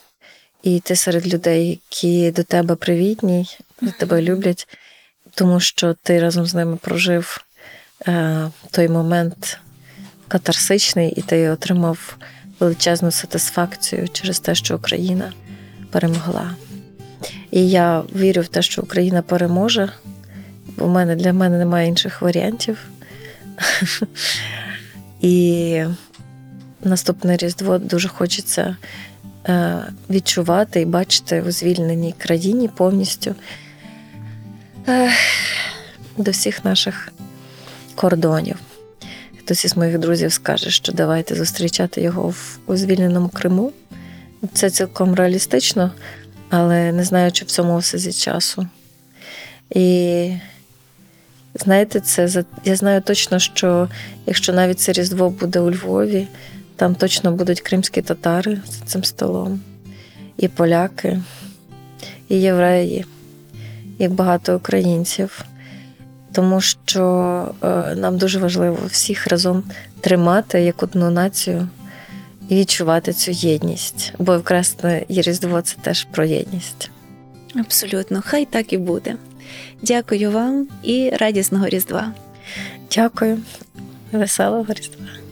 і 0.63 0.75
йти 0.75 0.95
серед 0.95 1.33
людей, 1.33 1.69
які 1.69 2.31
до 2.31 2.43
тебе 2.43 2.75
привітні, 2.75 3.47
і 3.81 3.87
тебе 3.99 4.21
люблять, 4.21 4.67
тому 5.31 5.59
що 5.59 5.95
ти 6.03 6.19
разом 6.19 6.45
з 6.45 6.53
ними 6.53 6.75
прожив 6.75 7.45
е, 8.07 8.51
той 8.71 8.89
момент 8.89 9.59
катарсичний, 10.27 11.11
і 11.11 11.21
ти 11.21 11.49
отримав 11.49 12.17
величезну 12.59 13.11
сатисфакцію 13.11 14.09
через 14.09 14.39
те, 14.39 14.55
що 14.55 14.75
Україна 14.75 15.33
перемогла. 15.91 16.51
І 17.51 17.69
я 17.69 18.03
вірю 18.15 18.41
в 18.41 18.47
те, 18.47 18.61
що 18.61 18.81
Україна 18.81 19.21
переможе. 19.21 19.89
У 20.77 20.87
мене 20.87 21.15
для 21.15 21.33
мене 21.33 21.57
немає 21.57 21.87
інших 21.87 22.21
варіантів. 22.21 22.77
І 25.21 25.83
наступне 26.83 27.37
Різдво 27.37 27.77
дуже 27.77 28.07
хочеться 28.07 28.77
е, 29.47 29.77
відчувати 30.09 30.81
і 30.81 30.85
бачити 30.85 31.41
у 31.41 31.51
звільненій 31.51 32.15
країні 32.17 32.69
повністю 32.75 33.35
е, 34.87 35.11
до 36.17 36.31
всіх 36.31 36.65
наших 36.65 37.11
кордонів. 37.95 38.57
Хтось 39.45 39.65
із 39.65 39.77
моїх 39.77 39.99
друзів 39.99 40.33
скаже, 40.33 40.69
що 40.69 40.91
давайте 40.91 41.35
зустрічати 41.35 42.01
його 42.01 42.33
в 42.67 42.77
звільненому 42.77 43.29
Криму. 43.29 43.71
Це 44.53 44.69
цілком 44.69 45.15
реалістично, 45.15 45.91
але 46.49 46.91
не 46.91 47.03
знаю, 47.03 47.31
чи 47.31 47.45
в 47.45 47.47
цьому 47.47 47.75
осязі 47.75 48.13
часу. 48.13 48.67
І 49.69 50.31
знаєте, 51.55 51.99
це 51.99 52.43
я 52.63 52.75
знаю 52.75 53.01
точно, 53.01 53.39
що 53.39 53.89
якщо 54.25 54.53
навіть 54.53 54.79
це 54.79 54.91
Різдво 54.91 55.29
буде 55.29 55.59
у 55.59 55.71
Львові, 55.71 56.27
там 56.75 56.95
точно 56.95 57.31
будуть 57.31 57.61
кримські 57.61 58.01
татари 58.01 58.61
за 58.69 58.85
цим 58.85 59.03
столом, 59.03 59.61
і 60.37 60.47
поляки, 60.47 61.21
і 62.29 62.35
євреї, 62.35 63.05
і 63.97 64.07
багато 64.07 64.55
українців. 64.55 65.45
Тому 66.35 66.61
що 66.61 67.03
е, 67.63 67.95
нам 67.95 68.17
дуже 68.17 68.39
важливо 68.39 68.77
всіх 68.87 69.27
разом 69.27 69.63
тримати 70.01 70.61
як 70.61 70.83
одну 70.83 71.09
націю 71.09 71.67
і 72.49 72.55
відчувати 72.55 73.13
цю 73.13 73.31
єдність. 73.31 74.13
Бо 74.19 74.33
якраз 74.33 74.77
і 75.07 75.21
Різдво 75.21 75.61
це 75.61 75.75
теж 75.81 76.07
про 76.11 76.25
єдність. 76.25 76.89
Абсолютно, 77.55 78.23
хай 78.25 78.45
так 78.45 78.73
і 78.73 78.77
буде. 78.77 79.15
Дякую 79.81 80.31
вам 80.31 80.67
і 80.83 81.09
радісного 81.09 81.67
Різдва. 81.67 82.11
Дякую. 82.95 83.37
Веселого 84.11 84.73
Різдва. 84.73 85.24